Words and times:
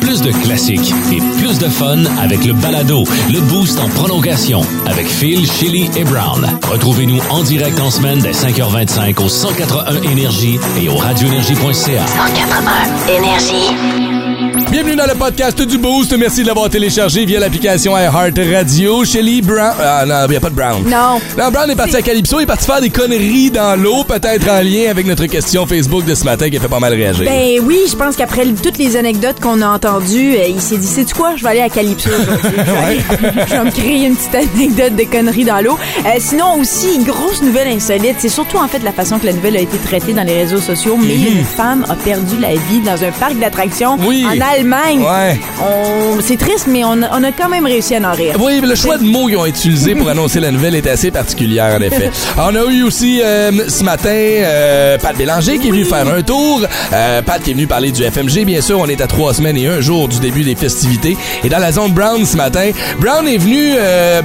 Plus 0.00 0.22
de 0.22 0.32
classiques 0.32 0.92
et 1.12 1.20
plus 1.38 1.58
de 1.58 1.68
fun 1.68 2.04
avec 2.20 2.44
le 2.44 2.52
balado, 2.52 3.04
le 3.32 3.40
boost 3.40 3.78
en 3.78 3.88
prolongation 3.88 4.60
avec 4.86 5.06
Phil, 5.06 5.50
Chili 5.50 5.90
et 5.96 6.04
Brown. 6.04 6.46
Retrouvez-nous 6.70 7.20
en 7.30 7.42
direct 7.42 7.78
en 7.80 7.90
semaine 7.90 8.20
dès 8.20 8.32
5h25 8.32 9.22
au 9.22 9.28
181 9.28 10.02
Énergie 10.02 10.58
et 10.80 10.88
au 10.88 10.96
radioénergie.ca. 10.96 12.06
181 12.06 13.14
Énergie. 13.16 14.19
Bienvenue 14.70 14.94
dans 14.94 15.06
le 15.06 15.16
podcast 15.16 15.60
du 15.60 15.78
Boost. 15.78 16.16
Merci 16.16 16.42
de 16.42 16.46
l'avoir 16.46 16.70
téléchargé 16.70 17.24
via 17.24 17.40
l'application 17.40 17.98
iHeart 17.98 18.38
Radio. 18.54 19.04
Shelly 19.04 19.42
Brown. 19.42 19.74
Ah 19.82 20.04
non, 20.06 20.26
il 20.26 20.30
n'y 20.30 20.36
a 20.36 20.40
pas 20.40 20.48
de 20.50 20.54
Brown. 20.54 20.84
Non. 20.84 21.20
Non, 21.36 21.50
Brown 21.50 21.68
est 21.68 21.74
parti 21.74 21.96
à 21.96 22.02
Calypso. 22.02 22.38
Il 22.38 22.44
est 22.44 22.46
parti 22.46 22.66
faire 22.66 22.80
des 22.80 22.88
conneries 22.88 23.50
dans 23.50 23.74
l'eau, 23.74 24.04
peut-être 24.04 24.48
en 24.48 24.62
lien 24.62 24.88
avec 24.88 25.06
notre 25.06 25.26
question 25.26 25.66
Facebook 25.66 26.04
de 26.04 26.14
ce 26.14 26.22
matin 26.22 26.48
qui 26.48 26.56
a 26.56 26.60
fait 26.60 26.68
pas 26.68 26.78
mal 26.78 26.94
réagir. 26.94 27.24
Ben 27.24 27.58
oui, 27.64 27.80
je 27.90 27.96
pense 27.96 28.14
qu'après 28.14 28.44
toutes 28.62 28.78
les 28.78 28.96
anecdotes 28.96 29.40
qu'on 29.40 29.60
a 29.60 29.66
entendues, 29.66 30.36
euh, 30.36 30.46
il 30.48 30.60
s'est 30.60 30.78
dit, 30.78 30.86
c'est 30.86 31.12
quoi, 31.12 31.34
je 31.34 31.42
vais 31.42 31.48
aller 31.50 31.62
à 31.62 31.68
Calypso 31.68 32.08
aujourd'hui. 32.08 32.60
Je 33.48 33.54
vais 33.54 33.64
me 33.64 33.70
créer 33.72 34.06
une 34.06 34.14
petite 34.14 34.34
anecdote 34.36 34.94
de 34.94 35.04
conneries 35.10 35.44
dans 35.44 35.60
l'eau. 35.60 35.76
Euh, 36.06 36.10
sinon 36.20 36.60
aussi, 36.60 36.94
une 36.94 37.04
grosse 37.04 37.42
nouvelle 37.42 37.68
insolite, 37.68 38.16
c'est 38.18 38.28
surtout 38.28 38.58
en 38.58 38.68
fait 38.68 38.84
la 38.84 38.92
façon 38.92 39.18
que 39.18 39.26
la 39.26 39.32
nouvelle 39.32 39.56
a 39.56 39.60
été 39.60 39.78
traitée 39.78 40.12
dans 40.12 40.22
les 40.22 40.34
réseaux 40.34 40.60
sociaux, 40.60 40.96
mais 40.96 41.16
une 41.16 41.44
femme 41.44 41.84
a 41.88 41.96
perdu 41.96 42.36
la 42.40 42.54
vie 42.54 42.80
dans 42.84 43.02
un 43.02 43.10
parc 43.10 43.36
d'attractions. 43.36 43.96
Oui. 44.00 44.24
en 44.24 44.59
Ouais. 45.00 45.40
On- 45.60 46.20
C'est 46.20 46.36
triste, 46.36 46.66
mais 46.68 46.84
on 46.84 47.02
a, 47.02 47.08
on 47.18 47.24
a 47.24 47.32
quand 47.32 47.48
même 47.48 47.64
réussi 47.66 47.94
à 47.94 48.00
en 48.00 48.12
rire. 48.12 48.36
Oui, 48.40 48.58
mais 48.60 48.66
le 48.68 48.74
choix 48.74 48.98
de 48.98 49.04
mots 49.04 49.26
qu'ils 49.26 49.36
ont 49.36 49.46
utilisé 49.46 49.94
pour 49.94 50.08
annoncer 50.08 50.38
la 50.40 50.50
nouvelle 50.50 50.74
est 50.74 50.86
assez 50.86 51.10
particulière, 51.10 51.74
en 51.78 51.82
effet. 51.82 52.10
On 52.38 52.54
a 52.54 52.64
eu 52.70 52.82
aussi 52.82 53.20
euh, 53.22 53.50
ce 53.68 53.82
matin 53.84 54.08
euh, 54.10 54.98
Pat 54.98 55.16
Bélanger 55.16 55.58
qui 55.58 55.68
est 55.68 55.70
venu 55.70 55.84
faire 55.84 56.06
un 56.08 56.22
tour. 56.22 56.62
Euh, 56.92 57.22
Pat 57.22 57.42
qui 57.42 57.50
est 57.50 57.54
venu 57.54 57.66
parler 57.66 57.90
du 57.90 58.02
FMG. 58.02 58.44
Bien 58.44 58.60
sûr, 58.60 58.78
on 58.80 58.86
est 58.86 59.00
à 59.00 59.06
trois 59.06 59.34
semaines 59.34 59.56
et 59.56 59.66
un 59.66 59.80
jour 59.80 60.08
du 60.08 60.18
début 60.20 60.42
des 60.44 60.54
festivités. 60.54 61.16
Et 61.44 61.48
dans 61.48 61.58
la 61.58 61.72
zone 61.72 61.92
Brown 61.92 62.24
ce 62.24 62.36
matin, 62.36 62.70
Brown 63.00 63.26
est 63.28 63.38
venu 63.38 63.74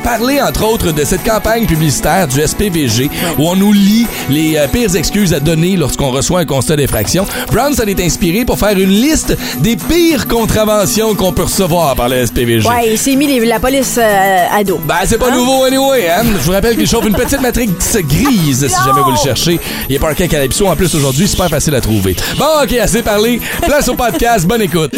parler, 0.04 0.42
entre 0.42 0.66
autres, 0.66 0.92
de 0.92 1.04
cette 1.04 1.24
campagne 1.24 1.66
publicitaire 1.66 2.28
du 2.28 2.42
SPVG 2.46 3.10
où 3.38 3.48
on 3.50 3.56
nous 3.56 3.74
lit 3.74 4.06
les 4.30 4.58
pires 4.72 4.96
excuses 4.96 5.34
à 5.34 5.40
donner 5.40 5.76
lorsqu'on 5.78 6.12
reçoit 6.12 6.42
un 6.42 6.46
constat 6.46 6.76
d'infraction. 6.76 7.26
Brown 7.52 7.74
s'en 7.74 7.84
est 7.86 8.00
inspiré 8.00 8.46
pour 8.46 8.60
faire 8.60 8.78
une 8.78 8.90
liste 8.90 9.38
des 9.60 9.76
pires 9.76 10.25
contraventions 10.26 11.16
qu'on 11.16 11.32
peut 11.32 11.44
recevoir 11.44 11.96
par 11.96 12.10
le 12.10 12.26
SPVG. 12.26 12.68
Ouais, 12.68 12.92
il 12.92 12.98
s'est 12.98 13.16
mis 13.16 13.28
les- 13.28 13.46
la 13.46 13.60
police 13.60 13.98
euh, 13.98 14.46
à 14.52 14.64
dos. 14.64 14.80
Ben, 14.86 14.96
c'est 15.06 15.18
pas 15.18 15.28
Hein? 15.32 15.36
nouveau 15.36 15.64
anyway, 15.64 16.08
hein? 16.10 16.24
Je 16.26 16.44
vous 16.44 16.52
rappelle 16.52 16.76
qu'il 16.78 16.88
chauffe 16.88 17.06
une 17.06 17.16
petite 17.16 17.42
matrix 17.42 17.70
grise, 18.08 18.68
si 18.68 18.84
jamais 18.86 19.02
vous 19.02 19.12
le 19.12 19.18
cherchez. 19.18 19.60
Il 19.90 19.96
est 19.96 20.00
parqué 20.00 20.26
à 20.26 20.28
Calypso 20.28 20.68
en 20.68 20.76
plus 20.76 20.94
aujourd'hui, 20.96 21.28
super 21.28 21.50
facile 21.50 21.76
à 21.76 21.82
trouver. 21.82 22.16
Bon, 22.38 22.46
ok, 22.64 22.74
assez 22.74 23.02
parlé. 23.02 23.40
Place 23.62 23.88
au 23.88 23.96
podcast, 23.96 24.46
bonne 24.46 24.62
écoute. 24.62 24.92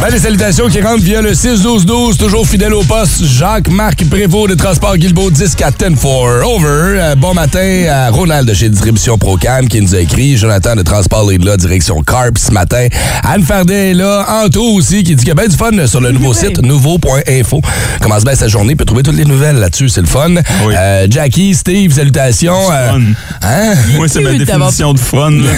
Ben, 0.00 0.08
les 0.10 0.18
salutations 0.18 0.68
qui 0.68 0.80
rentrent 0.80 1.02
via 1.02 1.20
le 1.20 1.32
6-12-12, 1.32 2.16
toujours 2.16 2.46
fidèle 2.46 2.72
au 2.74 2.82
poste. 2.82 3.22
Jacques-Marc 3.24 4.04
Prévost 4.08 4.48
de 4.50 4.54
Transport 4.54 4.96
Guilbeault, 4.96 5.30
10 5.30 5.54
4 5.54 5.94
for 5.96 6.26
over. 6.44 6.98
Euh, 6.98 7.14
bon 7.16 7.34
matin 7.34 7.84
à 7.90 8.10
Ronald 8.10 8.48
de 8.48 8.54
chez 8.54 8.68
Distribution 8.70 9.18
Procam 9.18 9.68
qui 9.68 9.80
nous 9.80 9.94
a 9.94 9.98
écrit. 10.00 10.36
Jonathan 10.38 10.74
de 10.74 10.82
Transport 10.82 11.30
Lidla, 11.30 11.56
direction 11.58 12.02
Carp 12.02 12.38
ce 12.38 12.50
matin. 12.50 12.88
Anne 13.24 13.42
Fardet 13.42 13.90
est 13.90 13.94
là. 13.94 14.24
Anto 14.42 14.62
aussi 14.74 15.02
qui 15.02 15.14
dit 15.14 15.24
qu'il 15.24 15.28
y 15.28 15.32
a 15.32 15.34
bien 15.34 15.48
du 15.48 15.56
fun 15.56 15.70
sur 15.86 16.00
le 16.00 16.12
nouveau 16.12 16.32
site 16.34 16.62
nouveau.info. 16.62 17.60
Commence 18.00 18.24
bien 18.24 18.34
sa 18.34 18.48
journée, 18.48 18.76
peut 18.76 18.84
trouver 18.86 19.02
toutes 19.02 19.16
les 19.16 19.24
nouvelles 19.26 19.56
là-dessus, 19.56 19.88
c'est 19.90 20.00
le 20.00 20.06
fun. 20.06 20.30
Oui. 20.66 20.74
Euh, 20.76 21.06
Jackie, 21.10 21.54
Steve, 21.54 21.92
salutations. 21.92 22.54
Euh, 22.72 22.90
Fun. 22.92 23.00
hein? 23.42 23.74
Moi, 23.96 24.08
c'est 24.08 24.20
ma 24.20 24.32
définition 24.32 24.94
de 24.94 24.98
fun. 24.98 25.30
là. 25.30 25.50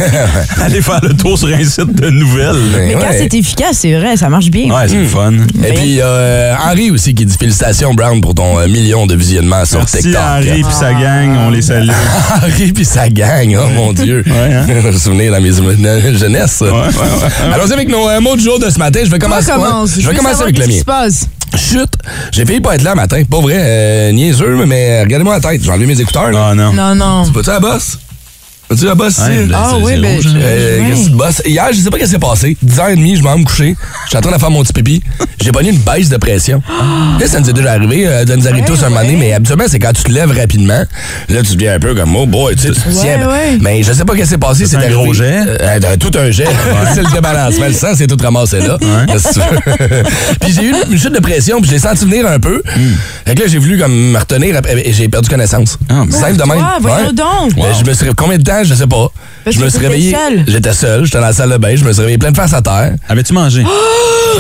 Aller 0.65 0.81
faire 0.83 1.01
le 1.03 1.15
tour 1.15 1.39
sur 1.39 1.49
un 1.49 1.65
site 1.65 1.95
de 1.95 2.11
nouvelles. 2.11 2.57
Mais 2.77 2.93
quand 2.95 3.01
Ouais. 3.13 3.19
c'est 3.19 3.35
efficace, 3.35 3.79
c'est 3.81 3.95
vrai, 3.95 4.12
ça 4.17 4.29
marche 4.29 4.51
bien. 4.51 4.73
Ouais, 4.73 4.89
c'est 4.89 4.99
le 4.99 5.07
fun. 5.07 5.33
Et 5.65 5.73
puis 5.73 5.99
euh, 6.01 6.55
Henri 6.65 6.91
aussi 6.91 7.15
qui 7.15 7.25
dit 7.27 7.37
félicitations 7.37 7.95
Brown 7.95 8.21
pour 8.21 8.35
ton 8.35 8.59
euh, 8.59 8.69
million 8.69 9.07
de 9.07 9.15
visionnements 9.15 9.65
sur 9.65 9.79
Merci 9.79 9.99
TikTok. 9.99 10.21
Henri 10.23 10.61
et 10.61 10.65
sa 10.73 10.93
gang, 10.93 11.37
on 11.47 11.51
les 11.51 11.63
salue. 11.63 11.91
Henri 12.43 12.73
puis 12.73 12.85
sa 12.85 13.09
gang, 13.09 13.57
oh 13.59 13.69
mon 13.75 13.93
Dieu. 13.93 14.25
Ouais, 14.33 14.55
hein? 14.55 14.67
Je 14.67 14.89
me 14.89 14.93
souviens 14.93 15.31
dans 15.31 15.41
mes 15.41 15.61
euh, 15.61 16.17
jeunesse. 16.17 16.53
ça. 16.53 16.65
Ouais, 16.65 16.71
ouais, 16.73 16.87
ouais. 16.87 17.53
Allons-y 17.55 17.73
avec 17.73 17.89
nos 17.89 18.09
euh, 18.09 18.21
mots 18.21 18.37
du 18.37 18.43
jour 18.43 18.59
de 18.59 18.71
ce 18.71 18.79
matin. 18.79 19.01
Je 19.05 19.11
vais 19.11 19.19
commencer, 19.19 19.53
ouais, 19.53 19.87
je 19.99 20.09
vais 20.09 20.15
commencer 20.15 20.43
avec 20.43 20.59
le 20.59 20.67
mien. 20.67 20.79
se 20.79 20.85
passe? 20.85 21.29
Chut, 21.57 21.91
j'ai 22.31 22.47
failli 22.47 22.61
pas 22.61 22.77
être 22.77 22.83
là 22.83 22.95
matin. 22.95 23.23
Pas 23.29 23.41
vrai, 23.41 23.57
euh, 23.59 24.13
niaiseux, 24.13 24.65
mais 24.67 25.03
regardez-moi 25.03 25.35
la 25.35 25.41
tête. 25.41 25.63
J'ai 25.63 25.71
enlevé 25.71 25.87
mes 25.87 26.01
écouteurs. 26.01 26.31
Là. 26.31 26.49
Ah 26.51 26.55
non. 26.55 26.73
Non, 26.73 26.95
non. 26.95 27.23
Vas-tu 27.25 27.51
à 27.51 27.55
la 27.55 27.61
bosse? 27.61 27.99
Vas-tu 28.73 28.85
à 28.87 28.89
la 28.89 28.95
bosse? 28.95 29.19
Ici? 29.19 29.29
ben, 29.49 29.55
Ah 29.55 29.73
oui, 29.81 30.01
ben. 30.01 30.19
Euh, 30.37 30.89
qu'est-ce 30.89 31.05
que 31.05 31.11
tu 31.11 31.17
bosses? 31.17 31.43
Hier, 31.47 31.67
je 31.73 31.79
sais 31.81 31.91
pas 31.91 31.99
ce 31.99 32.03
qui 32.05 32.09
s'est 32.11 32.19
passé. 32.19 32.57
10h30, 32.65 33.17
je 33.19 33.23
m'en 33.23 33.35
vais 33.35 33.41
me 33.41 33.45
coucher. 33.45 33.77
J'étais 34.07 34.17
en 34.19 34.21
train 34.21 34.33
de 34.37 34.41
faire 34.41 34.51
mon 34.51 34.63
petit 34.63 34.73
pipi. 34.73 35.03
J'ai 35.41 35.53
pogné 35.53 35.71
une 35.71 35.79
baisse 35.79 36.09
de 36.09 36.17
pression. 36.17 36.63
Là, 37.21 37.27
ça 37.27 37.41
nous 37.41 37.51
est 37.51 37.53
déjà 37.53 37.73
arrivé. 37.73 38.07
euh, 38.07 38.25
ça 38.27 38.37
nous 38.37 38.47
arrive 38.49 38.63
Ouais, 38.63 38.67
tous 38.69 38.83
un 38.85 38.89
moment 38.91 39.01
donné, 39.03 39.17
mais 39.17 39.33
habituellement, 39.33 39.65
c'est 39.69 39.79
quand 39.79 39.93
tu 39.93 40.03
te 40.05 40.11
lèves 40.13 40.31
rapidement. 40.39 40.85
Là, 41.29 41.43
tu 41.43 41.55
deviens 41.57 41.75
un 41.75 41.79
peu 41.81 41.95
comme, 41.95 42.15
oh 42.17 42.27
boy, 42.27 42.55
tu 42.55 42.63
sais, 42.63 42.69
tu 42.73 42.81
te 42.81 42.89
Ouais, 42.89 42.95
tiens. 43.01 43.29
ouais. 43.29 43.59
Mais 43.61 43.83
je 43.83 43.93
sais 43.93 44.05
pas 44.05 44.13
ce 44.15 44.19
qui 44.21 44.27
s'est 44.27 44.39
passé. 44.39 44.67
C'est 44.67 44.77
un 44.77 44.91
gros 44.91 45.13
jet? 45.13 45.41
Euh, 45.47 45.81
euh, 45.83 45.97
tout 45.99 46.11
un 46.17 46.31
jet. 46.31 46.47
c'est 46.95 47.03
le 47.03 47.11
débalancement. 47.11 47.67
Le 47.67 47.73
sang, 47.73 47.89
c'est 47.97 48.07
tout 48.07 48.17
ramassé 48.23 48.61
là. 48.61 48.79
Qu'est-ce 49.09 49.29
que 49.29 49.35
tu 49.35 49.41
veux? 49.41 50.03
puis 50.41 50.53
j'ai 50.53 50.63
eu 50.65 50.75
une 50.91 50.99
chute 50.99 51.13
de 51.15 51.21
pression, 51.21 51.61
puis 51.61 51.69
je 51.71 51.75
l'ai 51.75 51.81
senti 51.81 52.05
venir 52.05 52.27
un 52.27 52.39
peu. 52.39 52.63
Fait 53.27 53.35
que 53.35 53.41
là, 53.43 53.47
j'ai 53.49 53.59
voulu 53.59 53.79
comme 53.79 53.93
me 54.13 54.19
retenir 54.19 54.61
j'ai 54.93 55.09
perdu 55.09 55.29
connaissance. 55.29 55.79
Ah, 55.89 56.03
ben. 56.07 56.11
Simple 56.13 56.37
de 56.37 56.45
même. 56.45 56.59
Ah, 56.61 56.79
voyons 56.81 57.07
Ouais. 57.09 57.13
donc. 57.13 57.55
Ben, 57.57 57.65
je 57.79 57.85
me 57.89 57.95
suis 57.95 58.07
combien 58.17 58.39
de 58.39 58.43
temps, 58.43 58.62
je 58.65 58.75
sais 58.75 58.87
pas. 58.87 59.13
Parce 59.45 59.57
je 59.57 59.61
me 59.65 59.69
suis 59.69 59.79
réveillé. 59.81 60.13
seul. 60.15 60.45
J'étais 60.47 60.73
seul, 60.73 61.05
j'étais 61.05 61.19
dans 61.19 61.25
la 61.27 61.33
salle 61.33 61.51
de 61.51 61.57
bain, 61.57 61.75
je 61.77 61.85
me 61.85 61.93
suis 61.93 62.01
réveillé 62.01 62.19
pleine 62.19 62.35
face 62.35 62.53
à 62.53 62.63
terre. 62.63 62.95
Avais-tu 63.09 63.33
mangé? 63.33 63.65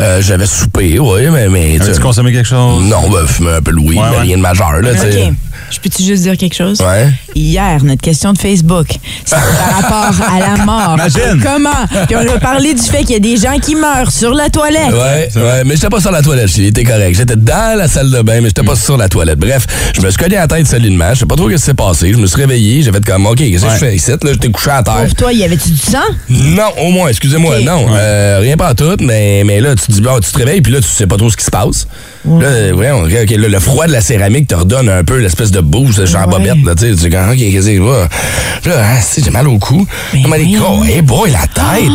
Euh, 0.00 0.22
J'avais 0.22 0.46
soupé, 0.46 0.98
oui, 0.98 1.20
mais. 1.30 1.50
mais 1.50 1.74
tu- 1.76 1.82
Avais-tu 1.82 2.00
consommé 2.00 2.32
quelque 2.32 2.48
chose? 2.48 2.82
non, 2.82 3.10
ben, 3.10 3.26
fumé 3.26 3.50
un 3.50 3.60
peu 3.60 3.72
de 3.72 3.76
weed, 3.76 3.98
Ouais, 3.98 4.04
mais 4.10 4.16
ouais. 4.16 4.22
rien 4.22 4.36
de 4.38 4.42
majeur, 4.42 4.72
là, 4.80 4.94
tu 4.94 5.00
sais. 5.00 5.26
OK. 5.26 5.34
Je 5.70 5.80
peux-tu 5.80 6.02
juste 6.02 6.22
dire 6.22 6.36
quelque 6.38 6.54
chose? 6.54 6.80
Ouais. 6.80 7.10
Hier, 7.34 7.84
notre 7.84 8.00
question 8.00 8.32
de 8.32 8.38
Facebook, 8.38 8.86
c'était 9.24 9.36
par 9.36 9.82
rapport 9.82 10.26
à 10.26 10.38
la 10.40 10.64
mort. 10.64 10.94
Imagine. 10.94 11.42
Comment? 11.42 12.04
Puis 12.06 12.16
on 12.16 12.20
a 12.34 12.38
parlé 12.40 12.72
du 12.72 12.80
fait 12.82 13.00
qu'il 13.00 13.10
y 13.10 13.16
a 13.16 13.18
des 13.18 13.36
gens 13.36 13.58
qui 13.58 13.74
meurent 13.74 14.10
sur 14.10 14.32
la 14.32 14.48
toilette. 14.48 14.92
Ouais, 14.92 15.28
ouais, 15.36 15.62
mais 15.66 15.74
j'étais 15.74 15.90
pas 15.90 16.00
sur 16.00 16.10
la 16.10 16.22
toilette, 16.22 16.48
j'étais 16.48 16.84
correct. 16.84 17.14
J'étais 17.14 17.36
dans 17.36 17.76
la 17.78 17.86
salle 17.86 18.10
de 18.10 18.22
bain, 18.22 18.40
mais 18.40 18.48
j'étais 18.48 18.62
pas 18.64 18.76
sur 18.76 18.96
la 18.96 19.10
toilette. 19.10 19.38
Bref, 19.38 19.66
je 19.94 20.00
me 20.00 20.08
suis 20.08 20.18
cogné 20.18 20.38
à 20.38 20.42
la 20.42 20.48
tête 20.48 20.66
solidement. 20.66 21.12
Je 21.12 21.20
sais 21.20 21.26
pas 21.26 21.36
trop 21.36 21.50
ce 21.50 21.54
qui 21.56 21.60
s'est 21.60 21.74
passé. 21.74 22.12
Je 22.14 22.18
me 22.18 22.26
suis 22.26 22.40
réveillé, 22.40 22.82
j'ai 22.82 22.92
fait 22.92 23.04
comme, 23.04 23.26
OK, 23.26 23.36
qu'est-ce 23.36 23.62
que 23.62 23.68
Ouais. 23.68 23.74
je 23.74 23.78
fais 23.78 23.94
ici? 23.94 24.10
Là, 24.10 24.16
j'étais 24.32 24.48
couché 24.50 24.70
à 24.70 24.82
terre. 24.82 24.91
Pour 25.06 25.14
toi, 25.14 25.32
y 25.32 25.44
avait-tu 25.44 25.70
du 25.70 25.76
sang? 25.78 25.98
Non, 26.28 26.70
au 26.80 26.90
moins, 26.90 27.08
excusez-moi, 27.08 27.60
non. 27.60 27.86
Euh, 27.92 28.38
rien 28.40 28.56
pas 28.56 28.74
tout, 28.74 28.96
mais, 29.00 29.42
mais 29.44 29.60
là, 29.60 29.74
tu 29.74 29.86
te 29.86 29.92
dis, 29.92 30.00
bon, 30.00 30.18
tu 30.20 30.30
te 30.30 30.38
réveilles, 30.38 30.60
puis 30.60 30.72
là, 30.72 30.80
tu 30.80 30.88
sais 30.88 31.06
pas 31.06 31.16
trop 31.16 31.30
ce 31.30 31.36
qui 31.36 31.44
se 31.44 31.50
passe. 31.50 31.86
Là, 32.24 32.46
euh, 32.46 32.72
voyons, 32.74 33.02
là, 33.04 33.24
le 33.26 33.58
froid 33.60 33.86
de 33.86 33.92
la 33.92 34.00
céramique 34.00 34.48
te 34.48 34.54
redonne 34.54 34.88
un 34.88 35.02
peu 35.04 35.18
l'espèce 35.18 35.50
de 35.50 35.60
boost, 35.60 36.04
genre 36.06 36.22
Ouais. 36.28 36.38
bobette, 36.38 36.64
là, 36.64 36.74
tu 36.74 36.82
sais, 36.94 37.02
tu 37.02 37.08
dis, 37.10 37.16
ok, 37.16 37.36
qu'est-ce 37.36 37.54
que 37.56 37.62
c'est, 37.62 37.78
va. 37.78 38.08
Là, 38.66 38.84
hein, 38.84 39.00
j'ai 39.22 39.30
mal 39.30 39.48
au 39.48 39.58
cou. 39.58 39.86
Mais 40.14 40.22
On 40.24 40.28
m'a 40.28 40.38
dit, 40.38 40.54
voyons. 40.56 40.78
oh, 40.80 40.84
hey 40.84 41.02
boy, 41.02 41.30
la 41.30 41.40
tête. 41.40 41.90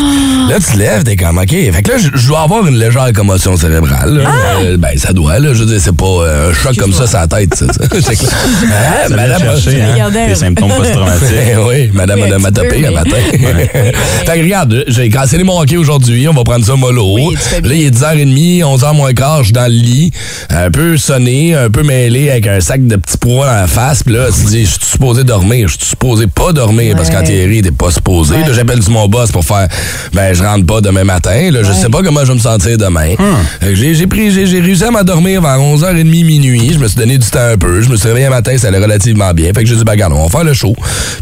Là, 0.49 0.55
tu 0.57 0.73
te 0.73 0.77
lèves, 0.77 1.03
t'es 1.03 1.15
comme, 1.15 1.37
ok. 1.37 1.49
Fait 1.49 1.81
que 1.83 1.91
là, 1.91 1.97
je 1.97 2.27
dois 2.27 2.41
avoir 2.41 2.67
une 2.67 2.77
légère 2.77 3.11
commotion 3.13 3.55
cérébrale, 3.55 4.17
là. 4.17 4.29
Euh, 4.61 4.77
ben, 4.77 4.97
ça 4.97 5.13
doit, 5.13 5.39
là. 5.39 5.53
Je 5.53 5.59
veux 5.63 5.65
dire, 5.65 5.79
c'est 5.81 5.95
pas 5.95 6.05
euh, 6.05 6.49
un 6.51 6.53
choc 6.53 6.75
comme 6.77 6.93
ça 6.93 7.07
sur 7.07 7.19
la 7.19 7.27
tête, 7.27 7.55
ça. 7.55 7.65
C'est 8.01 8.15
clair. 8.15 8.29
Hein, 8.63 9.09
madame, 9.15 9.41
chercher, 9.41 9.81
hein, 9.81 9.87
Regardez. 9.93 10.27
les 10.27 10.35
symptômes 10.35 10.69
post-traumatiques. 10.69 11.27
oui, 11.67 11.89
madame 11.93 12.19
Oui, 12.21 12.29
m'a 12.41 12.51
tapé 12.51 12.79
matin. 12.91 13.17
fait 13.31 13.93
que 14.25 14.43
regarde, 14.43 14.83
j'ai 14.87 15.09
cancellé 15.09 15.43
mon 15.43 15.59
hockey 15.59 15.77
aujourd'hui, 15.77 16.27
on 16.27 16.33
va 16.33 16.43
prendre 16.43 16.65
ça 16.65 16.75
mollo. 16.75 17.15
Oui, 17.15 17.35
là, 17.63 17.73
il 17.73 17.85
est 17.85 17.95
10h30, 17.95 18.61
11h 18.63 18.95
moins 18.95 19.13
quart, 19.13 19.39
je 19.39 19.45
suis 19.45 19.53
dans 19.53 19.65
le 19.71 19.77
lit, 19.77 20.11
un 20.49 20.69
peu 20.71 20.97
sonné, 20.97 21.55
un 21.55 21.69
peu 21.69 21.83
mêlé 21.83 22.29
avec 22.29 22.47
un 22.47 22.59
sac 22.61 22.85
de 22.85 22.95
petits 22.95 23.17
pois 23.17 23.45
dans 23.45 23.53
la 23.53 23.67
face. 23.67 24.03
Puis 24.03 24.13
là, 24.13 24.27
tu 24.33 24.45
dis, 24.47 24.65
je 24.65 24.71
suis 24.71 24.85
supposé 24.91 25.23
dormir, 25.23 25.67
je 25.67 25.77
suis 25.77 25.85
supposé 25.89 26.27
pas 26.27 26.51
dormir 26.53 26.95
parce 26.95 27.09
Ouais. 27.09 27.15
qu'en 27.15 27.23
théorie, 27.23 27.61
t'es 27.61 27.71
pas 27.71 27.91
supposé. 27.91 28.35
Ouais. 28.35 28.41
Là, 28.47 28.53
j'appelle 28.53 28.79
mon 28.89 29.07
boss 29.07 29.31
pour 29.31 29.43
faire, 29.45 29.67
ben, 30.13 30.33
je 30.33 30.43
rentre 30.43 30.65
pas 30.65 30.81
demain 30.81 31.03
matin. 31.03 31.51
Là, 31.51 31.63
je 31.63 31.71
sais 31.71 31.89
pas 31.89 32.01
comment 32.03 32.21
je 32.21 32.27
vais 32.27 32.33
me 32.35 32.39
sentir 32.39 32.77
demain. 32.77 33.15
Que 33.61 33.73
J'ai 33.75 34.07
pris, 34.07 34.31
j'ai 34.31 34.45
j'ai 34.47 34.59
réussi 34.59 34.83
à 34.83 34.91
m'endormir 34.91 35.41
vers 35.41 35.59
11h30 35.59 36.03
minuit. 36.25 36.71
Je 36.73 36.79
me 36.79 36.87
suis 36.87 36.97
donné 36.97 37.17
du 37.17 37.27
temps 37.27 37.39
un 37.53 37.57
peu. 37.57 37.81
Je 37.81 37.89
me 37.89 37.95
suis 37.97 38.07
réveillé 38.07 38.27
un 38.27 38.31
matin, 38.31 38.57
ça 38.57 38.67
allait 38.69 38.77
relativement 38.79 39.33
bien. 39.33 39.47
Fait 39.53 39.63
que 39.63 39.65
j'ai 39.69 39.75
dit, 39.75 39.83
ben, 39.83 39.91
regarde, 39.93 40.13
on 40.13 40.23
va 40.23 40.29
faire 40.29 40.43
le 40.43 40.53
show. 40.53 40.73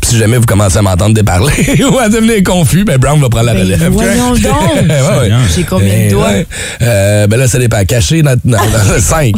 Puis 0.02 0.12
si 0.12 0.18
jamais 0.18 0.38
vous 0.38 0.46
commencez 0.46 0.78
à 0.78 0.82
m'entendre 0.82 1.14
déparler 1.14 1.54
ou 1.92 2.00
à 2.00 2.10
devenir 2.10 2.44
confus, 2.44 2.84
ben, 2.84 2.98
Brown 2.98 3.20
va 3.20 3.30
prendre 3.30 3.46
la 3.48 3.54
Ben, 3.54 3.64
relève. 3.64 3.88
voyons 3.92 4.30
donc. 4.36 4.44
Ouais, 4.44 5.20
ouais. 5.20 5.32
J'ai 5.56 5.64
combien 5.64 5.88
de 5.88 5.94
Eh, 6.08 6.10
doigts? 6.10 6.28
ouais. 6.30 6.46
Euh, 6.82 7.28
ben 7.28 7.38
là, 7.40 7.48
ça 7.48 7.60
dépend. 7.60 7.84
Caché 7.86 8.22
dans, 8.22 8.36
dans, 8.44 8.58
dans 8.58 9.00
5. 9.00 9.36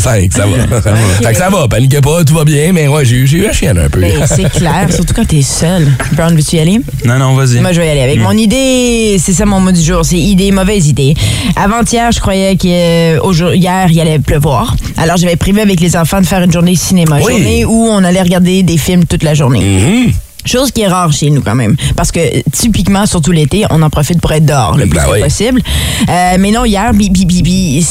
5, 0.00 0.32
ça 0.32 0.44
va. 0.46 0.80
Fait 1.22 1.32
que 1.32 1.38
ça 1.38 1.48
va, 1.50 1.66
paniquez 1.68 2.00
pas, 2.00 2.24
tout 2.24 2.34
va 2.34 2.44
bien, 2.44 2.72
mais 2.72 2.88
ouais, 2.88 3.04
j'ai 3.04 3.16
eu 3.16 3.42
la 3.42 3.52
chienne 3.52 3.78
un 3.78 3.88
peu. 3.88 4.00
Ben, 4.00 4.12
c'est 4.26 4.50
clair, 4.50 4.86
surtout 4.94 5.14
quand 5.14 5.26
t'es 5.26 5.42
seul. 5.42 5.86
Brown, 6.12 6.34
veux-tu 6.34 6.56
y 6.56 6.60
aller? 6.60 6.80
Non, 7.04 7.18
non, 7.18 7.34
vas-y. 7.34 7.60
Moi, 7.60 7.72
je 7.72 7.80
vais 7.80 7.86
y 7.86 7.90
aller 7.90 8.02
avec. 8.02 8.18
Mon 8.20 8.32
idée, 8.32 9.16
c'est 9.18 9.32
ça 9.32 9.44
mon 9.46 9.60
mot 9.60 9.72
du 9.72 9.80
jour, 9.82 10.04
c'est 10.04 10.18
idée, 10.18 10.50
mauvaise 10.52 10.86
idée. 10.88 11.14
Avant-hier, 11.56 12.10
je 12.12 12.20
croyais 12.20 12.56
qu'hier, 12.56 13.20
hier, 13.54 13.86
il 13.90 14.00
allait 14.00 14.18
pleuvoir. 14.18 14.76
Alors, 14.96 15.16
j'avais 15.16 15.36
prévu 15.36 15.60
avec 15.60 15.80
les 15.80 15.96
enfants 15.96 16.20
de 16.20 16.26
faire 16.26 16.42
une 16.42 16.52
journée 16.52 16.76
cinéma. 16.76 17.18
Oui. 17.22 17.32
Journée 17.32 17.64
où 17.64 17.86
on 17.90 18.02
allait 18.04 18.22
regarder 18.22 18.62
des 18.62 18.76
films 18.78 19.04
toute 19.04 19.22
la 19.22 19.34
journée. 19.34 19.60
Mhm. 19.60 20.12
Chose 20.44 20.70
qui 20.70 20.82
est 20.82 20.88
rare 20.88 21.12
chez 21.12 21.30
nous 21.30 21.42
quand 21.42 21.54
même. 21.54 21.76
Parce 21.96 22.10
que 22.12 22.20
typiquement, 22.50 23.06
surtout 23.06 23.32
l'été, 23.32 23.64
on 23.70 23.82
en 23.82 23.90
profite 23.90 24.20
pour 24.20 24.32
être 24.32 24.44
dehors 24.46 24.76
le 24.76 24.86
plus 24.86 24.98
Ben 24.98 25.04
oui. 25.12 25.20
possible. 25.20 25.60
Euh, 26.08 26.36
mais 26.38 26.50
non, 26.50 26.64
hier, 26.64 26.92
bi, 26.94 27.10
bi, 27.10 27.24
bi, 27.24 27.86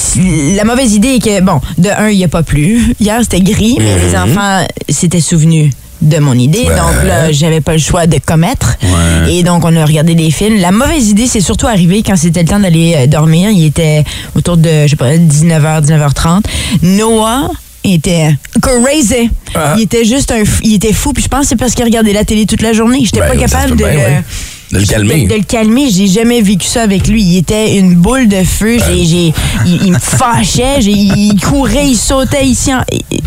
la 0.56 0.64
mauvaise 0.64 0.94
idée 0.94 1.16
est 1.16 1.24
que, 1.24 1.42
bon, 1.42 1.62
de 1.78 1.90
un, 1.90 2.10
il 2.10 2.18
n'y 2.18 2.24
a 2.24 2.28
pas 2.28 2.44
plu. 2.44 2.94
Hier, 3.00 3.20
c'était 3.22 3.42
gris, 3.42 3.78
mais 3.80 3.98
les 4.00 4.16
enfants 4.18 4.66
s'étaient 4.90 5.22
souvenus 5.22 5.72
de 6.02 6.18
mon 6.18 6.34
idée. 6.34 6.64
Mhm. 6.64 6.70
Ouais. 6.70 6.76
Donc 6.76 7.04
là, 7.08 7.32
j'avais 7.32 7.62
pas 7.62 7.74
le 7.74 7.80
choix 7.80 8.08
de 8.08 8.18
commettre. 8.26 8.78
Ouais. 8.82 9.34
Et 9.36 9.44
donc, 9.44 9.64
on 9.66 9.76
a 9.76 9.86
regardé 9.86 10.16
des 10.16 10.32
films. 10.32 10.60
La 10.60 10.72
mauvaise 10.72 11.10
idée, 11.10 11.28
c'est 11.28 11.42
surtout 11.42 11.68
arrivé 11.68 12.04
quand 12.06 12.16
c'était 12.16 12.42
le 12.42 12.48
temps 12.48 12.60
d'aller 12.60 12.96
euh, 12.98 13.08
dormir. 13.08 13.50
Il 13.52 13.66
était 13.66 14.04
autour 14.36 14.58
de, 14.58 14.84
je 14.84 14.88
sais 14.88 14.96
pas, 14.96 15.16
19h, 15.18 15.86
19h30. 15.86 16.44
Noah 16.84 17.50
était 17.84 18.36
crazy. 18.62 19.30
Ah. 19.56 19.74
Il 19.78 19.84
était 19.84 20.06
juste 20.06 20.32
un, 20.32 20.44
il 20.64 20.74
était 20.76 20.94
fou. 20.94 21.14
Puis 21.14 21.24
je 21.24 21.28
pense 21.30 21.42
que 21.42 21.48
c'est 21.50 21.56
parce 21.56 21.74
qu'il 21.74 21.86
regardait 21.86 22.14
la 22.14 22.24
télé 22.26 22.46
toute 22.46 22.62
la 22.62 22.74
journée. 22.74 23.00
J'étais 23.04 23.20
Ben, 23.22 23.30
pas 23.30 23.38
capable 23.38 23.72
de, 23.72 23.76
bien, 23.76 23.92
le- 23.92 23.98
ouais. 23.98 24.24
De 24.72 24.80
le 24.80 24.86
calmer. 24.86 25.24
De, 25.24 25.30
de 25.30 25.36
le 25.36 25.44
calmer. 25.44 25.90
J'ai 25.90 26.08
jamais 26.08 26.42
vécu 26.42 26.68
ça 26.68 26.84
avec 26.84 27.08
lui. 27.08 27.24
Il 27.24 27.38
était 27.38 27.78
une 27.78 27.96
boule 27.96 28.28
de 28.28 28.44
feu. 28.44 28.78
J'ai, 28.88 29.06
j'ai, 29.06 29.34
il, 29.66 29.82
il 29.86 29.92
me 29.94 30.00
fâchait. 30.00 30.80
J'ai- 30.80 30.92
il 30.92 31.36
courait, 31.42 31.88
il 31.88 31.96
sautait 31.98 32.46
ici. 32.46 32.72
En, 32.74 32.82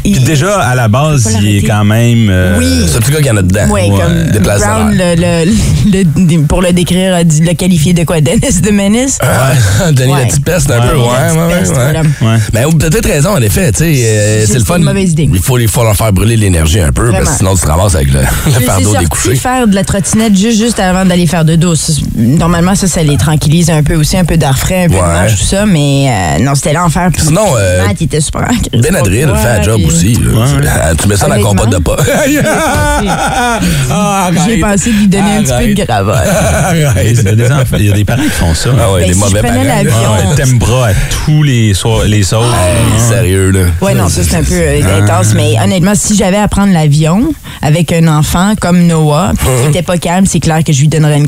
il- 0.04 0.12
Puis 0.12 0.24
déjà, 0.24 0.60
à 0.60 0.74
la 0.76 0.86
base, 0.88 1.36
il 1.40 1.56
est 1.56 1.62
quand 1.62 1.84
même. 1.84 2.28
euh, 2.30 2.56
Oui. 2.58 2.84
C'est 2.86 3.04
le 3.04 3.12
gars 3.12 3.18
qu'il 3.18 3.26
y 3.26 3.30
en 3.30 3.36
a 3.38 3.42
dedans. 3.42 3.68
Ouais, 3.70 3.88
comme 3.88 4.42
Brown, 4.42 4.94
le, 4.96 5.14
le, 5.16 6.04
le- 6.04 6.42
pour 6.46 6.62
le 6.62 6.72
décrire, 6.72 7.14
a 7.14 7.24
dit- 7.24 7.40
le 7.40 7.54
qualifié 7.54 7.92
de 7.92 8.04
quoi? 8.04 8.20
Dennis 8.20 8.60
de 8.62 8.70
Menace? 8.70 9.18
Ouais. 9.22 9.92
Denis 9.92 10.12
Ouais. 10.12 10.20
la 10.20 10.26
petite 10.26 10.44
peste, 10.44 10.70
un 10.70 10.78
Ouais, 10.80 10.88
peu. 10.90 10.96
ouais, 10.96 11.02
Ouais, 11.02 12.26
ouais. 12.28 12.38
Mais 12.52 12.64
ou 12.66 12.70
peut-être 12.72 13.06
raison, 13.08 13.30
en 13.30 13.40
effet. 13.42 13.72
tu 13.72 13.78
sais, 13.78 13.92
euh, 14.04 14.44
c'est 14.46 14.58
le 14.58 14.64
fun. 14.64 14.78
une 14.78 14.84
mauvaise 14.84 15.10
idée. 15.12 15.28
Il 15.32 15.40
faut, 15.40 15.58
il 15.58 15.68
faut 15.68 15.82
leur 15.82 15.96
faire 15.96 16.12
brûler 16.12 16.36
l'énergie 16.36 16.80
un 16.80 16.92
peu, 16.92 17.10
parce 17.10 17.30
que 17.30 17.36
sinon, 17.38 17.54
tu 17.56 17.62
te 17.62 17.66
ramasses 17.66 17.94
avec 17.96 18.12
le, 18.12 18.20
le 18.20 18.64
fardeau 18.64 18.94
découché. 18.96 19.34
faire 19.34 19.66
de 19.66 19.74
la 19.74 19.84
trottinette 19.84 20.36
juste, 20.36 20.58
juste 20.58 20.78
avant 20.78 21.04
d'aller 21.04 21.26
faire 21.32 21.44
de 21.46 21.56
Normalement, 22.17 22.75
ça, 22.75 22.87
ça 22.87 23.02
les 23.02 23.17
tranquillise 23.17 23.70
un 23.70 23.82
peu 23.82 23.94
aussi, 23.94 24.17
un 24.19 24.25
peu 24.25 24.37
d'air 24.37 24.58
frais, 24.58 24.84
un 24.84 24.88
peu 24.88 24.94
Ouais. 24.94 25.00
de 25.00 25.06
marche, 25.06 25.37
tout 25.40 25.46
ça, 25.46 25.64
mais 25.67 26.08
euh, 26.11 26.43
non, 26.44 26.55
c'était 26.55 26.73
l'enfer. 26.75 27.08
Sinon, 27.17 27.46
euh, 27.56 27.84
il 27.99 28.05
était 28.05 28.20
super 28.20 28.49
Benadryl 28.73 29.32
fait 29.37 29.49
un 29.49 29.62
job 29.62 29.81
aussi. 29.87 30.14
là. 30.14 30.40
Ouais. 30.40 30.67
Euh, 30.67 30.94
Tu 31.00 31.08
mets 31.08 31.17
ça 31.17 31.29
dans 31.29 31.34
la 31.37 31.40
compote 31.43 31.70
de 31.70 31.79
pas. 31.79 31.96
Ah, 33.90 34.31
J'ai 34.46 34.58
pensé 34.58 34.90
de 34.93 34.96
lui 34.99 35.08
donner 35.08 35.37
un 35.38 35.43
petit 35.43 35.67
peu 35.69 35.75
de 35.75 35.84
gravol. 35.84 36.14
Il 36.75 37.87
y 37.87 37.90
a 37.90 37.93
des 37.94 38.05
parents 38.05 38.23
qui 38.23 38.28
font 38.31 38.55
ça. 38.55 38.70
Ah 38.78 38.93
ouais, 38.93 39.00
Ben, 39.02 39.08
des 39.08 39.14
si 39.14 39.19
mauvais 39.20 39.40
je 39.43 39.46
prenais 39.46 39.64
parents. 39.64 39.82
l'avion- 39.82 40.31
Ah 40.32 40.35
T'aimes 40.37 40.58
bras 40.58 40.88
à 40.88 40.93
tous 41.25 41.43
les, 41.43 41.75
soirs, 41.75 42.05
les 42.05 42.23
sauces. 42.23 42.44
Hey, 42.46 43.00
Sérieux, 43.08 43.50
là. 43.50 43.61
Ouais, 43.81 43.94
non, 43.94 44.08
ça, 44.08 44.23
c'est 44.23 44.37
un 44.37 44.43
peu 44.43 44.55
euh, 44.55 45.02
intense, 45.02 45.35
mais 45.35 45.55
honnêtement, 45.62 45.93
si 45.94 46.17
j'avais 46.17 46.37
à 46.38 46.49
prendre 46.49 46.73
l'avion 46.73 47.32
avec 47.61 47.93
un 47.93 48.08
enfant 48.08 48.55
comme 48.61 48.87
Noah, 48.87 49.32
puis 49.38 49.46
qui 49.62 49.69
était 49.69 49.82
pas 49.82 49.99
calme, 49.99 50.26
c'est 50.26 50.40
clair 50.40 50.62
que 50.64 50.73
je 50.73 50.81
lui 50.81 50.88
donnerais 50.88 51.19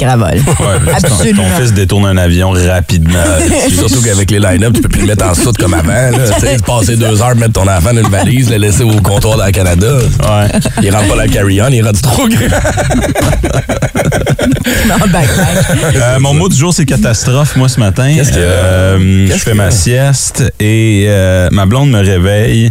Ouais, 0.46 0.78
mais 0.84 0.92
ton- 1.08 1.14
fils 1.60 1.72
détourne 1.72 2.06
un 2.06 2.16
avion 2.16 2.50
rapidement. 2.50 3.18
Surtout 3.70 4.02
qu'avec 4.02 4.30
les 4.30 4.38
line-up, 4.40 4.72
tu 4.74 4.80
peux 4.82 4.88
plus 4.88 5.00
le 5.02 5.06
mettre 5.08 5.26
en 5.26 5.34
soute 5.34 5.56
comme 5.58 5.74
avant. 5.74 6.10
Tu 6.12 6.40
sais, 6.40 6.56
passer 6.64 6.96
deux 6.96 7.20
heures, 7.22 7.36
mettre 7.36 7.52
ton 7.54 7.68
enfant 7.68 7.92
dans 7.92 8.02
une 8.02 8.08
valise, 8.10 8.50
le 8.50 8.56
laisser 8.56 8.82
au 8.84 9.00
comptoir 9.00 9.36
dans 9.38 9.46
le 9.46 9.52
Canada. 9.52 9.86
Ouais. 10.20 10.48
Il 10.82 10.94
rentre 10.94 11.08
pas 11.14 11.24
le 11.24 11.30
carry-on, 11.30 11.68
il 11.68 11.82
rentre 11.84 12.00
trop 12.02 12.28
grand. 12.28 12.38
non, 14.88 14.96
backlash. 15.08 15.64
Euh, 15.94 16.18
mon 16.20 16.34
mot 16.34 16.48
du 16.48 16.56
jour, 16.56 16.72
c'est 16.72 16.84
catastrophe, 16.86 17.56
moi, 17.56 17.68
ce 17.68 17.78
matin. 17.80 18.10
Qu'est-ce? 18.14 18.32
Euh, 18.36 19.26
je 19.28 19.34
fais 19.38 19.54
ma 19.54 19.70
sieste 19.70 20.42
et 20.60 21.04
euh, 21.08 21.48
ma 21.52 21.66
blonde 21.66 21.90
me 21.90 22.00
réveille 22.00 22.70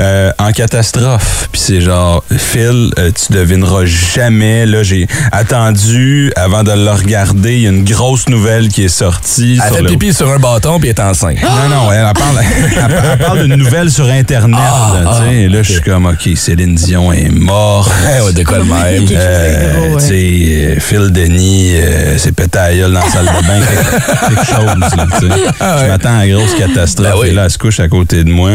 euh, 0.00 0.32
en 0.38 0.52
catastrophe. 0.52 1.48
Puis 1.52 1.60
c'est 1.64 1.80
genre, 1.80 2.24
Phil, 2.36 2.90
euh, 2.98 3.10
tu 3.10 3.32
devineras 3.32 3.84
jamais. 3.84 4.66
Là, 4.66 4.82
j'ai 4.82 5.06
attendu 5.32 6.32
avant 6.36 6.62
de 6.64 6.72
le 6.72 6.90
regarder. 6.90 7.54
Il 7.54 7.60
y 7.62 7.66
a 7.66 7.70
une 7.70 7.84
grosse 7.84 8.28
nouvelle 8.28 8.68
qui 8.68 8.84
est 8.84 8.88
sortie. 8.88 9.58
Elle 9.62 9.66
sur 9.68 9.76
fait 9.76 9.82
le- 9.82 9.88
pipi 9.90 10.12
sur 10.14 10.30
un 10.30 10.38
bâton 10.38 10.78
puis 10.80 10.88
est 10.88 11.00
enceinte. 11.00 11.36
Non, 11.42 11.68
non, 11.68 11.92
elle, 11.92 12.06
elle 12.06 12.12
parle, 12.14 12.38
elle, 12.76 13.00
elle 13.12 13.18
parle 13.18 13.42
d'une 13.46 13.56
nouvelle 13.56 13.90
sur 13.90 14.06
Internet. 14.08 14.58
Ah, 14.62 15.00
là, 15.04 15.10
ah, 15.22 15.32
Et 15.32 15.48
là, 15.48 15.62
je 15.62 15.72
suis 15.72 15.80
comme, 15.82 16.06
OK, 16.06 16.28
Céline 16.36 16.74
Dion 16.74 17.12
est 17.12 17.28
morte. 17.28 17.92
Ouais, 18.06 18.20
ouais, 18.26 18.32
de 18.32 18.42
quoi 18.44 18.58
le 18.58 18.64
même? 18.64 19.06
Phil 20.80 21.10
Denis, 21.28 21.72
euh, 21.74 22.18
c'est 22.18 22.32
pété 22.32 22.58
à 22.58 22.68
la 22.70 22.76
gueule 22.76 22.92
dans 22.92 23.00
la 23.00 23.10
salle 23.10 23.26
de 23.26 23.46
bain, 23.46 23.60
quelque, 23.60 24.28
quelque 24.28 24.46
chose. 24.46 24.96
Là, 24.96 25.06
tu 25.18 25.26
sais. 25.26 25.34
Je 25.82 25.88
m'attends 25.88 26.18
à 26.18 26.26
une 26.26 26.36
grosse 26.36 26.54
catastrophe. 26.54 27.08
Ben 27.08 27.18
oui. 27.20 27.28
Et 27.28 27.32
là, 27.32 27.44
elle 27.44 27.50
se 27.50 27.58
couche 27.58 27.80
à 27.80 27.88
côté 27.88 28.22
de 28.24 28.30
moi. 28.30 28.50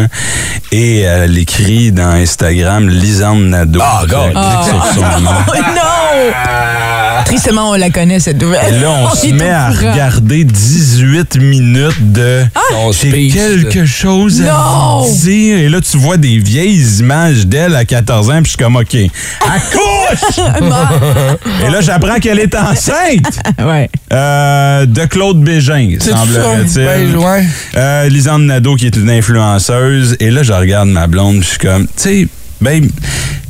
Et 0.71 0.99
elle 1.01 1.37
écrit 1.37 1.91
dans 1.91 2.11
Instagram 2.11 2.87
Lisande 2.87 3.43
Nadeau. 3.43 3.81
Ah, 3.83 4.03
God. 4.07 4.29
Je 4.29 4.69
clique 4.69 4.69
sur 4.69 4.93
son 4.93 5.21
nom. 5.21 5.31
Oh 5.53 5.57
non! 5.75 6.97
Tristement, 7.25 7.71
on 7.71 7.75
la 7.75 7.89
connaît, 7.89 8.19
cette 8.19 8.41
nouvelle. 8.41 8.73
Et 8.73 8.79
là, 8.79 8.89
on, 8.91 9.09
se 9.15 9.27
met 9.27 9.49
à 9.49 9.71
courant. 9.71 9.91
regarder 9.91 10.43
18 10.43 11.35
minutes 11.37 12.11
de 12.13 12.41
Son 12.71 12.91
J'ai 12.91 13.29
quelque 13.29 13.85
chose 13.85 14.41
Non! 14.41 15.03
à 15.03 15.09
dire. 15.09 15.57
Et 15.57 15.69
là, 15.69 15.79
tu 15.81 15.97
vois 15.97 16.17
des 16.17 16.37
vieilles 16.39 16.81
images 16.99 17.45
d'elle 17.47 17.75
à 17.75 17.85
14 17.85 18.29
ans, 18.29 18.33
puis 18.41 18.43
je 18.45 18.49
suis 18.49 18.57
comme, 18.57 18.75
OK, 18.75 18.95
accouche! 19.41 20.45
Et 21.65 21.69
là, 21.71 21.81
j'apprends 21.81 22.19
qu'elle 22.19 22.39
est 22.39 22.53
enceinte 22.55 23.39
ouais. 23.59 23.89
euh, 24.11 24.85
de 24.85 25.05
Claude 25.05 25.41
Bégin, 25.41 25.95
C'est 25.99 26.11
semblerait-il. 26.11 26.85
Ben, 26.85 27.15
ouais. 27.15 27.45
Euh, 27.77 28.09
Lisande 28.09 28.43
Nadeau, 28.43 28.75
qui 28.75 28.87
est 28.87 28.95
une 28.95 29.09
influenceuse. 29.09 30.17
Et 30.19 30.31
là, 30.31 30.43
je 30.43 30.51
regarde 30.53 30.89
ma 30.89 31.07
blonde, 31.07 31.35
puis 31.39 31.43
je 31.45 31.49
suis 31.51 31.59
comme, 31.59 31.85
tu 31.85 31.91
sais, 31.95 32.27
ben, 32.59 32.87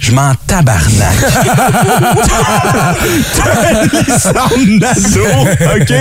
je 0.02 0.12
m'en 0.14 0.34
tabarnak. 0.48 1.16
Nadeau, 4.68 5.48
OK? 5.76 5.94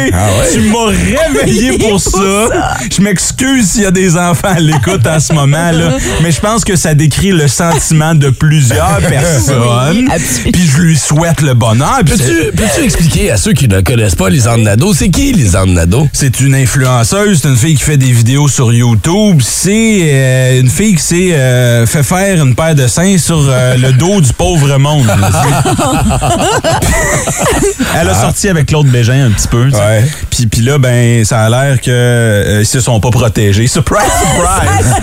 Tu 0.53 0.61
m'as 0.71 0.87
réveillé 1.35 1.79
pour 1.79 2.01
ça. 2.01 2.49
Je 2.91 3.03
m'excuse 3.03 3.73
s'il 3.73 3.83
y 3.83 3.87
a 3.87 3.91
des 3.91 4.17
enfants 4.17 4.55
à 4.57 4.61
l'écoute 4.61 5.07
en 5.07 5.21
ce 5.21 5.35
moment, 5.35 5.71
là. 5.71 5.99
Mais 6.23 6.33
je 6.33 6.41
pense 6.41 6.65
que 6.65 6.77
ça 6.77 6.95
décrit 6.95 7.33
le 7.33 7.47
sentiment 7.47 8.15
de 8.15 8.31
plusieurs 8.31 9.01
personnes. 9.09 10.09
absolument. 10.11 10.51
Puis 10.53 10.67
je 10.75 10.81
lui 10.81 10.97
souhaite 10.97 11.43
le 11.43 11.53
bonheur. 11.53 12.01
Peux-tu 12.07 12.53
peux-tu 12.57 12.85
expliquer 12.85 13.31
à 13.33 13.37
ceux 13.37 13.53
qui 13.53 13.69
ne 13.69 13.83
connaissent 13.83 14.15
pas 14.15 14.31
Lisande 14.31 14.63
Nadeau, 14.63 14.95
c'est 14.95 15.11
qui 15.11 15.33
Lisande 15.33 15.71
Nadeau? 15.71 16.09
C'est 16.15 16.41
une 16.41 16.55
influenceuse, 16.55 17.41
c'est 17.43 17.49
une 17.49 17.57
fille 17.57 17.75
qui 17.75 17.83
fait 17.85 17.99
des 17.99 18.13
vidéos 18.13 18.49
sur 18.49 18.73
YouTube. 18.73 19.43
C'est 19.45 20.01
euh, 20.05 20.61
une 20.61 20.71
fille 20.71 20.95
qui 20.95 21.03
s'est 21.03 21.35
euh, 21.35 21.87
fait 21.87 22.03
faire 22.03 22.43
une 22.43 22.55
paire 22.55 22.75
de 22.75 22.87
seins 22.87 23.19
sur 23.19 23.47
euh, 23.47 23.77
le 23.77 23.90
dos 23.93 24.21
du 24.21 24.33
pauvre 24.33 24.77
monde. 24.79 25.07
Elle 27.99 28.09
a 28.09 28.15
sorti 28.15 28.49
avec 28.49 28.67
Claude 28.67 28.87
Bégin 28.87 29.27
un 29.27 29.31
petit 29.31 29.49
peu. 29.49 29.69
Ouais. 29.69 30.05
Puis, 30.31 30.47
puis 30.47 30.63
là, 30.63 30.79
ben, 30.79 31.25
ça 31.25 31.41
a 31.41 31.51
l'air 31.51 31.81
que 31.81 31.91
euh, 31.91 32.61
ils 32.61 32.67
se 32.67 32.81
sont 32.81 33.01
pas 33.01 33.11
protégés. 33.11 33.67
Surprise, 33.67 34.03
surprise! 34.21 34.95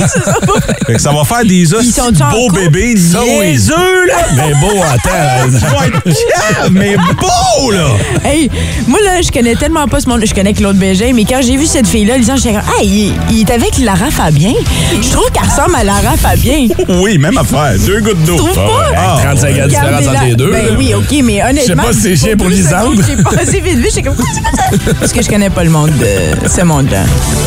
Fait 0.88 0.94
que 0.94 1.01
ça 1.01 1.12
va 1.12 1.24
faire 1.24 1.44
des 1.44 1.74
os 1.74 1.86
beaux 2.32 2.50
bébés 2.51 2.96
niaiseux, 2.96 4.06
là! 4.08 4.15
Mais 4.36 4.53
beau, 4.56 4.82
attends. 4.84 5.50
Mais 6.72 6.96
beaux, 6.96 7.72
là! 7.72 7.88
Hey, 8.24 8.50
moi, 8.88 9.00
là, 9.03 9.22
je 9.22 9.32
connais 9.32 9.56
tellement 9.56 9.88
pas 9.88 10.00
ce 10.00 10.08
monde. 10.08 10.22
Je 10.25 10.34
connais 10.34 10.53
Claude 10.53 10.77
Bégin, 10.77 11.12
mais 11.13 11.25
quand 11.25 11.41
j'ai 11.41 11.58
vu 11.58 11.65
cette 11.65 11.88
fille-là, 11.88 12.17
Lisanne, 12.17 12.38
j'étais 12.38 12.53
comme, 12.53 12.63
hey, 12.79 12.88
il, 12.88 13.13
il 13.32 13.41
est 13.41 13.51
avec 13.51 13.77
Lara 13.79 14.10
Fabien. 14.12 14.53
Je 15.01 15.10
trouve 15.10 15.29
qu'elle 15.32 15.50
ressemble 15.50 15.75
à 15.75 15.84
Lara 15.84 16.17
Fabien. 16.17 16.67
Oui, 17.01 17.17
même 17.17 17.38
affaire. 17.38 17.74
Deux 17.86 18.01
gouttes 18.01 18.24
d'eau. 18.24 18.38
Trouves 18.84 18.93
pas? 18.96 19.15
Ah, 19.17 19.22
35 19.24 19.50
ans 19.50 19.63
de 19.63 19.67
différence 19.69 20.07
entre 20.07 20.25
les 20.25 20.36
deux. 20.36 20.51
Ben 20.51 20.65
oui, 20.77 20.93
OK, 20.96 21.15
mais 21.24 21.43
honnêtement. 21.43 21.62
Je 21.62 21.65
sais 21.65 21.75
pas 21.75 21.93
si 21.93 22.01
c'est 22.01 22.15
chien 22.15 22.38
pour 22.38 22.50
secondes, 22.51 23.03
J'ai 23.07 23.24
passé 23.24 23.60
vite 23.62 23.77
vite, 23.77 23.91
j'étais 23.96 24.03
comme, 24.03 24.15
c'est? 24.17 24.93
Parce 25.00 25.12
que 25.12 25.22
je 25.22 25.29
connais 25.29 25.50
pas 25.50 25.63
le 25.63 25.69
monde 25.69 25.91
de 25.91 26.48
ce 26.50 26.62
monde-là. 26.62 27.03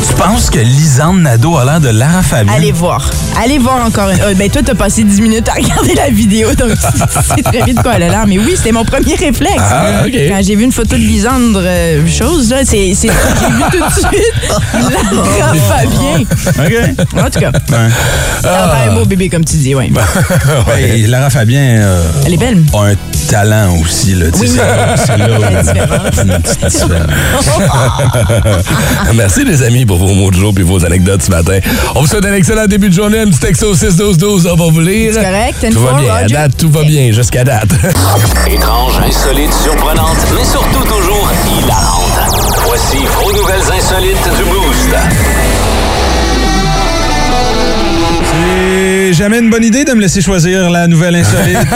Tu 0.08 0.14
penses 0.14 0.50
que 0.50 0.58
Lisande 0.58 1.20
Nadeau 1.22 1.56
a 1.56 1.64
l'air 1.64 1.80
de 1.80 1.88
Lara 1.88 2.22
Fabian? 2.22 2.52
Allez 2.54 2.72
voir. 2.72 3.08
Allez 3.42 3.58
voir 3.58 3.84
encore 3.84 4.10
une. 4.10 4.20
euh, 4.20 4.34
ben, 4.34 4.48
toi, 4.50 4.62
t'as 4.64 4.74
passé 4.74 5.04
10 5.04 5.20
minutes 5.20 5.48
à 5.48 5.52
regarder 5.54 5.94
la 5.94 6.08
vidéo, 6.10 6.54
donc 6.54 6.70
tu 6.74 7.34
sais 7.36 7.42
très 7.42 7.62
vite 7.64 7.82
quoi 7.82 7.92
elle 7.96 8.04
a 8.04 8.08
l'air. 8.08 8.26
Mais 8.26 8.38
oui, 8.38 8.54
c'était 8.56 8.72
mon 8.72 8.84
premier 8.84 9.14
réflexe. 9.14 9.54
Ah, 9.58 10.02
OK. 10.06 10.12
Quand 10.28 10.40
j'ai 10.42 10.56
vu 10.56 10.64
une 10.64 10.72
photo 10.72 10.96
de 10.96 11.00
Lisandre, 11.02 11.60
euh, 11.62 12.06
chose, 12.08 12.50
là, 12.50 12.58
c'est 12.64 12.92
c'est 12.94 13.08
j'ai 13.08 13.46
vu 13.52 13.62
tout 13.70 13.84
de 13.84 13.92
suite. 13.92 14.34
Lara 14.72 15.54
Fabien. 15.68 16.20
OK. 16.20 17.18
En 17.18 17.30
tout 17.30 17.40
cas, 17.40 17.50
Ouais. 17.70 17.88
ça 18.42 18.48
va 18.50 18.76
faire 18.76 18.92
un 18.92 18.94
beau 18.94 19.04
bébé, 19.04 19.28
comme 19.28 19.44
tu 19.44 19.56
dis, 19.56 19.74
ouais. 19.74 19.90
Lara 21.10 21.28
Fabien 21.28 21.60
euh, 21.82 22.02
Elle 22.24 22.34
est 22.34 22.36
belle. 22.36 22.62
a 22.72 22.78
un 22.84 22.94
talent 23.28 23.74
aussi. 23.82 24.14
Là, 24.14 24.26
c'est- 24.32 24.56
là 24.56 25.38
où-. 29.08 29.14
Merci 29.14 29.44
les 29.44 29.62
amis 29.64 29.84
pour 29.84 29.98
vos 29.98 30.14
mots 30.14 30.30
de 30.30 30.36
jour 30.36 30.52
et 30.56 30.62
vos 30.62 30.84
anecdotes 30.84 31.22
ce 31.22 31.30
matin. 31.30 31.58
On 31.96 32.02
vous 32.02 32.06
souhaite 32.06 32.24
un 32.26 32.34
excellent 32.34 32.66
début 32.66 32.90
de 32.90 32.94
journée. 32.94 33.18
Un 33.20 33.26
petit 33.26 33.40
texto 33.40 33.74
6-12-12, 33.74 34.46
on 34.52 34.56
va 34.56 34.70
vous 34.70 34.80
lire. 34.80 35.12
C'est 35.14 35.22
correct? 35.24 35.66
Tout 35.72 35.80
va 35.82 35.90
four, 35.90 35.98
bien. 35.98 36.14
À 36.14 36.24
date, 36.28 36.56
tout 36.56 36.70
va 36.70 36.84
bien 36.84 37.10
jusqu'à 37.12 37.42
date. 37.42 37.70
Étrange, 38.46 38.94
insolite, 39.04 39.52
surprenante, 39.64 40.16
mais 40.36 40.44
surtout 40.44 40.84
toujours 40.84 41.28
hilarante. 41.58 42.20
Voici 42.66 42.98
vos 43.20 43.32
nouvelles 43.32 43.72
insolites 43.76 44.36
du 44.36 44.44
Boost. 44.44 44.94
C'est 49.10 49.16
jamais 49.24 49.40
une 49.40 49.50
bonne 49.50 49.64
idée 49.64 49.84
de 49.84 49.90
me 49.90 50.00
laisser 50.00 50.20
choisir 50.22 50.70
la 50.70 50.86
nouvelle 50.86 51.16
insolite. 51.16 51.58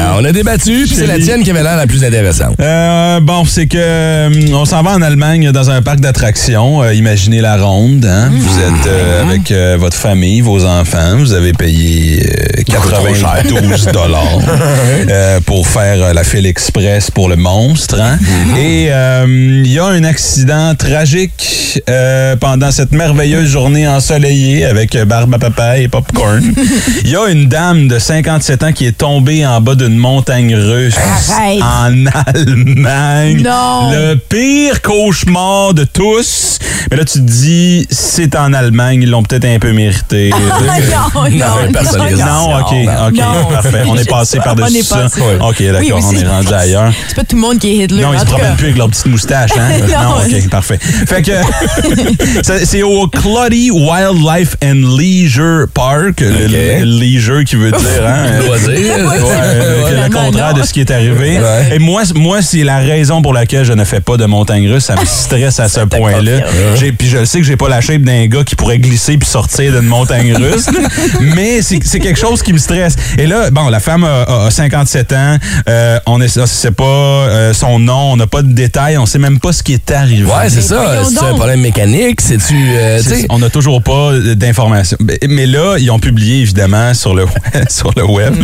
Ah, 0.00 0.16
on 0.18 0.24
a 0.24 0.32
débattu, 0.32 0.84
puis 0.86 0.96
c'est 0.96 1.06
la 1.06 1.18
tienne 1.18 1.42
qui 1.44 1.50
avait 1.50 1.62
l'air 1.62 1.76
la 1.76 1.86
plus 1.86 2.02
intéressante. 2.02 2.56
Euh, 2.60 3.20
bon, 3.20 3.44
c'est 3.44 3.66
que 3.66 3.76
euh, 3.78 4.30
on 4.52 4.64
s'en 4.64 4.82
va 4.82 4.92
en 4.92 5.02
Allemagne 5.02 5.52
dans 5.52 5.70
un 5.70 5.80
parc 5.82 6.00
d'attractions. 6.00 6.82
Euh, 6.82 6.94
imaginez 6.94 7.40
la 7.40 7.56
ronde. 7.56 8.04
Hein? 8.04 8.30
Vous 8.32 8.58
êtes 8.58 8.86
euh, 8.86 9.22
avec 9.22 9.52
euh, 9.52 9.76
votre 9.78 9.96
famille, 9.96 10.40
vos 10.40 10.64
enfants. 10.64 11.16
Vous 11.18 11.32
avez 11.32 11.52
payé 11.52 12.26
euh, 12.58 12.62
92 12.66 13.86
dollars 13.92 14.38
euh, 15.10 15.40
pour 15.46 15.68
faire 15.68 16.02
euh, 16.02 16.12
la 16.12 16.24
file 16.24 16.46
express 16.46 17.10
pour 17.10 17.28
le 17.28 17.36
monstre. 17.36 18.00
hein? 18.00 18.18
Et 18.58 18.88
euh, 18.90 19.62
il 19.64 19.72
y 19.72 19.78
a 19.78 19.86
un 19.86 20.02
accident 20.04 20.74
tragique 20.74 21.80
euh, 21.88 22.34
pendant 22.36 22.72
cette 22.72 22.92
merveilleuse 22.92 23.48
journée 23.48 23.86
ensoleillée 23.86 24.64
avec 24.64 24.96
euh, 24.96 25.04
barbe 25.04 25.34
à 25.34 25.38
papa 25.38 25.78
et 25.78 25.88
popcorn. 26.12 26.54
Il 27.04 27.10
y 27.10 27.16
a 27.16 27.26
une 27.28 27.48
dame 27.48 27.88
de 27.88 27.98
57 27.98 28.62
ans 28.62 28.72
qui 28.72 28.86
est 28.86 28.96
tombée 28.96 29.46
en 29.46 29.60
bas 29.60 29.74
d'une 29.74 29.96
montagne 29.96 30.54
russe 30.54 30.94
Arrête. 30.96 31.62
en 31.62 32.06
Allemagne. 32.26 33.42
Non. 33.42 33.90
Le 33.92 34.14
pire 34.16 34.80
cauchemar 34.82 35.74
de 35.74 35.84
tous. 35.84 36.58
Mais 36.90 36.96
là, 36.96 37.04
tu 37.04 37.18
te 37.18 37.30
dis, 37.30 37.86
c'est 37.90 38.34
en 38.36 38.52
Allemagne, 38.52 39.02
ils 39.02 39.10
l'ont 39.10 39.22
peut-être 39.22 39.44
un 39.44 39.58
peu 39.58 39.72
mérité. 39.72 40.30
Non, 41.18 41.24
non, 41.24 41.30
Non, 41.30 42.16
non, 42.16 42.56
ok, 42.60 42.74
ok, 43.08 43.14
Non. 43.14 43.44
parfait. 43.52 43.82
On 43.86 43.96
est 43.96 44.08
passé 44.08 44.38
par-dessus 44.38 44.82
ça. 44.82 44.96
passé. 45.02 45.20
Ok, 45.40 45.62
d'accord, 45.62 45.80
Oui, 45.82 45.92
on 45.92 46.12
est 46.12 46.26
rendu 46.26 46.52
ailleurs. 46.52 46.92
C'est 47.08 47.14
pas 47.16 47.24
tout 47.24 47.36
le 47.36 47.42
monde 47.42 47.58
qui 47.58 47.68
est 47.80 47.84
Hitler. 47.84 48.02
Non, 48.02 48.12
ils 48.12 48.20
se 48.20 48.24
promènent 48.24 48.56
plus 48.56 48.66
avec 48.66 48.78
leur 48.78 48.88
petite 48.88 49.06
moustache, 49.06 49.50
hein? 49.58 49.68
Non. 49.88 50.16
ok, 50.24 50.48
parfait. 50.50 50.78
Fait 50.80 51.22
que 51.22 51.32
ça- 52.42 52.64
c'est 52.64 52.82
au 52.82 53.06
Clutty 53.08 53.70
Wildlife 53.70 54.56
and 54.64 54.96
Leisure 54.98 55.66
Park. 55.72 55.97
Le, 56.02 56.10
Ok. 56.10 56.20
le 56.20 56.84
leisure 56.84 57.44
qui 57.44 57.56
veut 57.56 57.70
dire, 57.70 58.06
hein? 58.06 58.40
Loisir. 58.46 58.68
Ouais, 58.68 59.02
Ouais, 59.02 59.24
euh, 59.42 59.84
ouais. 59.84 60.08
le 60.08 60.14
contraire 60.14 60.54
de 60.54 60.62
ce 60.62 60.72
qui 60.72 60.80
est 60.80 60.90
arrivé. 60.90 61.38
Ouais. 61.38 61.76
Et 61.76 61.78
moi, 61.78 62.02
moi 62.14 62.42
c'est 62.42 62.64
la 62.64 62.78
raison 62.78 63.22
pour 63.22 63.32
laquelle 63.32 63.64
je 63.64 63.72
ne 63.72 63.84
fais 63.84 64.00
pas 64.00 64.16
de 64.16 64.24
montagne 64.26 64.68
russe. 64.70 64.84
Ça 64.84 64.96
me 64.96 65.04
stresse 65.04 65.60
à 65.60 65.68
ce 65.68 65.80
point-là. 65.80 66.40
Puis 66.98 67.08
je 67.08 67.24
sais 67.24 67.38
que 67.38 67.44
j'ai 67.44 67.56
pas 67.56 67.68
la 67.68 67.80
shape 67.80 68.02
d'un 68.02 68.26
gars 68.26 68.44
qui 68.44 68.54
pourrait 68.56 68.78
glisser 68.78 69.16
puis 69.18 69.28
sortir 69.28 69.72
d'une 69.72 69.88
montagne 69.88 70.34
russe. 70.36 70.66
mais 71.20 71.62
c'est 71.62 71.98
quelque 72.00 72.18
chose 72.18 72.42
qui 72.42 72.52
me 72.52 72.58
stresse. 72.58 72.96
Et 73.18 73.26
là, 73.26 73.50
bon, 73.50 73.68
la 73.68 73.80
femme 73.80 74.04
a, 74.04 74.22
a- 74.22 74.46
a 74.46 74.50
57 74.50 75.12
ans. 75.12 75.36
Euh, 75.68 75.98
on 76.06 76.18
ne 76.18 76.26
sait 76.26 76.70
pas 76.70 76.84
euh, 76.84 77.52
son 77.52 77.78
nom. 77.78 78.12
On 78.12 78.16
n'a 78.16 78.26
pas 78.26 78.42
de 78.42 78.52
détails. 78.52 78.98
On 78.98 79.06
sait 79.06 79.18
même 79.18 79.40
pas 79.40 79.52
ce 79.52 79.62
qui 79.62 79.72
est 79.74 79.90
arrivé. 79.90 80.24
Ouais, 80.24 80.48
c'est 80.48 80.62
ça. 80.62 81.02
C'est 81.08 81.18
un 81.24 81.34
problème 81.34 81.60
mécanique. 81.60 82.20
C'est-tu. 82.20 82.54
euh, 82.76 83.00
On 83.30 83.38
n'a 83.38 83.50
toujours 83.50 83.82
pas 83.82 84.12
d'informations. 84.34 84.96
Mais- 85.00 85.18
Mais 85.28 85.46
là, 85.46 85.76
ils 85.88 85.90
ont 85.90 85.98
publié 85.98 86.42
évidemment 86.42 86.92
sur 86.92 87.14
le, 87.14 87.24
sur 87.70 87.90
le 87.96 88.04
web. 88.04 88.34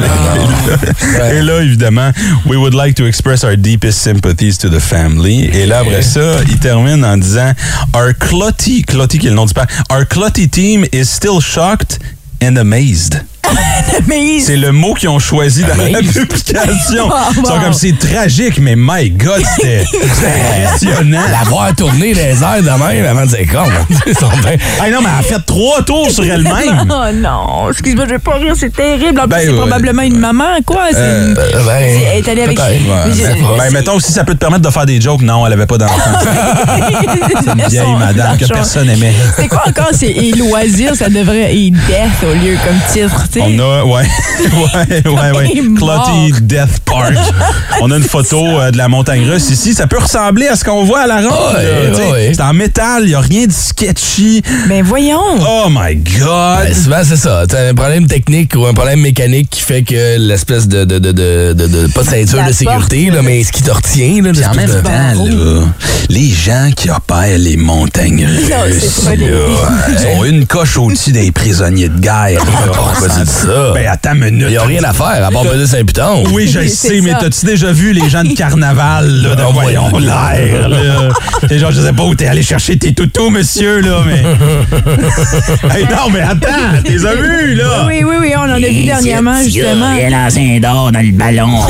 Et 1.30 1.42
là, 1.42 1.60
évidemment, 1.60 2.10
we 2.46 2.56
would 2.56 2.72
like 2.72 2.94
to 2.96 3.06
express 3.06 3.44
our 3.44 3.54
deepest 3.54 3.98
sympathies 3.98 4.56
to 4.58 4.70
the 4.70 4.80
family. 4.80 5.44
Et 5.52 5.66
là, 5.66 5.80
après 5.80 6.00
ça, 6.00 6.38
ils 6.48 6.58
terminent 6.58 7.04
en 7.04 7.18
disant 7.18 7.52
Our 7.94 8.14
Clotty, 8.18 8.82
Clotty 8.82 9.18
qui 9.18 9.26
est 9.26 9.30
le 9.30 9.36
nom 9.36 9.44
du 9.44 9.52
père, 9.52 9.66
Our 9.90 10.06
Clotty 10.08 10.48
team 10.48 10.86
is 10.92 11.04
still 11.04 11.40
shocked 11.40 11.98
and 12.42 12.56
amazed. 12.56 13.20
C'est 14.44 14.56
le 14.56 14.72
mot 14.72 14.94
qu'ils 14.94 15.08
ont 15.08 15.18
choisi 15.18 15.62
dans 15.62 15.76
la 15.76 15.98
publication. 16.00 17.06
Wow, 17.08 17.14
Ils 17.30 17.46
sont 17.46 17.52
wow. 17.54 17.60
comme 17.60 17.72
c'est 17.72 17.98
tragique, 17.98 18.58
mais 18.58 18.74
my 18.76 19.10
God, 19.10 19.42
c'était 19.56 19.84
impressionnant. 19.94 21.22
L'avoir 21.30 21.74
tourné 21.74 22.12
les 22.14 22.42
airs 22.42 22.62
de 22.62 22.68
même 22.84 23.06
avant 23.06 23.22
de 23.24 23.28
dire 23.28 23.46
con. 23.52 23.70
Ah 24.80 24.90
non, 24.90 25.00
mais 25.02 25.08
elle 25.12 25.18
a 25.18 25.22
fait 25.22 25.44
trois 25.46 25.82
tours 25.82 26.10
sur 26.10 26.24
elle-même. 26.24 26.88
Oh 26.90 27.12
non, 27.14 27.70
excuse-moi, 27.70 28.04
je 28.06 28.10
vais 28.14 28.18
pas 28.18 28.34
rire, 28.34 28.54
c'est 28.56 28.72
terrible. 28.74 29.20
En 29.20 29.22
plus, 29.24 29.28
Ben, 29.30 29.38
c'est 29.42 29.48
ouais. 29.50 29.56
probablement 29.56 30.02
une 30.02 30.18
maman, 30.18 30.56
quoi. 30.66 30.86
C'est 30.92 30.98
une- 30.98 31.36
Euh, 31.38 31.62
ben, 31.64 31.78
c'est- 31.78 32.02
Elle 32.12 32.18
est 32.18 32.28
allée 32.28 32.42
avec. 32.42 32.58
ouais. 32.58 32.80
Mais 33.06 33.14
j'ai- 33.14 33.24
Ben, 33.58 33.70
mettons 33.72 33.94
aussi, 33.94 34.12
ça 34.12 34.24
peut 34.24 34.34
te 34.34 34.38
permettre 34.38 34.62
de 34.62 34.70
faire 34.70 34.86
des 34.86 35.00
jokes. 35.00 35.22
Non, 35.22 35.46
elle 35.46 35.52
avait 35.54 35.66
pas 35.66 35.78
d'enfant. 35.78 35.94
C'est 37.44 37.50
une 37.50 37.68
vieille 37.68 37.80
Son- 37.84 37.96
madame 37.96 38.36
que 38.36 38.46
son- 38.46 38.54
personne 38.54 38.90
aimait. 38.90 39.14
C'est 39.36 39.48
quoi 39.48 39.62
encore? 39.66 39.90
C'est 39.92 40.10
et 40.10 40.32
loisir, 40.32 40.94
ça 40.94 41.08
devrait 41.08 41.54
être 41.54 41.72
death 41.72 42.22
au 42.24 42.34
lieu 42.34 42.56
comme 42.64 42.78
titre, 42.92 43.24
sais. 43.34 43.40
On 43.42 43.58
a, 43.58 43.84
ouais, 43.84 44.02
ouais, 44.02 45.02
ouais, 45.10 45.36
ouais. 45.38 45.62
Clotty 45.76 46.32
Death 46.42 46.80
Park. 46.84 47.14
On 47.80 47.90
a 47.90 47.96
une 47.96 48.02
photo 48.02 48.44
euh, 48.60 48.70
de 48.70 48.76
la 48.78 48.88
montagne 48.88 49.28
russe 49.28 49.50
ici. 49.50 49.74
Ça 49.74 49.86
peut 49.86 49.98
ressembler 49.98 50.48
à 50.48 50.56
ce 50.56 50.64
qu'on 50.64 50.84
voit 50.84 51.00
à 51.00 51.06
la 51.06 51.16
ronde. 51.20 51.56
C'est 52.32 52.40
en 52.40 52.52
métal, 52.52 53.02
il 53.04 53.08
n'y 53.08 53.14
a 53.14 53.20
rien 53.20 53.46
de 53.46 53.52
sketchy. 53.52 54.42
Ben 54.68 54.82
voyons. 54.82 55.18
Oh 55.40 55.68
my 55.70 55.96
God! 55.96 56.64
Ben, 56.66 56.74
souvent, 56.74 57.02
c'est 57.04 57.16
ça. 57.16 57.44
T'as 57.48 57.68
un 57.70 57.74
problème 57.74 58.06
technique 58.06 58.54
ou 58.56 58.66
un 58.66 58.74
problème 58.74 59.00
mécanique 59.00 59.48
qui 59.50 59.60
fait 59.60 59.82
que 59.82 60.18
l'espèce 60.18 60.68
de, 60.68 60.84
de, 60.84 60.98
de, 60.98 61.12
de, 61.12 61.52
de- 61.54 61.66
de- 61.66 61.86
pas 61.92 62.02
de 62.02 62.08
ceinture 62.08 62.38
La 62.38 62.48
de 62.48 62.52
sécurité, 62.52 63.04
porte. 63.06 63.16
là, 63.16 63.22
mais 63.22 63.42
ce 63.44 63.52
qui 63.52 63.62
te 63.62 63.70
retient, 63.70 64.22
là, 64.22 64.30
en 64.50 64.54
même 64.54 64.82
temps, 64.82 65.24
là, 65.24 65.66
les 66.08 66.28
gens 66.30 66.70
qui 66.76 66.90
opèrent 66.90 67.38
les 67.38 67.56
montagnes 67.56 68.26
russes, 68.26 68.48
là, 68.48 68.68
ils 69.88 69.98
sont 69.98 70.24
une 70.24 70.46
coche 70.46 70.76
au-dessus 70.78 71.12
des 71.12 71.32
prisonniers 71.32 71.88
de 71.88 71.98
guerre. 71.98 72.40
ça? 73.24 73.72
Ben, 73.74 73.86
attends 73.88 74.14
une 74.14 74.24
minute. 74.24 74.46
Il 74.48 74.50
n'y 74.52 74.56
a 74.56 74.62
rien 74.62 74.82
à 74.84 74.92
faire 74.92 75.24
à 75.24 75.30
part 75.30 75.42
peser 75.42 75.66
saint 75.66 75.84
piton. 75.84 76.24
Oui, 76.32 76.48
je 76.48 76.60
le 76.60 76.68
sais, 76.68 77.00
mais 77.00 77.12
t'as-tu 77.18 77.44
déjà 77.46 77.72
vu 77.72 77.92
les 77.92 78.08
gens 78.08 78.22
de 78.22 78.34
carnaval, 78.36 79.08
là, 79.22 79.34
de 79.34 79.42
Ah, 79.42 79.48
voyons 79.52 79.98
l'air, 79.98 80.68
là? 80.68 81.08
C'est 81.48 81.58
genre, 81.58 81.72
je 81.72 81.80
sais 81.80 81.92
pas 81.92 82.02
où 82.04 82.14
t'es 82.14 82.26
allé 82.26 82.42
chercher 82.42 82.76
tes 82.78 82.92
toutous, 82.94 83.30
monsieur, 83.30 83.80
là, 83.80 83.98
mais... 84.06 84.22
hey, 85.76 85.84
non, 85.84 86.10
mais 86.12 86.20
attends, 86.20 86.80
t'es 86.84 87.04
as 87.04 87.14
vus, 87.14 87.54
là? 87.54 87.84
Oui, 87.86 88.02
oui, 88.04 88.14
oui, 88.20 88.32
on 88.36 88.40
en 88.42 88.50
a 88.50 88.58
vu 88.58 88.84
dernièrement, 88.84 89.42
justement. 89.42 89.94
J'ai 89.96 90.08
lancé 90.10 90.56
un 90.56 90.60
d'or 90.60 90.92
dans 90.92 91.00
le 91.00 91.12
ballon. 91.12 91.60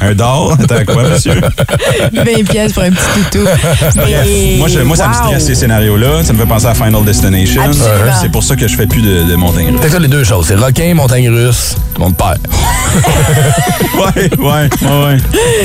Un 0.00 0.14
d'or? 0.14 0.56
Attends, 0.60 0.84
quoi, 0.92 1.02
monsieur? 1.10 1.34
20 2.12 2.44
pièces 2.48 2.72
pour 2.72 2.82
un 2.84 2.90
petit 2.90 3.22
toutou. 3.30 3.44
Moi, 4.58 4.68
je- 4.68 4.80
moi 4.80 4.96
ça 4.96 5.08
me 5.08 5.14
stresse 5.14 5.44
ces 5.46 5.54
scénarios-là. 5.54 6.22
Ça 6.24 6.32
me 6.32 6.38
fait 6.38 6.46
penser 6.46 6.66
à 6.66 6.74
Final 6.74 7.04
Destination. 7.04 7.62
C'est 8.20 8.30
pour 8.32 8.42
ça 8.42 8.56
que 8.56 8.66
je 8.66 8.76
fais 8.76 8.86
plus 8.86 9.02
de, 9.02 9.24
de 9.24 9.34
montagne 9.36 9.74
les 9.98 10.06
deux 10.06 10.17
choses. 10.24 10.46
C'est 10.48 10.54
requin, 10.56 10.94
montagne 10.94 11.28
russe, 11.28 11.76
mon 11.98 12.10
père. 12.12 12.36
Ouais, 13.98 14.30
ouais, 14.38 14.68
ouais, 14.82 15.04
ouais. 15.04 15.16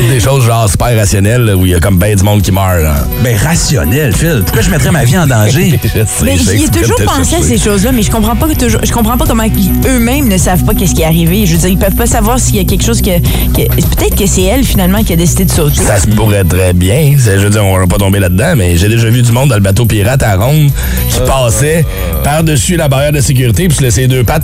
Des 0.10 0.20
choses 0.20 0.46
genre 0.46 0.68
super 0.70 0.96
rationnelles 0.98 1.44
là, 1.46 1.56
où 1.56 1.66
il 1.66 1.72
y 1.72 1.76
a 1.76 1.80
comme 1.80 1.98
ben 1.98 2.16
du 2.16 2.24
monde 2.24 2.42
qui 2.42 2.52
meurt. 2.52 2.82
là. 2.82 2.96
Ben, 3.24 3.36
rationnel, 3.38 4.14
Phil. 4.16 4.42
Pourquoi 4.44 4.62
je 4.62 4.70
mettrais 4.70 4.92
ma 4.92 5.04
vie 5.04 5.18
en 5.18 5.28
danger? 5.28 5.80
Je 5.84 5.90
sais, 5.90 6.06
Mais 6.24 6.38
j'y 6.38 6.64
ai 6.66 6.68
toujours 6.70 6.98
pensé 7.06 7.36
à 7.36 7.42
ces 7.42 7.58
choses-là, 7.58 7.92
mais 7.92 8.02
je 8.02 8.10
comprends 8.12 8.36
pas 8.36 8.48
que 8.48 8.54
toujours, 8.56 8.82
je 8.84 8.92
comprends 8.92 9.18
pas 9.18 9.26
comment 9.26 9.44
eux-mêmes 9.88 10.28
ne 10.28 10.38
savent 10.38 10.64
pas 10.64 10.74
qu'est-ce 10.74 10.96
qui 10.96 11.02
est 11.02 11.06
arrivé. 11.06 11.46
Je 11.46 11.54
veux 11.54 11.60
dire, 11.60 11.70
ils 11.70 11.78
peuvent 11.78 11.96
pas 11.96 12.08
savoir 12.08 12.40
s'il 12.40 12.56
y 12.56 12.60
a 12.60 12.64
quelque 12.64 12.84
chose 12.84 13.02
que, 13.02 13.20
que- 13.20 13.68
peut-être 13.96 14.16
que 14.16 14.26
c'est 14.26 14.44
elle 14.44 14.64
finalement 14.64 15.04
qui 15.04 15.14
a 15.14 15.16
décidé 15.16 15.46
de 15.46 15.52
sauter. 15.52 15.82
Ça 15.82 16.00
se 16.00 16.08
pourrait 16.08 16.44
très 16.44 16.74
bien. 16.74 17.16
Je 17.18 17.32
veux 17.32 17.50
dire, 17.50 17.64
on 17.66 17.78
va 17.78 17.88
pas 17.88 17.98
tomber 17.98 18.20
là-dedans, 18.20 18.54
mais 18.56 18.78
j'ai 18.78 18.90
déjà 18.90 19.10
vu 19.10 19.22
du 19.22 19.32
monde 19.32 19.50
dans 19.50 19.56
le 19.56 19.62
bateau 19.62 19.86
pirate 19.86 20.24
à 20.24 20.36
Ronde 20.36 20.72
qui 21.10 21.20
passait 21.28 21.86
par-dessus 22.24 22.76
la 22.78 22.88
barrière 22.88 23.12
de 23.12 23.22
sécurité 23.22 23.68
puis 23.68 23.78
se 23.78 23.82
laisser 23.84 24.02
les 24.02 24.08
deux 24.08 24.24
pattes 24.24 24.43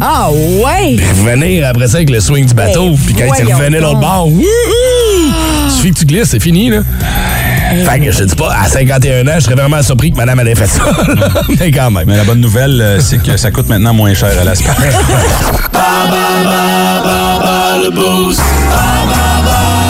Ah 0.00 0.28
ouais? 0.30 0.96
Puis 0.96 1.06
revenir 1.06 1.66
après 1.66 1.88
ça 1.88 1.96
avec 1.96 2.10
le 2.10 2.20
swing 2.20 2.46
du 2.46 2.54
bateau. 2.54 2.90
Ben, 2.90 2.96
Puis 3.06 3.14
quand 3.14 3.34
il 3.38 3.52
revenait 3.52 3.80
l'autre 3.80 4.00
bord, 4.00 4.28
wouhou! 4.28 4.42
suffit 5.70 5.90
que 5.90 5.98
tu 5.98 6.04
glisses, 6.06 6.28
c'est 6.30 6.40
fini, 6.40 6.70
là. 6.70 6.78
Fait 7.88 8.00
que 8.00 8.12
je 8.12 8.18
te 8.18 8.24
dis 8.24 8.34
pas, 8.36 8.54
à 8.54 8.68
51 8.68 9.26
ans, 9.26 9.32
je 9.36 9.40
serais 9.40 9.54
vraiment 9.54 9.82
surpris 9.82 10.12
que 10.12 10.16
madame 10.16 10.38
allait 10.38 10.54
fait 10.54 10.66
ça. 10.66 10.82
là. 10.84 11.28
mais 11.60 11.70
quand 11.70 11.90
même. 11.90 12.04
Mais 12.06 12.16
la 12.16 12.24
bonne 12.24 12.40
nouvelle, 12.40 12.80
euh, 12.80 13.00
c'est 13.00 13.22
que 13.22 13.36
ça 13.36 13.50
coûte 13.50 13.68
maintenant 13.68 13.94
moins 13.94 14.14
cher 14.14 14.30
à 14.38 14.44
la 14.44 14.52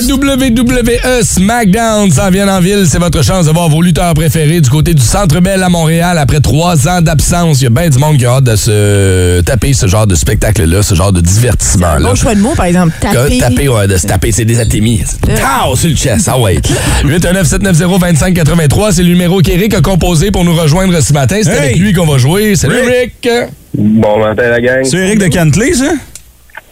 La 0.00 0.14
WWE 0.14 1.22
SmackDown 1.24 2.08
s'en 2.12 2.30
vient 2.30 2.46
en 2.46 2.60
ville. 2.60 2.84
C'est 2.86 2.98
votre 3.00 3.20
chance 3.24 3.46
de 3.46 3.50
voir 3.50 3.68
vos 3.68 3.82
lutteurs 3.82 4.14
préférés 4.14 4.60
du 4.60 4.70
côté 4.70 4.94
du 4.94 5.02
Centre 5.02 5.40
Bell 5.40 5.60
à 5.60 5.68
Montréal 5.68 6.18
après 6.18 6.38
trois 6.38 6.86
ans 6.86 7.00
d'absence. 7.02 7.60
Il 7.60 7.64
y 7.64 7.66
a 7.66 7.70
bien 7.70 7.88
du 7.88 7.98
monde 7.98 8.16
qui 8.16 8.24
a 8.24 8.34
hâte 8.34 8.44
de 8.44 8.54
se 8.54 9.40
taper 9.40 9.72
ce 9.72 9.88
genre 9.88 10.06
de 10.06 10.14
spectacle-là, 10.14 10.84
ce 10.84 10.94
genre 10.94 11.12
de 11.12 11.20
divertissement-là. 11.20 12.10
Bon 12.10 12.14
choix 12.14 12.36
de 12.36 12.40
mots, 12.40 12.54
par 12.54 12.66
exemple. 12.66 12.92
Taper. 13.00 13.38
Taper, 13.38 13.68
ouais, 13.68 13.88
de 13.88 13.96
se 13.96 14.06
taper, 14.06 14.30
c'est 14.30 14.44
des 14.44 14.60
atémies. 14.60 15.02
Tao 15.22 15.74
sur 15.74 15.88
le 15.90 15.96
chest, 15.96 16.28
ah 16.32 16.38
ouais. 16.38 16.60
819-790-2583, 17.04 18.92
c'est 18.92 19.02
le 19.02 19.08
numéro 19.08 19.40
qu'Éric 19.40 19.74
a 19.74 19.80
composé 19.80 20.30
pour 20.30 20.44
nous 20.44 20.54
rejoindre 20.54 21.00
ce 21.00 21.12
matin. 21.12 21.38
C'est 21.42 21.50
Hey! 21.50 21.58
avec 21.58 21.76
lui 21.78 21.92
qu'on 21.92 22.06
va 22.06 22.18
jouer. 22.18 22.54
Salut 22.54 22.76
Rick! 22.82 23.14
Rick! 23.24 23.30
Bon 23.76 24.20
matin, 24.20 24.48
la 24.48 24.60
gang. 24.60 24.84
C'est 24.84 24.96
Eric 24.98 25.18
de 25.18 25.26
Cantley, 25.26 25.74
ça? 25.74 25.86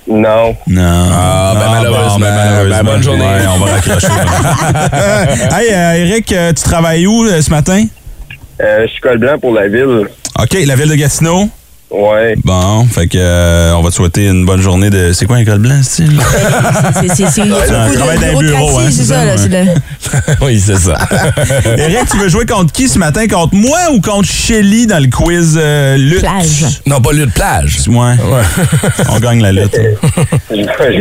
Non. 0.09 0.57
Non. 0.67 1.09
Ah, 1.13 1.55
ben, 1.55 1.71
malheureusement. 1.73 2.19
Ben, 2.19 2.83
bonne 2.85 3.03
journée. 3.03 3.25
Ouais, 3.25 3.47
on 3.49 3.65
va 3.65 3.73
raccrocher. 3.73 4.07
hey, 5.57 5.73
euh, 5.73 6.07
Eric, 6.07 6.33
euh, 6.33 6.53
tu 6.53 6.63
travailles 6.63 7.07
où 7.07 7.25
euh, 7.25 7.41
ce 7.41 7.51
matin? 7.51 7.85
Euh, 8.63 8.87
je 8.87 8.93
suis 8.93 9.01
col 9.01 9.19
blanc 9.19 9.39
pour 9.39 9.53
la 9.53 9.69
ville. 9.69 10.09
OK, 10.39 10.57
la 10.65 10.77
ville 10.77 10.91
de 10.91 10.95
Gatineau. 10.95 11.49
Ouais. 11.89 12.35
Bon, 12.45 12.85
fait 12.87 13.07
que 13.07 13.17
euh, 13.17 13.73
on 13.77 13.83
va 13.83 13.91
te 13.91 13.95
souhaiter 13.95 14.27
une 14.27 14.45
bonne 14.45 14.61
journée 14.61 14.91
de. 14.91 15.13
C'est 15.13 15.25
quoi 15.25 15.37
un 15.37 15.45
col 15.45 15.61
blanc, 15.61 15.81
style? 15.85 16.21
C'est 17.01 17.09
c'est- 17.15 17.31
c'est- 17.31 17.43
un 17.43 17.89
c'est- 17.89 17.95
travail 17.97 18.19
d'un 18.19 18.39
bureau 18.39 18.79
hein, 18.81 18.89
c'est 18.91 19.05
ça, 19.05 19.15
ça, 19.15 19.25
là. 19.25 19.33
ouais. 19.33 19.39
c'est 19.39 19.49
le- 19.49 20.37
oui, 20.47 20.61
c'est 20.61 20.77
ça. 20.79 20.97
Eric, 21.79 22.09
tu 22.11 22.17
veux 22.19 22.29
jouer 22.29 22.45
contre 22.45 22.73
qui 22.73 22.89
ce 22.89 22.99
matin? 22.99 23.27
Contre 23.29 23.55
moi 23.55 23.79
ou 23.93 24.01
contre 24.01 24.29
Shelly 24.29 24.87
dans 24.89 24.99
le 25.01 25.09
quiz 25.09 25.57
euh, 25.61 25.97
lutte? 25.97 26.21
Plage. 26.21 26.65
non, 26.87 27.01
pas 27.01 27.13
de 27.13 27.25
plage. 27.27 27.79
Ouais. 27.87 28.15
On 29.09 29.21
gagne 29.21 29.41
la 29.43 29.53
lutte. 29.53 29.77
Je 30.51 30.57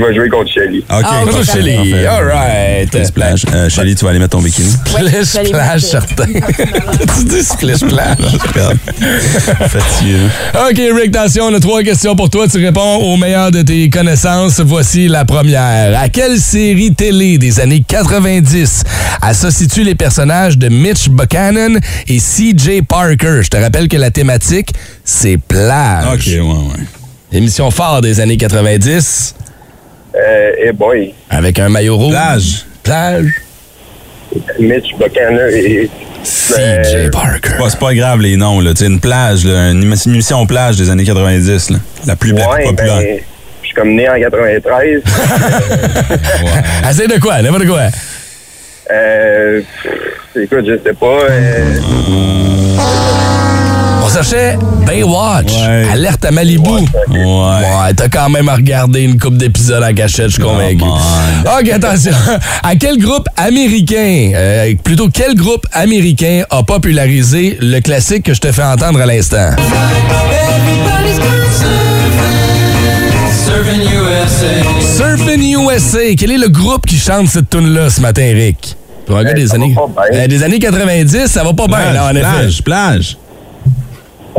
vais 0.05 0.15
jouer 0.15 0.29
contre 0.29 0.51
Shelly. 0.51 0.79
OK. 0.79 0.85
Ah, 1.03 1.21
ok, 1.23 1.31
parfait, 1.31 1.51
Shelly, 1.51 1.75
parfait. 1.91 2.05
all 2.07 2.25
right. 2.27 3.13
Plage. 3.13 3.45
Euh, 3.53 3.69
Shelly, 3.69 3.95
tu 3.95 4.03
vas 4.05 4.11
aller 4.11 4.19
mettre 4.19 4.37
ton 4.37 4.41
bikini. 4.43 4.71
Vais 4.97 5.39
aller 5.39 5.49
plage, 5.49 5.81
certain. 5.81 6.25
tu 6.25 7.23
dis 7.25 7.43
splish 7.43 7.79
plage. 7.79 8.17
Fatigué. 9.67 10.17
OK, 10.53 10.74
Rick, 10.77 11.15
attention, 11.15 11.45
on 11.45 11.53
a 11.53 11.59
trois 11.59 11.81
questions 11.83 12.15
pour 12.15 12.29
toi. 12.29 12.47
Tu 12.47 12.57
réponds 12.63 12.97
au 12.97 13.15
meilleur 13.17 13.49
de 13.51 13.61
tes 13.61 13.89
connaissances. 13.89 14.59
Voici 14.59 15.07
la 15.07 15.23
première. 15.23 15.97
À 15.99 16.09
quelle 16.09 16.37
série 16.37 16.93
télé 16.93 17.37
des 17.37 17.59
années 17.59 17.83
90 17.87 18.83
associe-tu 19.21 19.83
les 19.83 19.95
personnages 19.95 20.57
de 20.57 20.67
Mitch 20.69 21.07
Buchanan 21.09 21.79
et 22.07 22.19
C.J. 22.19 22.81
Parker? 22.81 23.41
Je 23.43 23.47
te 23.49 23.57
rappelle 23.57 23.87
que 23.87 23.97
la 23.97 24.11
thématique, 24.11 24.69
c'est 25.03 25.37
plage. 25.37 26.13
OK, 26.13 26.27
ouais, 26.27 26.39
ouais. 26.41 26.85
Émission 27.37 27.71
phare 27.71 28.01
des 28.01 28.19
années 28.19 28.37
90 28.37 29.35
Euh, 30.15 30.51
eh 30.67 30.71
boy, 30.73 31.13
avec 31.29 31.57
un 31.59 31.69
maillot 31.69 31.97
rouge. 31.97 32.11
Plage. 32.13 32.65
Plage. 32.83 33.33
Mitch 34.59 34.93
Buchanan 34.99 35.49
et... 35.51 35.89
C.J. 36.23 36.95
Euh, 36.95 37.09
Parker. 37.11 37.51
Bon, 37.59 37.69
c'est 37.69 37.79
pas 37.79 37.93
grave 37.93 38.19
les 38.21 38.35
noms, 38.35 38.59
là. 38.59 38.71
Une 38.81 38.99
plage, 38.99 39.45
là, 39.45 39.69
une 39.69 39.83
émission- 39.83 40.47
plage 40.47 40.75
des 40.75 40.89
années 40.89 41.03
90, 41.03 41.69
là. 41.69 41.77
La 42.07 42.15
plus, 42.15 42.31
la 42.33 42.47
plus 42.47 42.51
ouais, 42.55 42.63
populaire. 42.71 42.97
ben, 42.97 43.17
je 43.61 43.65
suis 43.67 43.75
comme 43.75 43.93
né 43.95 44.09
en 44.09 44.15
93. 44.15 45.01
Assez 46.83 47.07
de 47.07 47.19
quoi? 47.19 47.41
N'importe 47.43 47.67
quoi. 47.67 47.81
euh, 48.91 49.61
écoute, 50.35 50.65
je 50.67 50.77
sais 50.83 50.93
pas. 50.93 51.05
euh, 51.29 51.75
On 52.09 52.54
cherchait 54.23 54.57
Baywatch. 54.85 55.51
Ouais. 55.51 55.87
Alerte 55.91 56.23
à 56.25 56.31
Malibu. 56.31 56.69
Ouais. 56.69 57.17
Ouais, 57.17 57.93
t'as 57.95 58.07
quand 58.07 58.29
même 58.29 58.47
regardé 58.49 59.01
une 59.01 59.19
coupe 59.19 59.37
d'épisodes 59.37 59.83
en 59.83 59.93
cachette, 59.93 60.27
je 60.29 60.33
suis 60.35 60.43
convaincu. 60.43 60.77
Come 60.79 61.53
OK, 61.59 61.69
attention. 61.69 62.13
À 62.63 62.75
quel 62.75 62.97
groupe 62.97 63.27
américain, 63.35 64.31
euh, 64.35 64.73
plutôt 64.83 65.09
quel 65.09 65.35
groupe 65.35 65.65
américain 65.73 66.43
a 66.49 66.63
popularisé 66.63 67.57
le 67.61 67.79
classique 67.81 68.23
que 68.23 68.33
je 68.33 68.39
te 68.39 68.51
fais 68.51 68.63
entendre 68.63 69.01
à 69.01 69.05
l'instant? 69.05 69.49
Surfing 74.97 75.55
USA. 75.59 76.15
Quel 76.17 76.31
est 76.31 76.37
le 76.37 76.47
groupe 76.49 76.85
qui 76.85 76.97
chante 76.97 77.27
cette 77.27 77.49
tune-là 77.49 77.89
ce 77.89 78.01
matin, 78.01 78.21
Eric? 78.23 78.75
Pour 79.05 79.17
un 79.17 79.23
gars 79.23 79.31
Eh, 79.31 79.41
des 79.41 79.47
ça 79.47 79.57
va 79.57 79.63
années, 79.63 79.75
euh, 80.13 80.27
des 80.27 80.43
années 80.43 80.59
90, 80.59 81.27
ça 81.27 81.43
va 81.43 81.53
pas 81.53 81.67
bien, 81.67 81.93
là, 81.93 82.05
en 82.07 82.15
effet. 82.15 82.21
plage, 82.21 82.63
plage. 82.63 83.17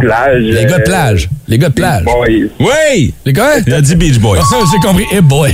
Plage. 0.01 0.43
Les 0.43 0.65
gars 0.65 0.77
de 0.77 0.83
euh, 0.83 0.85
plage. 0.85 1.29
Les 1.49 1.59
gars 1.59 1.69
de 1.69 1.75
plage. 1.75 2.05
Oui! 2.61 3.15
Les 3.25 3.33
gars? 3.33 3.59
Il 3.67 3.73
a 3.75 3.81
dit 3.81 3.95
Beach 3.97 4.19
Boys. 4.19 4.39
J'ai 4.73 4.87
compris. 4.87 5.05
Hey 5.13 5.21
boy. 5.21 5.53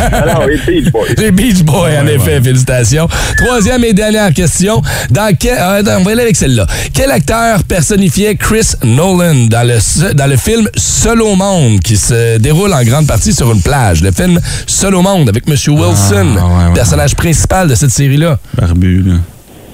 Ah 0.00 0.24
non, 0.34 0.46
les 0.46 0.56
Beach 0.56 0.90
Boys. 0.92 1.06
Les 1.16 1.30
Beach 1.30 1.62
Boys, 1.62 1.90
en 2.02 2.06
effet, 2.06 2.40
félicitations. 2.42 3.08
Troisième 3.36 3.84
et 3.84 3.92
dernière 3.92 4.32
question. 4.32 4.82
Dans 5.10 5.34
quel, 5.38 5.58
euh, 5.58 5.80
attends, 5.80 5.98
on 6.00 6.04
va 6.04 6.12
aller 6.12 6.22
avec 6.22 6.36
celle-là. 6.36 6.66
Quel 6.94 7.10
acteur 7.10 7.62
personnifiait 7.64 8.34
Chris 8.36 8.72
Nolan 8.84 9.46
dans 9.50 9.66
le, 9.66 10.14
dans 10.14 10.26
le 10.26 10.36
film 10.36 10.68
Seul 10.76 11.20
au 11.22 11.34
monde 11.36 11.80
qui 11.80 11.96
se 11.96 12.38
déroule 12.38 12.72
en 12.72 12.82
grande 12.82 13.06
partie 13.06 13.32
sur 13.34 13.50
une 13.52 13.62
plage? 13.62 14.02
Le 14.02 14.10
film 14.12 14.40
Seul 14.66 14.94
au 14.94 15.02
monde 15.02 15.28
avec 15.28 15.44
M. 15.48 15.54
Wilson, 15.54 16.36
Ah, 16.38 16.46
ouais, 16.46 16.68
ouais. 16.68 16.74
personnage 16.74 17.14
principal 17.14 17.68
de 17.68 17.74
cette 17.74 17.90
série-là. 17.90 18.38
Barbu, 18.56 19.02
là. 19.06 19.14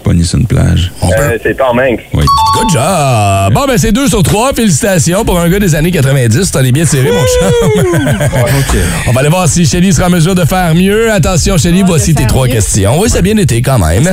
Pogné 0.02 0.24
sur 0.24 0.38
une 0.38 0.46
plage. 0.46 0.90
Euh, 1.04 1.38
c'est 1.42 1.56
Tom 1.56 1.78
Hanks. 1.78 2.00
Oui. 2.12 2.24
Good 2.54 2.70
job! 2.72 3.52
Bon, 3.54 3.64
ben 3.66 3.78
c'est 3.78 3.92
deux 3.92 4.08
sur 4.08 4.22
trois. 4.22 4.52
Félicitations 4.52 5.24
pour 5.24 5.38
un 5.38 5.48
gars 5.48 5.58
des 5.60 5.74
années 5.74 5.90
90. 5.92 6.50
T'en 6.50 6.60
es 6.64 6.72
bien 6.72 6.84
tiré, 6.84 7.10
mon 7.12 7.20
chum. 7.24 7.84
OK. 8.24 8.76
On 9.08 9.12
va 9.12 9.20
aller 9.20 9.28
voir 9.28 9.48
si 9.48 9.64
Shelly 9.64 9.92
sera 9.92 10.08
en 10.08 10.10
mesure 10.10 10.34
de 10.34 10.44
faire 10.44 10.74
mieux. 10.74 11.10
Attention, 11.12 11.56
Shelly, 11.56 11.82
Oh, 11.82 11.86
voici 11.88 12.14
tes 12.14 12.26
trois 12.26 12.46
mieux. 12.46 12.54
questions. 12.54 12.98
Oui, 13.00 13.08
ça 13.08 13.18
a 13.18 13.22
bien 13.22 13.36
été 13.36 13.62
quand 13.62 13.78
même. 13.78 14.12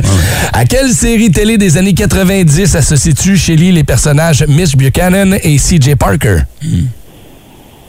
À 0.54 0.66
quelle 0.66 0.90
série 0.92 1.32
télé 1.32 1.58
des 1.58 1.78
années 1.78 1.94
90 1.94 2.76
associe-tu, 2.76 3.36
Shelly, 3.38 3.72
les 3.72 3.84
personnages 3.84 4.46
Mitch 4.48 4.76
Buchanan 4.76 5.36
et 5.44 5.58
C.J. 5.58 5.96
Parker? 5.96 6.38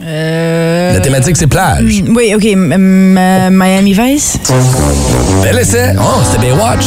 Euh, 0.02 0.94
La 0.94 1.00
thématique, 1.00 1.36
c'est 1.36 1.46
plage. 1.46 2.02
mm, 2.02 2.16
Oui, 2.16 2.32
OK. 2.34 2.44
m- 2.46 2.72
m- 2.72 3.50
Miami 3.54 3.92
Vice? 3.92 4.38
Bel 5.42 5.58
essai. 5.58 5.94
Oh, 5.98 6.22
c'était 6.24 6.46
Baywatch. 6.46 6.86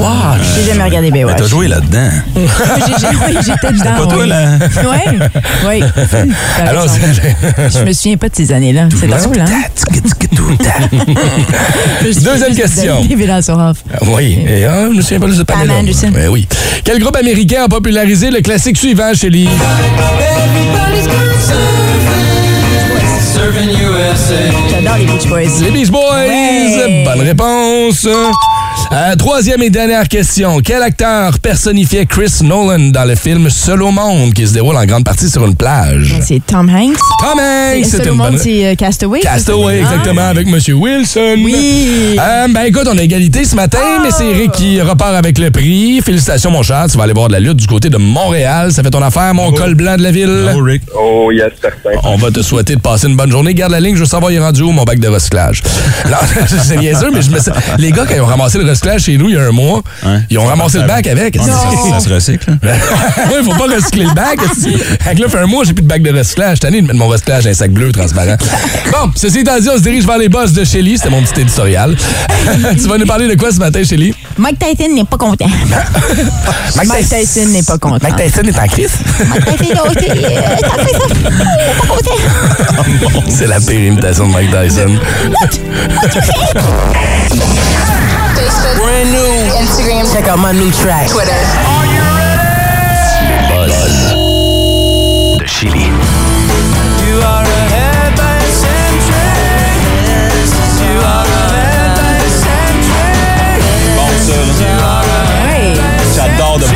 Baywatch. 0.00 0.40
J'ai 0.56 0.70
jamais 0.72 0.84
regardé 0.84 1.10
Mais 1.10 1.18
Baywatch. 1.18 1.36
t'as 1.38 1.46
joué 1.46 1.68
là-dedans. 1.68 2.10
J'ai- 2.36 2.92
j'ai- 3.00 3.06
oui, 3.26 3.36
J'étais 3.44 3.72
dedans. 3.72 3.96
Pas 3.98 4.06
toi, 4.06 4.26
là. 4.26 4.46
Oui, 4.82 5.18
oui. 5.68 5.82
Alors, 6.66 6.86
Je 6.88 7.84
me 7.84 7.92
souviens 7.92 8.16
pas 8.16 8.28
de 8.28 8.36
ces 8.36 8.52
années-là. 8.52 8.88
C'est 8.98 9.06
drôle, 9.06 9.40
hein? 9.40 9.46
Deuxième 12.02 12.54
question. 12.54 13.00
Off. 13.00 13.78
Oui, 14.06 14.38
et 14.46 14.64
ah, 14.64 14.86
je 14.90 14.96
me 14.96 15.02
souviens 15.02 15.20
pas 15.20 15.26
de 15.26 15.34
ce 15.34 15.42
panel 15.42 15.70
Anderson. 15.70 16.10
Oui, 16.14 16.26
oui. 16.30 16.48
Quel 16.84 16.98
groupe 17.00 17.16
américain 17.16 17.64
a 17.64 17.68
popularisé 17.68 18.30
le 18.30 18.40
classique 18.40 18.76
suivant, 18.76 19.12
Shelly? 19.14 19.48
J'adore 24.70 24.96
les 24.98 25.06
Beach 25.06 25.26
Boys. 25.28 25.60
Les 25.62 25.70
Beach 25.70 25.90
Boys! 25.90 26.00
Ouais. 26.26 27.04
Bonne 27.04 27.20
réponse! 27.22 28.06
Euh, 28.92 29.14
troisième 29.14 29.62
et 29.62 29.70
dernière 29.70 30.08
question. 30.08 30.58
Quel 30.64 30.82
acteur 30.82 31.38
personnifiait 31.38 32.06
Chris 32.06 32.38
Nolan 32.42 32.90
dans 32.90 33.04
le 33.04 33.14
film 33.14 33.48
Seul 33.48 33.82
au 33.84 33.92
monde 33.92 34.32
qui 34.34 34.44
se 34.48 34.52
déroule 34.52 34.76
en 34.76 34.84
grande 34.84 35.04
partie 35.04 35.30
sur 35.30 35.46
une 35.46 35.54
plage? 35.54 36.16
C'est 36.22 36.44
Tom 36.44 36.68
Hanks. 36.68 36.96
Tom 37.20 37.38
Hanks! 37.38 37.84
C'est 37.84 37.98
Seul 37.98 38.10
au 38.10 38.14
monde, 38.16 38.30
bonne... 38.32 38.38
c'est 38.38 38.66
euh, 38.66 38.74
Castaway. 38.74 39.20
Castaway, 39.20 39.80
Ah. 39.86 39.92
exactement, 39.92 40.26
avec 40.26 40.48
M. 40.48 40.58
Wilson. 40.74 41.36
Oui. 41.44 42.16
Euh, 42.18 42.48
ben 42.52 42.62
écoute, 42.62 42.88
on 42.92 42.98
a 42.98 43.02
égalité 43.02 43.44
ce 43.44 43.54
matin, 43.54 43.78
mais 44.02 44.10
c'est 44.10 44.26
Eric 44.26 44.50
qui 44.52 44.80
repart 44.80 45.14
avec 45.14 45.38
le 45.38 45.52
prix. 45.52 46.00
Félicitations, 46.04 46.50
mon 46.50 46.64
cher. 46.64 46.86
Tu 46.90 46.96
vas 46.98 47.04
aller 47.04 47.12
voir 47.12 47.28
de 47.28 47.34
la 47.34 47.40
lutte 47.40 47.58
du 47.58 47.68
côté 47.68 47.90
de 47.90 47.96
Montréal. 47.96 48.72
Ça 48.72 48.82
fait 48.82 48.90
ton 48.90 49.02
affaire, 49.02 49.32
mon 49.34 49.52
col 49.52 49.76
blanc 49.76 49.96
de 49.98 50.02
la 50.02 50.10
ville. 50.10 50.40
Bravo, 50.46 50.64
Rick. 50.64 50.82
Oh, 51.00 51.30
yes, 51.30 51.52
certain. 51.62 51.90
On 52.02 52.16
va 52.16 52.32
te 52.32 52.42
souhaiter 52.42 52.74
de 52.74 52.80
passer 52.80 53.06
une 53.06 53.16
bonne 53.16 53.30
journée. 53.30 53.54
Garde 53.54 53.70
la 53.70 53.78
ligne, 53.78 53.94
je 53.94 54.00
veux 54.00 54.06
savoir, 54.06 54.32
il 54.32 54.36
est 54.36 54.40
rendu 54.40 54.62
où 54.62 54.72
mon 54.72 54.82
bac 54.82 54.98
de 54.98 55.06
recyclage? 55.06 55.62
C'est 56.64 56.76
bien 56.78 56.98
sûr, 56.98 57.10
mais 57.14 57.22
je 57.22 57.30
me 57.30 57.38
sais- 57.38 57.52
les 57.78 57.92
gars, 57.92 58.04
quand 58.08 58.14
ils 58.16 58.20
ont 58.20 58.26
ramassé 58.26 58.58
le 58.58 58.64
recyclage 58.70 59.02
chez 59.02 59.16
nous 59.18 59.28
il 59.28 59.34
y 59.34 59.38
a 59.38 59.42
un 59.42 59.50
mois, 59.52 59.82
Hein? 60.04 60.22
ils 60.30 60.38
ont 60.38 60.46
ramassé 60.46 60.78
le 60.78 60.86
bac 60.86 61.06
avec. 61.06 61.36
Ça, 61.36 61.42
ça 61.90 62.00
se 62.00 62.08
recycle. 62.08 62.50
hein? 62.50 62.58
Il 63.38 63.44
faut 63.44 63.54
pas 63.58 63.74
recycler 63.74 64.04
le 64.04 64.14
bac. 64.14 64.38
Fait 65.00 65.14
que 65.14 65.20
là, 65.22 65.28
fait 65.28 65.38
un 65.38 65.46
mois, 65.46 65.64
j'ai 65.64 65.72
plus 65.72 65.82
de 65.82 65.88
bac 65.88 66.02
de 66.02 66.10
recyclage. 66.16 66.56
Je 66.56 66.60
tanné 66.62 66.80
de 66.82 66.86
mettre 66.86 66.98
mon 66.98 67.08
recyclage 67.08 67.44
dans 67.44 67.50
un 67.50 67.54
sac 67.54 67.70
bleu 67.70 67.92
transparent. 67.92 68.36
Bon, 68.92 69.10
ceci 69.14 69.38
étant 69.40 69.58
dit, 69.60 69.68
on 69.72 69.76
se 69.76 69.82
dirige 69.82 70.04
vers 70.04 70.18
les 70.18 70.28
boss 70.28 70.52
de 70.52 70.64
Shelly. 70.64 70.96
C'était 70.98 71.10
mon 71.10 71.22
petit 71.22 71.40
éditorial. 71.42 71.96
tu 72.80 72.88
vas 72.88 72.98
nous 72.98 73.06
parler 73.06 73.28
de 73.28 73.34
quoi 73.38 73.52
ce 73.52 73.58
matin, 73.58 73.82
Shelly? 73.84 74.14
Mike 74.36 74.58
Tyson 74.58 74.92
n'est 74.94 75.04
pas 75.04 75.16
content. 75.16 75.46
Mike 76.76 77.08
Tyson 77.08 77.46
n'est 77.50 77.62
pas 77.62 77.78
content. 77.78 77.98
Mike 78.02 78.16
Tyson 78.16 78.42
est 78.48 78.58
en 78.58 78.66
crise. 78.66 78.90
Mike 79.28 79.44
Tyson 79.58 79.72
euh, 79.76 79.94
t'as. 79.94 80.68
Pas 81.78 81.86
content. 81.88 83.24
C'est 83.28 83.46
la 83.46 83.60
pire 83.60 83.80
imitation 83.80 84.26
de 84.26 84.32
Mike 84.32 84.50
Tyson. 84.50 84.98
Brand 88.76 89.10
new. 89.10 89.56
Instagram. 89.56 90.04
Check 90.12 90.28
out 90.28 90.38
my 90.38 90.52
new 90.52 90.70
track. 90.70 91.08
Twitter. 91.10 91.32
Buzz 93.48 93.72
de 95.38 95.46
Chili. 95.46 95.88
You 97.04 97.16
are 97.24 97.44
ahead 97.44 98.16
by 98.16 98.36
a 98.36 98.52
century. 98.52 99.32
You 100.84 100.98
are 101.00 101.26
ahead 101.26 101.96
by 101.96 102.12
a 102.16 102.30
century. 102.44 103.60
Bon, 103.96 104.12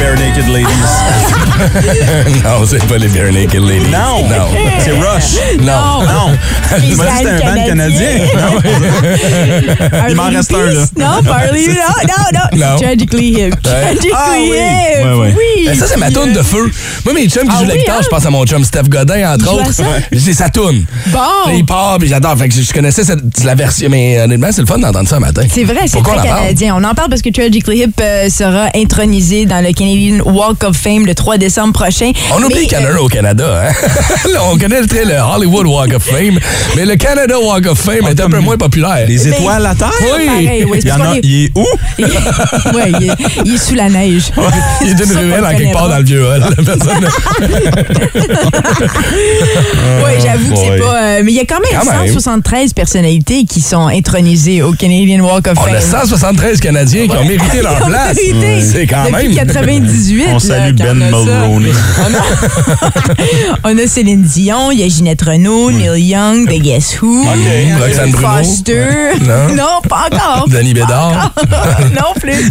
Bare 0.05 0.17
Naked 0.17 0.49
Ladies. 0.49 0.67
non, 2.45 2.67
c'est 2.67 2.85
pas 2.87 2.99
les 2.99 3.09
Bare 3.09 3.33
Naked 3.33 3.62
Ladies. 3.62 3.88
Non! 3.90 4.23
Non. 4.29 4.49
C'est 4.85 4.90
Rush. 4.90 5.38
Non. 5.62 6.03
Non! 6.03 6.37
Les 6.79 6.88
Tu 6.90 6.97
m'as 6.97 7.05
dit 7.07 7.11
que 7.11 7.17
c'était 7.17 7.31
un 7.31 7.38
band 7.55 7.64
canadien. 7.67 8.11
Il 10.11 10.14
m'en 10.14 10.25
reste 10.25 10.53
un, 10.53 10.67
là. 10.67 10.85
Non, 10.99 11.23
Parley, 11.23 11.69
non, 11.69 11.75
non, 12.07 12.25
non. 12.35 12.40
Non. 12.59 12.77
C'est 12.79 12.85
Tragically 12.85 13.29
Hip. 13.31 13.55
Tragically 13.62 14.12
Ah 14.14 14.33
oui. 14.38 14.51
Hip. 14.51 15.07
Oui. 15.38 15.64
Ben, 15.69 15.75
ça, 15.79 15.87
c'est 15.87 15.97
ma 15.97 16.11
toune 16.11 16.35
de 16.35 16.43
feu. 16.43 16.71
Moi, 17.07 17.14
mes 17.14 17.27
chums 17.29 17.45
qui 17.45 17.49
Ah 17.57 17.61
jouent 17.62 17.69
la 17.69 17.77
guitare, 17.79 17.97
hein? 17.97 18.01
je 18.05 18.09
pense 18.09 18.27
à 18.27 18.31
mon 18.31 18.45
chum 18.45 18.62
Steph 18.62 18.90
Godin, 18.90 19.33
entre 19.35 19.55
autres. 19.55 19.73
ça? 19.73 19.85
C'est 20.12 20.35
sa 20.35 20.51
toune. 20.51 20.85
Bon. 21.07 21.19
Il 21.55 21.64
part, 21.64 21.97
puis 21.99 22.09
j'adore. 22.09 22.37
Fait 22.37 22.49
que 22.51 22.55
je 22.55 22.61
je 22.61 22.73
connaissais 22.75 23.05
la 23.45 23.55
version, 23.55 23.88
mais 23.88 24.21
honnêtement, 24.21 24.49
c'est 24.53 24.61
le 24.61 24.67
fun 24.67 24.77
d'entendre 24.79 25.09
ça 25.09 25.17
un 25.17 25.21
matin. 25.21 25.45
C'est 25.51 25.64
vrai, 25.64 25.79
c'est 25.87 25.93
Pourquoi 25.93 26.17
très 26.17 26.23
on 26.23 26.25
en 26.25 26.29
parle? 26.35 26.40
canadien. 26.43 26.75
On 26.79 26.85
en 26.85 26.95
parle 26.95 27.09
parce 27.09 27.23
que 27.23 27.31
Tragically 27.31 27.85
Hip 27.85 27.93
euh, 28.03 28.29
sera 28.29 28.67
intronisé 28.75 29.47
dans 29.47 29.64
le 29.64 29.73
Canadian 29.73 29.93
Canadian 29.94 30.24
Walk 30.24 30.64
of 30.64 30.76
Fame 30.76 31.07
le 31.07 31.14
3 31.14 31.38
décembre 31.38 31.72
prochain. 31.72 32.11
On 32.33 32.40
mais, 32.40 32.46
oublie 32.46 32.66
Canada 32.66 32.94
euh... 32.94 33.02
au 33.02 33.09
Canada. 33.09 33.62
Hein? 33.68 33.72
on 34.50 34.59
connaît 34.59 34.85
très 34.87 35.04
le 35.04 35.14
Hollywood 35.14 35.66
Walk 35.66 35.94
of 35.94 36.02
Fame, 36.02 36.40
mais 36.76 36.85
le 36.85 36.96
Canada 36.96 37.38
Walk 37.38 37.66
of 37.66 37.78
Fame 37.78 38.02
ah, 38.04 38.11
est 38.11 38.20
un 38.20 38.28
peu 38.28 38.40
moins 38.40 38.57
populaire. 38.57 39.07
Les 39.07 39.28
étoiles 39.28 39.66
à 39.66 39.74
terre? 39.74 39.92
Oui. 40.02 40.64
Oui. 40.68 40.80
Il, 41.22 41.44
est 41.44 41.50
où? 41.54 41.66
Il 41.98 42.09
il, 43.44 43.59
sous 43.59 43.74
la 43.74 43.88
neige. 43.88 44.33
Il 44.83 44.90
est 44.90 44.94
d'une 44.94 45.16
ruelle 45.16 45.44
en 45.44 45.57
quelque 45.57 45.72
part 45.72 45.88
dans 45.88 45.98
le 45.98 46.04
vieux 46.04 46.24
oui, 50.04 50.12
j'avoue 50.22 50.50
que 50.50 50.57
c'est 50.57 50.78
pas... 50.78 51.02
Euh, 51.02 51.22
mais 51.24 51.33
il 51.33 51.37
y 51.37 51.40
a 51.40 51.44
quand 51.44 51.61
même 51.61 51.80
173 52.07 52.72
personnalités 52.72 53.44
qui 53.44 53.61
sont 53.61 53.87
intronisées 53.87 54.62
au 54.62 54.72
Canadian 54.72 55.20
Walk 55.24 55.48
of 55.48 55.59
Fame. 55.59 55.80
173 55.80 56.61
Canadiens 56.61 57.07
qui 57.07 57.16
ont 57.16 57.24
mérité 57.24 57.62
leur 57.62 57.87
place. 57.87 58.16
C'est 58.61 58.87
quand 58.87 59.11
même... 59.11 59.35
On 60.33 60.38
salue 60.38 60.75
Ben 60.75 60.94
Mulroney. 60.94 61.73
on 63.64 63.79
a 63.79 63.87
Céline 63.87 64.23
Dion, 64.23 64.70
il 64.70 64.81
y 64.81 64.83
a 64.85 64.88
Ginette 64.88 65.23
Renault. 65.23 65.70
Neil 65.70 66.01
Young, 66.01 66.47
The 66.47 66.61
Guess 66.61 67.01
Who, 67.01 67.23
okay. 67.23 67.73
Euh, 67.73 68.12
Foster. 68.12 69.12
Non? 69.20 69.81
pas 69.88 70.09
encore. 70.11 70.49
Danny 70.49 70.75
Bédard. 70.75 71.33
Non 71.94 72.12
plus. 72.20 72.51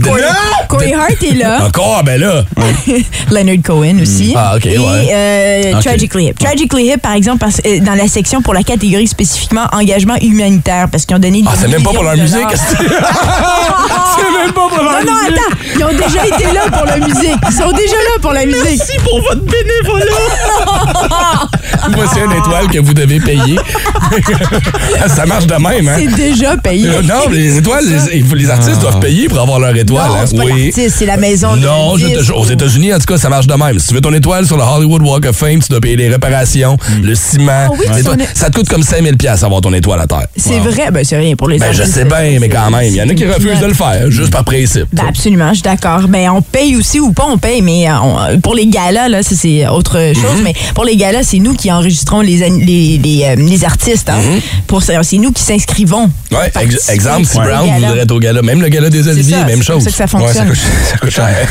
Corey 0.92 0.94
Hart 0.94 1.24
est 1.24 1.36
là. 1.36 1.64
Encore, 1.68 2.04
ben 2.04 2.20
là. 2.20 2.44
Leonard 3.32 3.62
Cohen 3.64 4.00
aussi. 4.02 4.34
Ah, 4.36 4.54
OK, 4.58 4.66
Et 4.66 4.78
ouais. 4.78 5.10
euh, 5.14 5.74
OK. 5.78 5.84
Tragically 5.84 6.26
Hip. 6.28 6.34
Tragically 6.40 6.88
Hip, 6.92 6.98
par 7.02 7.14
exemple, 7.14 7.40
parce- 7.40 7.62
euh, 7.66 7.80
dans 7.80 7.96
la 7.96 8.08
section 8.08 8.42
pour 8.42 8.54
la 8.54 8.64
catégorie 8.64 9.08
spécifiquement 9.08 9.66
engagement 9.72 10.16
humanitaire, 10.22 10.88
parce 10.92 11.06
qu'ils 11.06 11.16
ont 11.16 11.20
donné 11.20 11.42
des 11.42 11.48
Ah, 11.52 11.56
c'est 11.60 11.68
même 11.68 11.84
pas 11.84 11.92
pour 11.92 12.04
leur 12.04 12.14
millions 12.14 12.26
de 12.26 12.32
musique. 12.32 12.48
dollars. 12.48 12.66
C'est 12.70 12.78
c'est 14.16 14.44
même 14.44 14.52
pas 14.54 14.68
pour 14.70 14.84
leur 14.84 14.94
Non, 15.06 15.12
non, 15.12 15.20
musique. 15.22 15.38
attends. 15.38 15.58
Ils 15.76 15.84
ont 15.84 16.08
déjà 16.08 16.26
été 16.28 16.54
là 16.54 16.62
pour 16.72 16.86
la 16.86 16.98
musique. 16.98 17.38
Ils 17.50 17.54
sont 17.56 17.72
déjà 17.72 17.96
là 17.96 18.20
pour 18.22 18.32
la 18.34 18.46
musique. 18.46 18.64
Merci 18.64 18.98
pour 19.04 19.22
votre 19.22 19.42
bénévolat. 19.42 20.06
Voici 21.96 22.20
une 22.26 22.32
étoile 22.32 22.68
que 22.72 22.80
vous 22.80 22.94
devez 22.94 23.20
payer. 23.20 23.58
ça 25.08 25.26
marche 25.26 25.46
de 25.48 25.54
même, 25.56 25.88
hein? 25.88 25.96
C'est 25.98 26.16
déjà 26.16 26.56
payé. 26.58 26.88
Non, 27.04 27.30
les 27.32 27.58
étoiles, 27.58 27.84
les, 28.12 28.22
les 28.22 28.50
artistes 28.50 28.80
doivent 28.80 29.00
payer 29.00 29.28
pour 29.28 29.40
avoir 29.40 29.60
leur 29.60 29.76
étoile. 29.76 30.08
Non, 30.10 30.16
hein? 30.16 30.26
c'est 30.26 30.38
pas 30.38 30.44
c'est 30.90 31.06
la 31.06 31.18
maison 31.18 31.56
de 31.56 31.62
Non, 31.62 31.98
je 31.98 32.04
te 32.06 32.10
disques 32.10 32.22
jure, 32.24 32.38
aux 32.40 32.46
États-Unis, 32.46 32.94
en 32.94 33.00
tout 33.00 33.06
cas, 33.06 33.18
ça 33.18 33.30
marche 33.30 33.48
de 33.48 33.54
même. 33.54 33.80
Si 33.80 33.88
tu 33.90 33.94
veux 33.94 34.02
ton 34.02 34.14
étoile 34.14 34.46
sur 34.46 34.58
le 34.58 34.64
Hollywood 34.64 35.02
Walk 35.02 35.26
of 35.28 35.36
Fame, 35.36 35.60
tu 35.62 35.70
dois 35.70 35.80
payer 35.82 35.96
les 35.96 36.10
réparations, 36.10 36.78
le 37.02 37.16
ciment. 37.16 37.52
Ah 37.52 37.70
oui, 37.72 37.86
c'est 37.94 38.38
Ça 38.38 38.50
te 38.50 38.56
coûte 38.56 38.68
comme 38.70 38.84
5000 38.84 39.18
pièces 39.18 39.44
avoir 39.44 39.62
ton 39.62 39.74
étoile 39.74 40.02
à 40.02 40.08
terre. 40.08 40.28
C'est 40.36 40.60
vrai, 40.60 40.90
ben 40.92 41.04
c'est 41.04 41.18
rien 41.18 41.36
pour 41.36 41.48
les 41.50 41.60
Ben, 41.60 41.72
je 41.72 41.84
sais 41.84 42.06
bien, 42.06 42.38
mais 42.40 42.50
quand 42.50 42.70
même, 42.72 42.86
il 42.86 42.96
y 42.96 43.02
en 43.02 43.08
a 43.10 43.14
qui 43.14 43.24
C'est 43.24 43.34
refusent 43.34 43.60
de 43.62 43.68
le 43.68 43.74
faire, 43.74 44.10
juste 44.10 44.32
par 44.32 44.44
principe. 44.44 44.86
Ben 44.94 45.04
absolument, 45.08 45.50
je 45.50 45.56
suis 45.56 45.62
d'accord. 45.64 46.08
Ben 46.08 46.30
on 46.30 46.42
paye 46.42 46.76
aussi 46.76 47.00
ou 47.00 47.12
pas, 47.12 47.26
on 47.30 47.38
paye, 47.38 47.62
mais 47.62 47.88
euh, 47.90 47.94
on- 48.02 48.40
pour 48.40 48.56
les 48.56 48.68
galas, 48.68 49.10
là, 49.10 49.24
ça 49.24 49.36
c'est 49.36 49.68
autre 49.68 49.98
chose. 50.16 50.38
Mhm. 50.38 50.44
Mais 50.44 50.54
pour 50.76 50.86
les 50.86 50.96
galas, 50.96 51.24
c'est 51.24 51.40
nous 51.40 51.54
qui 51.54 51.72
enregistrons 51.72 52.22
les, 52.22 52.38
les, 52.50 52.98
les, 52.98 53.24
euh, 53.26 53.36
les 53.36 53.64
artistes. 53.64 54.10
Hein, 54.10 54.20
pour 54.68 54.84
ça, 54.84 55.02
c'est 55.04 55.18
nous 55.18 55.32
qui 55.32 55.44
s'inscrivons. 55.44 56.08
Mhm. 56.32 56.38
Ouais, 56.38 56.52
exemple, 56.90 57.26
si 57.26 57.38
Brown 57.38 57.70
voudrait 57.80 58.00
être 58.00 58.12
au 58.12 58.20
gala, 58.20 58.42
même 58.42 58.62
le 58.62 58.70
gala 58.70 58.90
des 58.90 59.08
Oliviers, 59.08 59.44
même 59.46 59.58
c'est 59.60 59.64
chose. 59.64 59.84
ça 59.84 59.90
que 60.06 60.10
ça 60.10 60.18
Ouais, 60.18 60.34
ça 60.64 60.98
coûte, 60.98 61.12
ça 61.12 61.28
coûte 61.28 61.46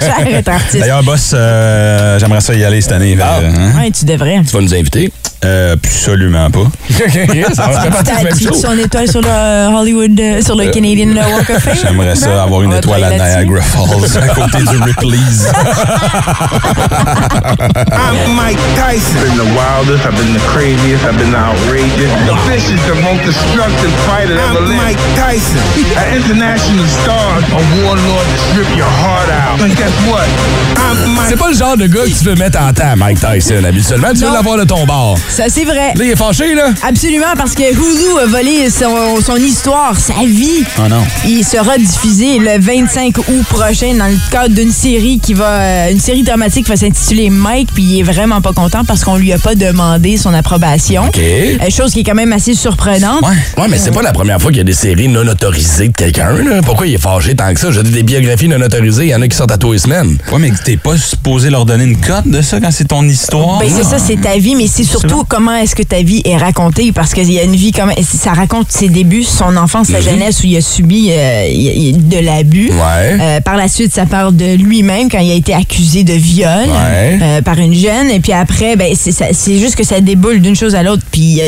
Cher 0.00 0.34
être 0.34 0.48
artiste. 0.48 0.78
D'ailleurs, 0.78 1.02
boss, 1.02 1.32
euh, 1.34 2.18
j'aimerais 2.18 2.40
ça 2.40 2.54
y 2.54 2.64
aller 2.64 2.80
cette 2.80 2.92
année. 2.92 3.16
Ah. 3.20 3.38
euh, 3.40 3.50
hein? 3.50 3.78
Ouais, 3.78 3.90
tu 3.90 4.04
devrais. 4.04 4.40
Tu 4.42 4.54
vas 4.54 4.60
nous 4.60 4.74
inviter. 4.74 5.10
Euh, 5.44 5.74
absolument 5.74 6.50
pas. 6.50 6.66
ça 7.54 7.66
va 7.68 7.80
faire 7.80 7.90
partie 7.92 8.10
du 8.10 8.16
T'as 8.16 8.22
même 8.24 8.36
tu 8.36 8.44
show. 8.48 8.54
son 8.54 8.76
étoile 8.76 9.08
sur 9.08 9.20
le 9.20 9.72
Hollywood, 9.72 10.18
euh, 10.18 10.42
sur 10.42 10.56
le 10.56 10.66
Canadian 10.66 11.14
Walk 11.14 11.48
of 11.50 11.62
Fame? 11.62 11.76
J'aimerais 11.80 12.16
ça 12.16 12.42
avoir 12.42 12.62
une 12.62 12.70
On 12.70 12.72
va 12.72 12.78
étoile 12.78 13.04
à 13.04 13.10
travailler 13.10 13.46
là-dessus. 13.46 13.46
Niagara 13.46 13.62
Falls 13.62 14.18
à 14.18 14.28
côté 14.34 14.58
du 14.64 14.76
Ripley's. 14.82 15.46
I'm 16.98 18.34
Mike 18.34 18.58
Tyson. 18.74 19.14
I've 19.14 19.22
been 19.30 19.38
the 19.38 19.54
wildest, 19.54 20.04
I've 20.06 20.16
been 20.16 20.32
the 20.34 20.42
craziest, 20.50 21.04
I've 21.04 21.16
been 21.18 21.30
the 21.30 21.38
outrageous. 21.38 22.10
The 22.26 22.36
fish 22.50 22.66
is 22.74 22.82
the 22.90 22.96
most 23.02 23.22
destructive 23.24 23.92
fighter 24.10 24.34
ever 24.38 24.60
lived. 24.66 24.76
Mike 24.82 24.98
Tyson, 25.14 25.62
an 25.96 26.16
international 26.18 26.86
star, 27.02 27.38
a 27.38 27.62
warlord 27.84 28.26
to 28.26 28.38
strip 28.50 28.70
your 28.76 28.90
heart 28.90 29.30
out. 29.30 29.60
And 29.62 29.70
guess 29.76 29.94
what? 30.10 30.26
I'm 30.82 31.14
Mike 31.14 31.28
C'est 31.30 31.36
pas 31.38 31.48
le 31.50 31.56
genre 31.56 31.76
de 31.76 31.86
gars 31.86 32.04
que 32.04 32.18
tu 32.18 32.24
veux 32.24 32.34
mettre 32.34 32.58
en 32.60 32.72
temps, 32.72 32.96
Mike 32.96 33.20
Tyson, 33.20 33.62
habituellement. 33.64 34.08
Tu 34.12 34.20
veux 34.20 34.26
Non. 34.26 34.32
l'avoir 34.34 34.56
de 34.58 34.64
ton 34.64 34.84
bord. 34.84 35.16
Ça, 35.28 35.44
c'est 35.48 35.64
vrai. 35.64 35.92
Là, 35.94 36.04
il 36.04 36.10
est 36.10 36.16
fâché, 36.16 36.54
là. 36.54 36.70
Absolument, 36.86 37.34
parce 37.36 37.54
que 37.54 37.62
Hulu 37.62 38.18
a 38.22 38.26
volé 38.26 38.70
son, 38.70 39.20
son 39.24 39.36
histoire, 39.36 39.96
sa 39.98 40.24
vie. 40.24 40.64
Oh 40.78 40.88
non. 40.88 41.02
Il 41.26 41.44
sera 41.44 41.76
diffusé 41.78 42.38
le 42.38 42.58
25 42.58 43.16
août 43.18 43.44
prochain 43.48 43.94
dans 43.94 44.06
le 44.06 44.18
cadre 44.30 44.54
d'une 44.54 44.72
série 44.72 45.20
qui 45.20 45.34
va, 45.34 45.44
euh, 45.46 45.92
une 45.92 46.00
série 46.00 46.22
dramatique 46.22 46.64
qui 46.64 46.70
va 46.70 46.76
s'intituler 46.76 47.30
Mike, 47.30 47.68
puis 47.72 47.82
il 47.82 48.00
est 48.00 48.02
vraiment 48.02 48.40
pas 48.40 48.52
content 48.52 48.84
parce 48.84 49.04
qu'on 49.04 49.16
lui 49.16 49.32
a 49.32 49.38
pas 49.38 49.54
demandé 49.54 50.16
son 50.16 50.34
approbation. 50.34 51.06
OK. 51.06 51.18
Euh, 51.18 51.70
chose 51.70 51.92
qui 51.92 52.00
est 52.00 52.04
quand 52.04 52.14
même 52.14 52.32
assez 52.32 52.54
surprenante. 52.54 53.22
Ouais. 53.22 53.62
Ouais, 53.62 53.68
mais 53.68 53.78
c'est 53.78 53.92
pas 53.92 54.02
la 54.02 54.12
première 54.12 54.40
fois 54.40 54.50
qu'il 54.50 54.58
y 54.58 54.62
a 54.62 54.64
des 54.64 54.72
séries 54.72 55.08
non 55.08 55.26
autorisées 55.26 55.88
de 55.88 55.94
quelqu'un, 55.94 56.32
là. 56.32 56.62
Pourquoi 56.64 56.86
il 56.86 56.94
est 56.94 57.02
fâché 57.02 57.36
tant 57.36 57.52
que 57.54 57.60
ça? 57.60 57.70
J'ai 57.70 57.82
dit 57.82 57.90
des 57.90 58.02
biographies 58.02 58.48
non 58.48 58.60
autorisées, 58.60 59.04
il 59.04 59.10
y 59.10 59.14
en 59.14 59.22
a 59.22 59.28
qui 59.28 59.36
sortent 59.36 59.52
à 59.52 59.58
tous 59.58 59.72
les 59.72 59.78
semaines. 59.78 60.16
Ouais, 60.32 60.38
mais 60.38 60.50
t'es 60.64 60.76
pas 60.76 60.96
supposé 60.96 61.50
leur 61.50 61.64
donner 61.64 61.84
une 61.84 62.00
cote 62.00 62.26
de 62.26 62.42
ça 62.42 62.60
quand 62.60 62.70
c'est 62.72 62.88
ton 62.88 63.04
histoire. 63.04 63.60
Ben, 63.60 63.68
c'est 63.72 63.84
ça, 63.84 63.98
c'est 63.98 64.20
ta 64.20 64.36
vie, 64.38 64.56
mais 64.56 64.66
c'est 64.66 64.84
surtout 64.84 65.17
comment 65.24 65.54
est-ce 65.56 65.74
que 65.74 65.82
ta 65.82 66.02
vie 66.02 66.22
est 66.24 66.36
racontée, 66.36 66.92
parce 66.92 67.14
qu'il 67.14 67.30
y 67.32 67.38
a 67.38 67.42
une 67.44 67.56
vie 67.56 67.72
comme 67.72 67.90
ça 68.02 68.32
raconte 68.32 68.70
ses 68.70 68.88
débuts, 68.88 69.24
son 69.24 69.56
enfance, 69.56 69.88
sa 69.88 70.00
jeunesse 70.00 70.42
où 70.42 70.46
il 70.46 70.56
a 70.56 70.60
subi 70.60 71.08
euh, 71.10 71.92
de 71.96 72.18
l'abus. 72.18 72.70
Ouais. 72.70 73.18
Euh, 73.20 73.40
par 73.40 73.56
la 73.56 73.68
suite, 73.68 73.92
ça 73.94 74.06
parle 74.06 74.36
de 74.36 74.54
lui-même 74.54 75.08
quand 75.10 75.18
il 75.20 75.30
a 75.30 75.34
été 75.34 75.54
accusé 75.54 76.04
de 76.04 76.12
viol 76.12 76.48
Ouais. 76.68 77.18
euh, 77.20 77.42
par 77.42 77.58
une 77.58 77.74
jeune, 77.74 78.10
et 78.10 78.20
puis 78.20 78.32
après, 78.32 78.76
ben 78.76 78.92
c'est 78.94 79.58
juste 79.58 79.76
que 79.76 79.84
ça 79.84 80.00
déboule 80.00 80.40
d'une 80.40 80.56
chose 80.56 80.74
à 80.74 80.82
l'autre. 80.82 81.02
Puis 81.10 81.40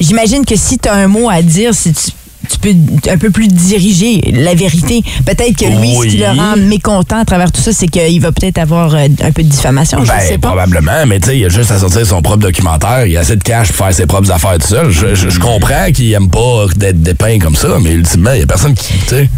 j'imagine 0.00 0.44
que 0.44 0.56
si 0.56 0.78
tu 0.78 0.88
as 0.88 0.94
un 0.94 1.08
mot 1.08 1.28
à 1.28 1.42
dire, 1.42 1.74
si 1.74 1.92
tu 1.92 2.10
tu 2.48 2.58
peux 2.58 3.10
un 3.10 3.18
peu 3.18 3.30
plus 3.30 3.48
diriger 3.48 4.20
la 4.32 4.54
vérité. 4.54 5.02
Peut-être 5.24 5.56
que 5.56 5.66
lui, 5.80 5.94
ce 5.94 6.06
qui 6.06 6.16
le 6.18 6.26
rend 6.26 6.56
mécontent 6.56 7.18
à 7.20 7.24
travers 7.24 7.52
tout 7.52 7.60
ça, 7.60 7.72
c'est 7.72 7.88
qu'il 7.88 8.20
va 8.20 8.32
peut-être 8.32 8.58
avoir 8.58 8.94
euh, 8.94 9.06
un 9.22 9.32
peu 9.32 9.42
de 9.42 9.48
diffamation. 9.48 9.98
je 10.04 10.06
sais 10.10 10.30
Ben, 10.32 10.40
pas. 10.40 10.48
probablement, 10.48 11.06
mais 11.06 11.20
tu 11.20 11.28
sais, 11.28 11.38
il 11.38 11.44
a 11.44 11.48
juste 11.48 11.70
à 11.70 11.78
sortir 11.78 12.06
son 12.06 12.22
propre 12.22 12.38
documentaire. 12.38 13.06
Il 13.06 13.16
a 13.16 13.20
assez 13.20 13.36
de 13.36 13.42
cash 13.42 13.68
pour 13.72 13.84
faire 13.86 13.94
ses 13.94 14.06
propres 14.06 14.30
affaires 14.30 14.58
tout 14.58 14.66
seul. 14.68 14.90
Je, 14.90 15.14
je- 15.14 15.28
je 15.30 15.38
comprends 15.38 15.90
qu'il 15.92 16.12
aime 16.12 16.30
pas 16.30 16.66
d'être 16.76 17.00
dépeint 17.02 17.38
comme 17.38 17.56
ça, 17.56 17.68
mais 17.80 17.90
ultimement, 17.92 18.32
il 18.32 18.40
y 18.40 18.42
a 18.42 18.46
personne 18.46 18.74
qui. 18.74 18.94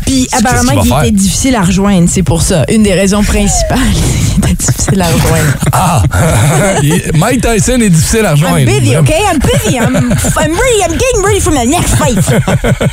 Puis 0.06 0.28
apparemment, 0.32 0.82
il 0.82 1.06
était 1.08 1.10
difficile 1.16 1.54
à 1.56 1.62
rejoindre, 1.62 2.08
c'est 2.10 2.22
pour 2.22 2.42
ça. 2.42 2.64
Une 2.72 2.82
des 2.82 2.94
raisons 2.94 3.22
principales, 3.22 3.78
il 4.38 4.44
était 4.44 4.54
difficile 4.54 5.00
à 5.00 5.06
rejoindre. 5.06 5.52
Ah! 5.74 6.02
Mike 7.14 7.40
Tyson 7.40 7.80
est 7.80 7.88
difficile 7.88 8.26
à 8.26 8.32
rejoindre. 8.32 8.58
I'm 8.58 8.66
busy? 8.66 8.92
I'm 8.92 9.38
busy. 9.38 9.76
I'm, 9.78 9.96
I'm 9.96 10.52
ready. 10.52 10.82
I'm 10.84 10.92
getting 10.92 11.24
ready 11.24 11.40
for 11.40 11.50
my 11.52 11.64
next 11.66 11.94
fight. 11.96 12.18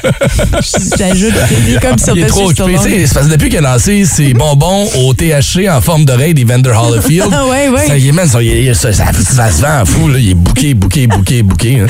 J'ajoute, 0.98 1.34
est 1.76 1.80
comme 1.82 1.98
ça. 1.98 2.14
Il 2.16 2.24
est 2.24 2.26
trop 2.28 2.50
occupé. 2.50 2.78
C'est 3.08 3.14
parce 3.14 3.28
que 3.28 3.32
depuis 3.32 3.50
qu'il 3.50 3.60
a 3.60 3.74
lancé 3.74 4.06
ses 4.06 4.34
bonbons 4.34 4.88
au 4.98 5.14
THC 5.14 5.70
en 5.70 5.82
forme 5.82 6.06
d'oreille 6.06 6.34
d'Evander 6.34 6.72
Holyfield, 6.72 7.30
Ah 7.34 7.46
ouais, 7.48 7.70
ouais. 7.70 7.88
ça 7.88 7.98
y 7.98 8.10
est, 8.10 8.12
man, 8.12 8.28
ça, 8.28 8.40
ça, 8.74 8.92
ça, 8.94 9.04
ça 9.14 9.52
se 9.52 9.62
vend 9.62 9.82
en 9.82 9.86
fou. 9.86 10.08
Là. 10.10 10.20
Il 10.20 10.30
est 10.32 10.34
bouqué, 10.34 10.74
bouqué, 10.74 11.08
bouqué, 11.08 11.44
bouqué. 11.44 11.80
hein. 11.82 11.88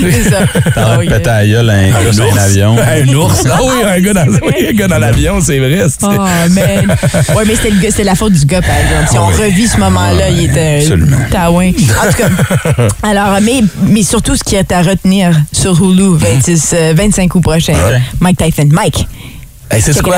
C'est 0.00 0.30
ça. 0.30 0.38
T'as 0.74 0.82
Ah 0.84 0.98
à 1.36 1.46
gueule 1.46 1.70
un 1.70 1.90
gars 1.90 2.12
sur 2.12 2.24
un 2.32 2.36
avion. 2.36 2.76
Un 2.86 3.08
ours. 3.14 3.44
Ah 3.50 3.58
oui, 3.62 3.82
un 3.84 4.00
gars 4.00 4.12
dans, 4.14 4.26
oui, 4.26 4.66
un 4.68 4.72
gars 4.72 4.88
dans 4.88 4.98
l'avion, 4.98 5.40
c'est 5.40 5.58
vrai. 5.58 5.86
c'est- 5.88 5.96
Oh, 6.06 6.08
man. 6.50 6.96
Ouais, 7.36 7.44
mais 7.46 7.54
c'était 7.56 8.04
la 8.04 8.14
faute 8.14 8.32
du 8.32 8.44
gars, 8.46 8.62
par 8.62 8.76
exemple. 8.76 9.08
Si 9.10 9.18
on 9.18 9.26
revit 9.26 9.66
ce 9.66 9.76
moment-là, 9.78 10.28
il 10.30 10.44
était 10.44 10.78
Absolument. 10.82 11.16
taouin. 11.30 11.70
En 11.70 12.10
tout 12.10 12.16
cas, 12.16 12.28
alors, 13.02 13.38
mais, 13.42 13.60
mais 13.88 14.02
surtout, 14.02 14.36
ce 14.36 14.44
qui 14.44 14.54
est 14.56 14.70
à 14.72 14.82
retenir 14.82 15.32
sur 15.52 15.72
Hulu, 15.82 16.16
26, 16.16 16.70
euh, 16.74 16.92
25 16.96 17.34
août 17.34 17.40
prochain, 17.46 17.74
Ouais. 17.74 18.02
Mike 18.20 18.38
Tyson. 18.38 18.68
Mike. 18.72 19.06
Hey, 19.70 19.80
c'est 19.82 20.00
quoi? 20.02 20.16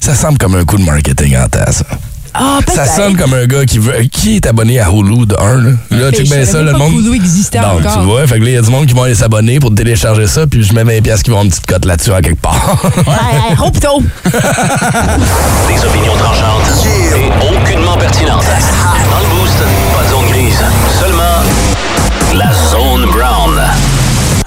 Ça 0.00 0.14
semble 0.14 0.38
comme 0.38 0.54
un 0.54 0.64
coup 0.64 0.76
de 0.76 0.82
marketing 0.84 1.36
en 1.36 1.46
ça. 1.72 1.84
Ah, 2.34 2.58
Ça 2.72 2.86
sonne 2.86 3.16
comme 3.16 3.34
un 3.34 3.46
gars 3.46 3.64
qui 3.64 3.78
veut. 3.78 3.94
Qui 4.12 4.36
est 4.36 4.46
abonné 4.46 4.78
à 4.78 4.88
Hulu 4.90 5.26
de 5.26 5.34
1, 5.36 5.56
là? 5.56 5.70
Là, 5.90 6.12
check 6.12 6.28
bien 6.28 6.44
ça, 6.44 6.62
le 6.62 6.72
monde. 6.72 6.92
Hulu 6.92 7.16
existait 7.16 7.58
Donc, 7.58 7.80
encore. 7.80 7.94
tu 8.00 8.04
vois, 8.06 8.26
fait 8.28 8.38
que 8.38 8.44
là, 8.44 8.50
il 8.50 8.54
y 8.54 8.56
a 8.56 8.62
du 8.62 8.70
monde 8.70 8.86
qui 8.86 8.94
vont 8.94 9.02
aller 9.04 9.14
s'abonner 9.16 9.58
pour 9.58 9.74
télécharger 9.74 10.26
ça, 10.28 10.46
puis 10.46 10.62
je 10.62 10.72
mets 10.72 10.84
20$ 10.84 11.02
piastres 11.02 11.24
qui 11.24 11.30
vont 11.30 11.36
avoir 11.38 11.44
une 11.46 11.50
petite 11.50 11.66
cote 11.66 11.84
là-dessus 11.84 12.12
en 12.12 12.20
quelque 12.20 12.40
part. 12.40 12.80
Ropto. 13.58 14.02
Des 14.24 15.84
opinions 15.84 16.16
tranchantes 16.16 16.86
et 16.86 17.56
aucunement 17.56 17.96
pertinentes. 17.96 18.44
Dans 19.10 19.18
le 19.20 19.40
boost, 19.40 19.58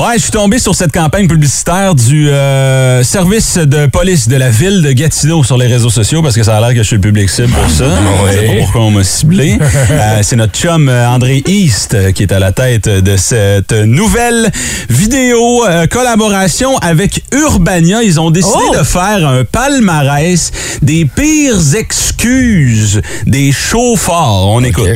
Ouais, 0.02 0.16
je 0.16 0.24
suis 0.24 0.32
tombé 0.32 0.58
sur 0.58 0.74
cette 0.74 0.92
campagne 0.92 1.28
publicitaire 1.28 1.94
du 1.94 2.28
euh, 2.28 3.04
service 3.04 3.60
de 3.60 3.86
police 3.86 4.28
de 4.28 4.36
la 4.36 4.50
ville 4.50 4.82
de 4.82 4.94
Gatineau 4.94 5.44
sur 5.44 5.60
les 5.60 5.68
réseaux 5.68 5.92
sociaux 5.92 6.24
parce 6.24 6.34
que 6.34 6.42
ça 6.42 6.58
a 6.58 6.60
l'air 6.60 6.70
que 6.70 6.78
je 6.78 6.88
suis 6.88 6.96
le 6.96 7.04
public 7.04 7.30
cible 7.30 7.50
pour 7.50 7.70
ça. 7.70 7.84
Je 8.28 8.32
sais 8.36 8.46
pas 8.48 8.54
pourquoi 8.62 8.82
on 8.82 8.92
m'a 8.92 9.04
ciblé. 9.04 9.60
Euh, 9.92 10.20
c'est 10.24 10.36
notre 10.38 10.58
chum 10.58 10.88
euh, 10.90 11.08
André 11.08 11.44
East 11.46 11.94
euh, 11.94 12.12
qui 12.12 12.24
est 12.24 12.32
à 12.32 12.40
la 12.40 12.52
tête 12.52 12.88
de 12.88 13.18
cette 13.18 13.74
nouvelle 13.74 14.50
vidéo 14.90 15.66
euh, 15.68 15.86
collaboration 15.86 16.78
avec 16.78 17.24
Urbania. 17.34 18.02
Ils 18.02 18.20
ont 18.20 18.32
décidé 18.32 18.54
Oh! 18.72 18.78
de 18.78 18.84
faire 18.84 19.28
un 19.28 19.44
palmarès 19.44 20.52
des 20.82 21.06
pires 21.06 21.76
excuses 21.76 23.02
des 23.28 23.52
chauffeurs. 23.52 24.48
On 24.48 24.64
écoute. 24.64 24.88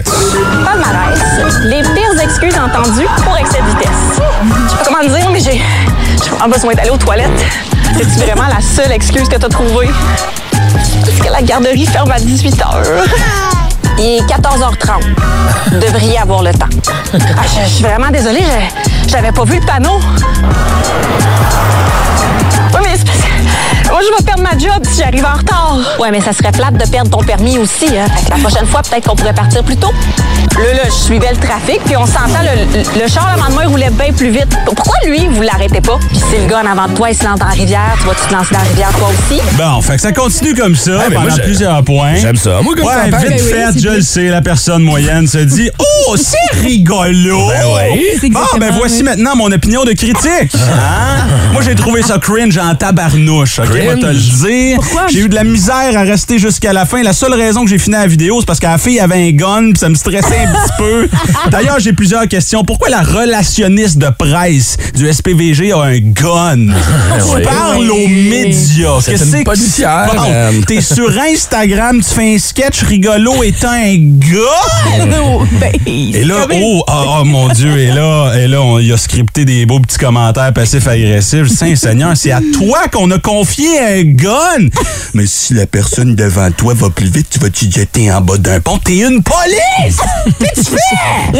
Palmarès. 0.63 1.19
Les 1.65 1.81
pires 1.81 2.21
excuses 2.23 2.55
entendues 2.57 3.07
pour 3.23 3.37
excès 3.37 3.59
de 3.61 3.67
vitesse. 3.67 4.21
Dire, 5.03 5.29
mais 5.29 5.39
j'ai 5.41 5.61
besoin 6.49 6.73
d'aller 6.73 6.89
aux 6.89 6.97
toilettes. 6.97 7.29
C'est 7.97 8.25
vraiment 8.25 8.47
la 8.47 8.61
seule 8.61 8.91
excuse 8.93 9.27
que 9.27 9.35
t'as 9.35 9.49
trouvée? 9.49 9.89
Parce 10.51 11.19
que 11.19 11.31
la 11.31 11.41
garderie 11.41 11.85
ferme 11.85 12.11
à 12.11 12.19
18 12.19 12.61
heures. 12.61 12.81
Il 13.97 14.03
est 14.05 14.21
14h30. 14.21 15.03
Vous 15.71 15.79
devriez 15.79 16.17
avoir 16.17 16.43
le 16.43 16.53
temps. 16.53 16.69
Ah, 17.13 17.43
je, 17.43 17.61
je 17.65 17.73
suis 17.75 17.83
vraiment 17.83 18.09
désolée, 18.09 18.43
j'avais 19.07 19.31
pas 19.33 19.43
vu 19.43 19.59
le 19.59 19.65
panneau. 19.65 19.99
Ma 24.51 24.57
job 24.57 24.83
si 24.89 24.99
j'arrive 24.99 25.25
en 25.25 25.37
retard. 25.37 25.77
Ouais, 25.99 26.11
mais 26.11 26.21
ça 26.21 26.33
serait 26.33 26.51
plate 26.51 26.73
de 26.77 26.89
perdre 26.89 27.09
ton 27.09 27.23
permis 27.23 27.57
aussi. 27.57 27.85
Hein. 27.87 28.05
Fait 28.15 28.25
que 28.25 28.29
la 28.31 28.37
prochaine 28.47 28.67
fois, 28.67 28.81
peut-être 28.81 29.07
qu'on 29.07 29.15
pourrait 29.15 29.33
partir 29.33 29.63
plus 29.63 29.77
tôt. 29.77 29.91
Là, 30.57 30.73
là, 30.73 30.81
je 30.85 30.91
suivais 30.91 31.31
le 31.31 31.37
trafic, 31.37 31.81
puis 31.83 31.97
on 31.97 32.05
s'entend, 32.05 32.39
le, 32.41 32.77
le, 32.77 33.01
le 33.03 33.07
char 33.09 33.27
avant 33.35 33.47
de 33.49 33.53
moi, 33.53 33.63
il 33.63 33.69
roulait 33.69 33.89
bien 33.89 34.13
plus 34.13 34.29
vite. 34.29 34.47
Pourquoi 34.65 34.93
lui, 35.05 35.27
vous 35.29 35.41
l'arrêtez 35.41 35.81
pas? 35.81 35.97
Puis 36.09 36.17
si 36.17 36.37
le 36.41 36.47
gars 36.47 36.61
en 36.63 36.71
avant 36.71 36.87
de 36.87 36.93
toi, 36.93 37.09
il 37.09 37.15
se 37.15 37.25
lance 37.25 37.39
dans 37.39 37.45
la 37.45 37.51
rivière, 37.51 37.95
tu 37.99 38.05
vas-tu 38.07 38.27
te 38.27 38.33
lancer 38.33 38.53
dans 38.53 38.61
la 38.61 38.67
rivière 38.69 38.89
toi 38.97 39.09
aussi? 39.09 39.41
Bon, 39.57 39.81
fait 39.81 39.95
que 39.95 40.01
ça 40.01 40.11
continue 40.13 40.53
comme 40.55 40.75
ça 40.75 40.91
moi, 40.91 41.03
pendant 41.13 41.35
j'ai- 41.35 41.41
plusieurs 41.41 41.83
points. 41.83 42.15
J'aime 42.15 42.37
ça. 42.37 42.61
Moi, 42.61 42.73
comme 42.75 42.85
Ouais, 42.85 43.03
vite 43.05 43.11
Ben 43.11 43.19
oui, 43.31 43.37
fait, 43.39 43.65
c'est 43.73 43.79
je 43.79 43.89
le 43.89 44.01
sais, 44.01 44.29
la 44.29 44.41
personne 44.41 44.83
moyenne 44.83 45.27
se 45.27 45.39
dit 45.39 45.69
Oh, 46.07 46.15
c'est 46.15 46.57
rigolo! 46.61 47.49
Ben 47.49 47.63
oui. 47.65 47.99
Bon, 48.31 48.39
exactement, 48.39 48.39
ben 48.59 48.71
voici 48.77 48.97
oui. 48.97 49.03
maintenant 49.03 49.35
mon 49.35 49.51
opinion 49.51 49.83
de 49.83 49.91
critique. 49.91 50.53
Hein? 50.55 51.25
Moi, 51.51 51.61
j'ai 51.63 51.75
trouvé 51.75 52.01
ça 52.01 52.17
cringe 52.17 52.57
en 52.57 52.75
tabarnouche, 52.75 53.59
OK? 53.59 53.65
Je 53.67 53.73
vais 53.73 53.95
te 53.99 54.05
le 54.05 54.13
J'ai 54.47 55.19
eu 55.19 55.29
de 55.29 55.35
la 55.35 55.43
misère 55.43 55.97
à 55.97 56.01
rester 56.01 56.39
jusqu'à 56.39 56.73
la 56.73 56.85
fin. 56.85 57.01
La 57.01 57.13
seule 57.13 57.33
raison 57.33 57.63
que 57.63 57.69
j'ai 57.69 57.77
fini 57.77 57.95
la 57.95 58.07
vidéo, 58.07 58.39
c'est 58.39 58.45
parce 58.45 58.59
que 58.59 58.65
la 58.65 58.77
fille 58.77 58.99
avait 58.99 59.29
un 59.29 59.31
gun, 59.31 59.71
puis 59.71 59.79
ça 59.79 59.89
me 59.89 59.95
stressait 59.95 60.45
un 60.45 60.51
petit 60.51 60.73
peu. 60.77 61.09
D'ailleurs, 61.51 61.79
j'ai 61.79 61.93
plusieurs 61.93 62.27
questions. 62.27 62.63
Pourquoi 62.63 62.89
la 62.89 63.01
relationniste 63.01 63.97
de 63.97 64.09
presse 64.09 64.77
du 64.93 65.11
SPVG 65.11 65.71
a 65.71 65.81
un 65.81 65.99
gun? 65.99 66.73
Tu 67.35 67.41
parles 67.43 67.89
aux 67.89 68.07
médias. 68.07 68.99
C'est 69.01 69.11
Qu'est-ce 69.11 69.37
une 69.37 69.43
policière. 69.43 70.11
T'es 70.67 70.81
sur 70.81 71.09
Instagram, 71.17 72.01
tu 72.01 72.13
fais 72.13 72.35
un 72.35 72.37
sketch 72.37 72.83
rigolo 72.83 73.43
étant 73.43 73.71
un 73.71 73.95
gars? 73.97 75.45
Et 75.85 76.23
là, 76.23 76.47
oh, 76.51 76.83
oh, 76.87 77.05
oh, 77.19 77.23
mon 77.25 77.47
Dieu, 77.49 77.77
et 77.77 77.91
là, 77.91 78.33
et 78.35 78.47
là, 78.47 78.61
on 78.61 78.79
y 78.79 78.91
a 78.91 78.97
scripté 78.97 79.45
des 79.45 79.65
beaux 79.65 79.79
petits 79.79 79.97
commentaires 79.97 80.53
passifs 80.53 80.87
agressifs. 80.87 81.47
Saint-Seigneur, 81.47 82.15
c'est 82.15 82.31
à 82.31 82.41
toi 82.53 82.87
qu'on 82.91 83.09
a 83.11 83.19
confié 83.19 83.79
un 83.79 84.03
gun. 84.25 84.69
Mais 85.13 85.25
si 85.27 85.53
la 85.53 85.67
personne 85.67 86.15
devant 86.15 86.51
toi 86.51 86.73
va 86.73 86.89
plus 86.89 87.07
vite, 87.07 87.27
tu 87.29 87.39
vas 87.39 87.49
te 87.49 87.65
jeter 87.65 88.11
en 88.11 88.21
bas 88.21 88.37
d'un 88.37 88.59
pont? 88.59 88.79
T'es 88.79 88.99
une 88.99 89.21
police! 89.23 89.97
Qu'est-ce 90.39 90.69
que 90.69 90.75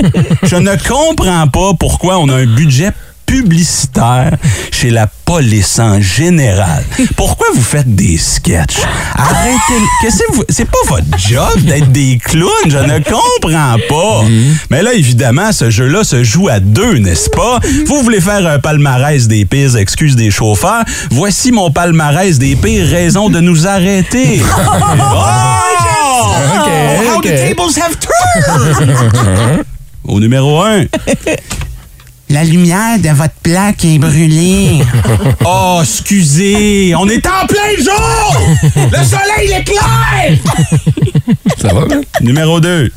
tu 0.02 0.12
fais? 0.22 0.48
Je 0.48 0.56
ne 0.56 0.76
comprends 0.88 1.48
pas 1.48 1.74
pourquoi 1.80 2.20
on 2.20 2.30
a 2.30 2.36
un 2.36 2.46
budget 2.46 2.92
publicitaire 3.26 4.32
chez 4.72 4.90
la 4.90 5.08
police 5.26 5.80
en 5.80 6.00
général. 6.02 6.84
Pourquoi 7.18 7.48
vous 7.54 7.62
faites 7.62 7.94
des 7.96 8.18
sketchs? 8.18 8.78
Arrêtez. 9.16 10.10
C'est 10.50 10.66
pas 10.66 10.78
votre 10.88 11.06
job 11.18 11.60
d'être 11.62 11.92
des 11.92 12.20
clowns. 12.24 12.50
Je 12.68 12.78
ne 12.78 13.00
comprends 13.00 13.78
pas. 13.90 14.24
Mais 14.70 14.82
là, 14.84 14.94
évidemment, 14.94 15.52
ce 15.52 15.70
jeu-là 15.70 16.04
se 16.04 16.24
joue 16.24 16.48
à 16.50 16.60
deux, 16.60 16.98
n'est-ce 17.00 17.30
pas? 17.30 17.60
Vous 17.88 18.02
voulez 18.04 18.22
faire 18.22 18.46
un 18.48 18.60
palmarès 18.60 19.28
des 19.28 19.46
pires 19.46 19.76
excuses 19.78 20.16
des 20.16 20.32
chauffeurs? 20.32 20.84
Voici 21.12 21.52
mon 21.52 21.72
palmarès 21.72 22.38
des 22.38 22.56
pires 22.56 22.88
raisons 22.88 23.30
de 23.30 23.40
nous 23.40 23.68
arrêter. 23.68 24.42
Oh! 26.08 26.34
OK, 26.62 27.08
How 27.08 27.18
OK. 27.18 27.24
the 27.24 27.36
tables 27.56 27.76
have 27.78 27.98
turned! 28.00 29.66
Au 30.08 30.20
numéro 30.20 30.62
1. 30.62 30.86
La 32.30 32.44
lumière 32.44 32.98
de 33.00 33.10
votre 33.10 33.36
plaque 33.44 33.86
est 33.86 34.00
brûlée. 34.00 34.82
oh, 35.46 35.80
excusez, 35.84 36.96
on 36.96 37.08
est 37.08 37.26
en 37.28 37.46
plein 37.46 37.76
jour! 37.78 38.42
Le 38.76 39.04
soleil 39.04 39.52
est 39.52 39.64
clair! 39.64 40.38
Ça 41.62 41.74
va, 41.74 41.82
hein? 41.82 42.02
Numéro 42.22 42.60
2. 42.60 42.92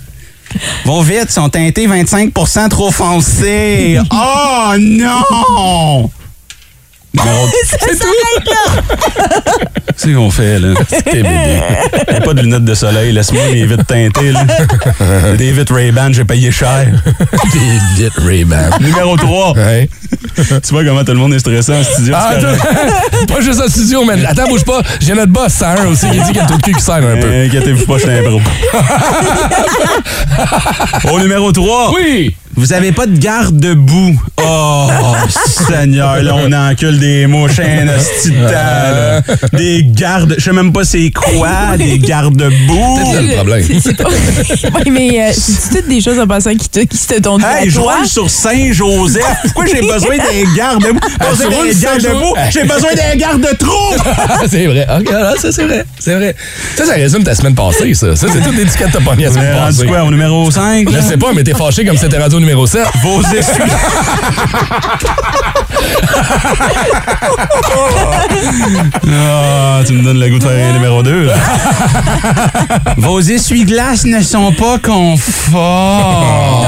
Vos 0.86 1.02
vitres 1.02 1.30
sont 1.30 1.50
teintées 1.50 1.86
25% 1.86 2.68
trop 2.68 2.90
foncées. 2.90 3.98
Oh 4.12 4.74
non! 4.78 6.10
Numéro 7.14 7.46
Ça 7.64 7.78
s'arrête 7.78 8.46
là! 8.46 8.82
Qu'est-ce 10.00 10.14
qu'on 10.14 10.30
fait, 10.30 10.60
là? 10.60 10.74
T'es 11.04 11.22
bébé. 11.22 11.60
J'ai 12.12 12.20
pas 12.20 12.32
de 12.34 12.42
lunettes 12.42 12.64
de 12.64 12.74
soleil, 12.74 13.12
laisse-moi 13.12 13.42
mes 13.50 13.66
vitres 13.66 13.84
teintées, 13.84 14.30
là. 14.30 14.44
Des 15.36 15.50
vitres 15.50 15.74
Ray-Ban, 15.74 16.12
j'ai 16.12 16.24
payé 16.24 16.52
cher. 16.52 16.86
T'es 17.52 17.58
vite, 17.96 18.12
Ray-Ban. 18.16 18.78
Numéro 18.80 19.16
3. 19.16 19.54
Ouais. 19.54 19.88
Tu 20.36 20.44
vois 20.70 20.84
comment 20.84 21.02
tout 21.02 21.12
le 21.12 21.18
monde 21.18 21.34
est 21.34 21.40
stressé 21.40 21.74
en 21.74 21.82
studio? 21.82 22.14
Ah, 22.16 22.34
c'est 23.12 23.28
pas 23.28 23.40
juste 23.40 23.60
en 23.60 23.68
studio, 23.68 24.04
man. 24.04 24.24
Attends, 24.24 24.46
bouge 24.48 24.64
pas. 24.64 24.82
J'ai 25.00 25.14
notre 25.14 25.32
boss, 25.32 25.52
101 25.52 25.86
aussi, 25.86 26.06
qui 26.10 26.18
dit 26.18 26.26
qu'il 26.26 26.36
y 26.36 26.38
a 26.38 26.42
le 26.42 26.48
trou 26.48 26.58
de 26.58 26.62
cul 26.62 26.74
qui 26.74 26.80
serre 26.80 26.96
un 26.96 27.16
peu. 27.20 27.28
Inquiétez-vous 27.46 27.84
pas, 27.86 27.94
je 27.98 28.02
suis 28.02 28.10
un 28.10 28.22
pro. 28.22 28.40
Au 31.12 31.18
numéro 31.20 31.50
3. 31.50 31.92
Oui! 31.94 32.36
Vous 32.58 32.72
avez 32.72 32.90
pas 32.90 33.06
de 33.06 33.16
garde-boue. 33.16 34.20
Oh, 34.44 34.88
Seigneur, 35.68 36.20
là, 36.24 36.34
on 36.34 36.52
encule 36.52 36.98
des 36.98 37.28
mouches 37.28 37.60
un 37.60 37.84
de 37.86 38.42
là. 38.52 39.20
Des 39.52 39.84
gardes... 39.84 40.34
Je 40.36 40.42
sais 40.44 40.52
même 40.52 40.72
pas 40.72 40.82
c'est 40.82 41.12
quoi, 41.12 41.76
des 41.76 42.00
garde-boue. 42.00 42.98
C'est 43.06 43.12
ça 43.14 43.22
le 43.22 43.34
problème. 43.36 43.64
C'est 43.80 43.96
pas... 43.96 44.08
oui, 44.84 44.90
mais 44.90 45.20
euh, 45.20 45.32
c'est 45.32 45.78
toutes 45.78 45.88
des 45.88 46.00
choses 46.00 46.18
en 46.18 46.26
passant 46.26 46.52
qui 46.56 46.68
te, 46.68 46.80
qui 46.80 46.96
se 46.96 47.14
tombent 47.20 47.42
Hey, 47.44 47.68
à 47.68 47.70
je 47.70 47.78
roule 47.78 48.06
sur 48.06 48.28
Saint-Joseph. 48.28 49.22
Pourquoi 49.44 49.66
j'ai 49.66 49.80
besoin 49.80 50.16
d'un 50.16 50.54
garde-boue? 50.56 50.98
Pas 51.16 51.30
besoin 51.30 51.46
tu 51.50 51.54
roules 51.54 51.74
d'un 51.74 51.96
garde-boue. 51.96 52.34
Saint-Jo- 52.34 52.50
J'ai 52.50 52.62
besoin 52.64 52.94
d'un 52.96 53.16
garde-trou. 53.16 53.94
c'est 54.50 54.66
vrai. 54.66 54.84
OK, 54.98 55.10
là, 55.12 55.34
ça, 55.40 55.52
c'est 55.52 55.64
vrai. 55.64 55.84
C'est 56.00 56.14
vrai. 56.16 56.34
Ça, 56.76 56.86
ça 56.86 56.94
résume 56.94 57.22
ta 57.22 57.36
semaine 57.36 57.54
passée, 57.54 57.94
ça. 57.94 58.16
Ça, 58.16 58.26
c'est 58.32 58.40
toutes 58.40 58.56
les 58.56 58.62
étiquettes 58.62 58.88
que 58.88 58.98
t'as 58.98 59.04
pognées 59.04 59.26
la 59.26 59.30
semaine 59.32 59.56
passée. 59.56 59.86
quoi, 59.86 60.02
au 60.02 60.10
numéro 60.10 60.50
5? 60.50 60.88
Je 60.90 61.00
sais 61.02 61.16
pas, 61.16 61.32
mais 61.32 61.44
t'es 61.44 61.54
fâché 61.54 61.84
comme 61.84 61.96
c'était 61.96 62.18
radio 62.18 62.40
numéro 62.40 62.47
7. 62.66 62.88
Vos 63.02 63.20
essuie... 63.34 63.62
Ah, 69.10 69.80
tu 69.86 69.92
me 69.94 70.02
donnes 70.02 70.18
le 70.18 70.28
goût 70.30 70.38
de 70.38 70.44
faire 70.44 70.72
numéro 70.72 71.02
2. 71.02 71.30
Vos 72.96 73.20
essuie-glaces 73.20 74.04
ne 74.04 74.22
sont 74.22 74.52
pas 74.52 74.78
conformes. 74.78 76.64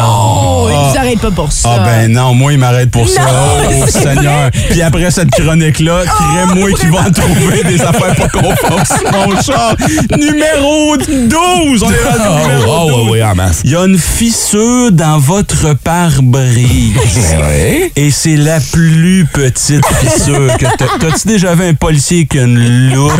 Oh, 0.90 0.92
ils 0.92 0.96
s'arrêtent 0.96 1.20
pas 1.20 1.31
pour 1.31 1.53
ça. 1.53 1.68
Ah 1.76 1.85
ben 1.85 2.12
non, 2.12 2.35
moi 2.35 2.53
il 2.53 2.59
m'arrête 2.59 2.90
pour 2.90 3.09
ça. 3.09 3.20
Oh 3.72 3.87
Seigneur. 3.88 4.50
Puis 4.70 4.83
après 4.83 5.11
cette 5.11 5.31
chronique-là, 5.31 6.03
crée-moi 6.07 6.70
qui 6.72 6.87
va 6.87 7.00
en 7.00 7.11
trouver 7.12 7.62
des 7.64 7.81
affaires 7.81 8.14
pas 8.14 8.29
conformes 8.29 8.85
sur 8.85 9.12
mon 9.12 9.40
char. 9.42 9.74
Numéro 10.18 10.96
12! 10.96 11.83
On 11.83 11.90
est 11.90 11.94
au 11.94 11.98
Oh, 12.12 12.42
numéro 12.42 12.64
oh, 12.68 12.88
12. 12.90 12.96
oui, 13.05 13.09
oui, 13.12 13.22
en 13.22 13.35
masse. 13.35 13.61
Il 13.64 13.70
y 13.70 13.76
a 13.76 13.85
une 13.85 13.98
fissure 13.98 14.92
dans 14.92 15.18
votre 15.18 15.74
pare-brise. 15.74 16.94
Oui. 17.40 17.92
Et 17.96 18.11
c'est 18.11 18.37
la 18.37 18.61
plus 18.61 19.26
petite 19.33 19.85
fissure 20.00 20.57
que 20.59 20.66
t'as. 20.76 20.87
T'as-tu 20.98 21.29
déjà 21.29 21.55
vu 21.55 21.64
un 21.64 21.74
policier 21.74 22.26
qui 22.26 22.38
a 22.38 22.42
une 22.42 22.92
loupe? 22.92 23.12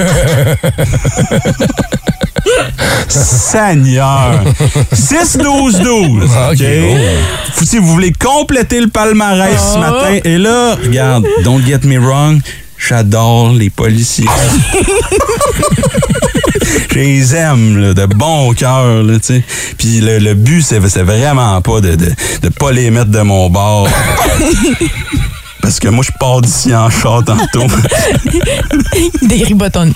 Seigneur! 3.09 4.43
6-12-12. 4.95 6.25
Ok, 6.25 6.31
OK? 6.53 6.61
Vous- 7.61 7.67
Si 7.67 7.79
vous 7.79 7.87
voulez 7.93 8.13
compléter 8.13 8.81
le 8.81 8.89
palmarès 8.89 9.59
ce 9.75 9.79
matin, 9.79 10.19
et 10.25 10.39
là, 10.39 10.77
regarde, 10.83 11.27
don't 11.45 11.63
get 11.65 11.81
me 11.85 11.99
wrong, 11.99 12.41
j'adore 12.79 13.53
les 13.53 13.71
policiers. 13.71 14.27
Je 16.93 16.99
les 16.99 17.35
aime, 17.37 17.79
là, 17.79 17.95
de 17.95 18.07
bon 18.07 18.53
cœur, 18.53 19.03
là, 19.03 19.15
tu 19.19 19.27
sais. 19.35 19.43
Puis 19.79 20.01
le, 20.01 20.19
le 20.19 20.35
but, 20.35 20.61
c'est 20.63 20.81
c'est 20.89 21.03
vraiment 21.05 21.61
pas 21.63 21.81
de, 21.81 21.95
de, 21.95 22.07
de 22.43 22.49
pas 22.49 22.73
les 22.73 22.91
mettre 22.91 23.11
de 23.11 23.21
mon 23.21 23.49
bord. 23.49 23.89
parce 25.71 25.79
que 25.79 25.87
moi, 25.87 26.05
je 26.05 26.11
pars 26.19 26.41
d'ici 26.41 26.75
en 26.75 26.91
char 26.91 27.23
tantôt. 27.25 27.69
Dégris 29.23 29.55
pas 29.55 29.71
ton, 29.71 29.93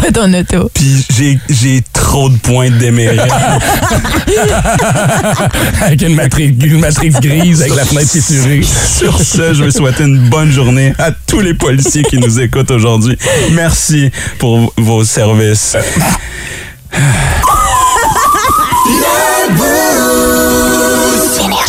pas 0.00 0.10
ton 0.10 0.32
auto. 0.32 0.70
Puis 0.72 1.04
j'ai, 1.14 1.38
j'ai 1.50 1.82
trop 1.92 2.30
de 2.30 2.38
points 2.38 2.70
de 2.70 2.78
démérite. 2.78 3.20
avec 5.82 6.00
une 6.00 6.14
matrice, 6.14 6.52
une 6.64 6.80
matrice 6.80 7.20
grise, 7.20 7.60
avec 7.60 7.74
la 7.74 7.84
fenêtre 7.84 8.10
fissurée. 8.10 8.62
Sur 8.62 9.20
ce, 9.20 9.52
je 9.52 9.64
veux 9.64 9.70
souhaiter 9.70 10.04
une 10.04 10.30
bonne 10.30 10.50
journée 10.50 10.94
à 10.98 11.10
tous 11.10 11.40
les 11.40 11.52
policiers 11.52 12.04
qui 12.04 12.16
nous 12.16 12.40
écoutent 12.40 12.70
aujourd'hui. 12.70 13.18
Merci 13.50 14.10
pour 14.38 14.72
vos 14.78 15.04
services. 15.04 15.76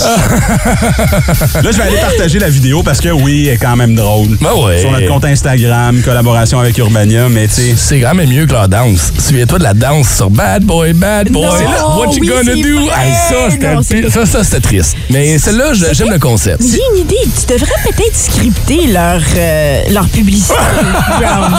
Là, 0.03 1.71
je 1.71 1.77
vais 1.77 1.83
aller 1.83 1.97
partager 1.97 2.39
la 2.39 2.49
vidéo 2.49 2.83
parce 2.83 2.99
que 2.99 3.09
oui, 3.09 3.47
elle 3.47 3.55
est 3.55 3.57
quand 3.57 3.75
même 3.75 3.95
drôle. 3.95 4.37
Ben 4.41 4.53
ouais. 4.53 4.79
Sur 4.81 4.91
notre 4.91 5.07
compte 5.07 5.25
Instagram, 5.25 6.01
collaboration 6.03 6.59
avec 6.59 6.77
Urbania, 6.77 7.29
mais 7.29 7.47
tu 7.47 7.53
sais. 7.55 7.73
C'est 7.77 7.99
quand 8.01 8.13
même 8.13 8.29
mieux 8.29 8.45
que 8.45 8.53
la 8.53 8.67
danse. 8.67 9.13
Souviens-toi 9.17 9.59
de 9.59 9.63
la 9.63 9.73
danse 9.73 10.09
sur 10.15 10.29
Bad 10.29 10.63
Boy, 10.63 10.93
Bad 10.93 11.29
Boy. 11.29 11.43
Non, 11.43 11.51
C'est 11.57 11.63
là, 11.65 11.87
What 11.97 12.05
you 12.13 12.21
oui, 12.21 12.27
gonna 12.27 12.43
c'est 12.43 12.61
do? 12.61 12.79
Hey, 12.79 13.13
ça, 13.29 13.81
c'était 13.81 14.09
ça, 14.09 14.25
ça, 14.25 14.43
c'était 14.43 14.59
triste. 14.61 14.95
Mais 15.09 15.37
celle-là, 15.37 15.73
j'aime 15.91 16.09
le 16.11 16.19
concept. 16.19 16.61
J'ai 16.63 16.79
une 16.93 17.01
idée. 17.01 17.15
Tu 17.23 17.53
devrais 17.53 17.71
peut-être 17.83 18.15
scripter 18.15 18.87
leur, 18.87 19.21
euh, 19.37 19.81
leur 19.91 20.07
publicité. 20.07 20.53
Brown. 21.19 21.53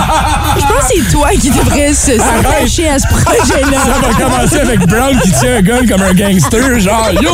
Je 0.56 0.60
pense 0.62 0.88
que 0.88 0.94
c'est 0.96 1.12
toi 1.12 1.28
qui 1.40 1.50
devrais 1.50 1.92
se- 1.94 2.18
s'attacher 2.18 2.88
à 2.88 2.98
ce 2.98 3.02
Ça 3.08 3.08
projet-là. 3.08 3.78
va 4.02 4.24
commencer 4.24 4.60
avec 4.60 4.80
Brown 4.86 5.18
qui 5.22 5.30
tient 5.32 5.56
un 5.56 5.62
gun 5.62 5.86
comme 5.86 6.02
un 6.02 6.14
gangster, 6.14 6.80
genre 6.80 7.10
yo, 7.20 7.30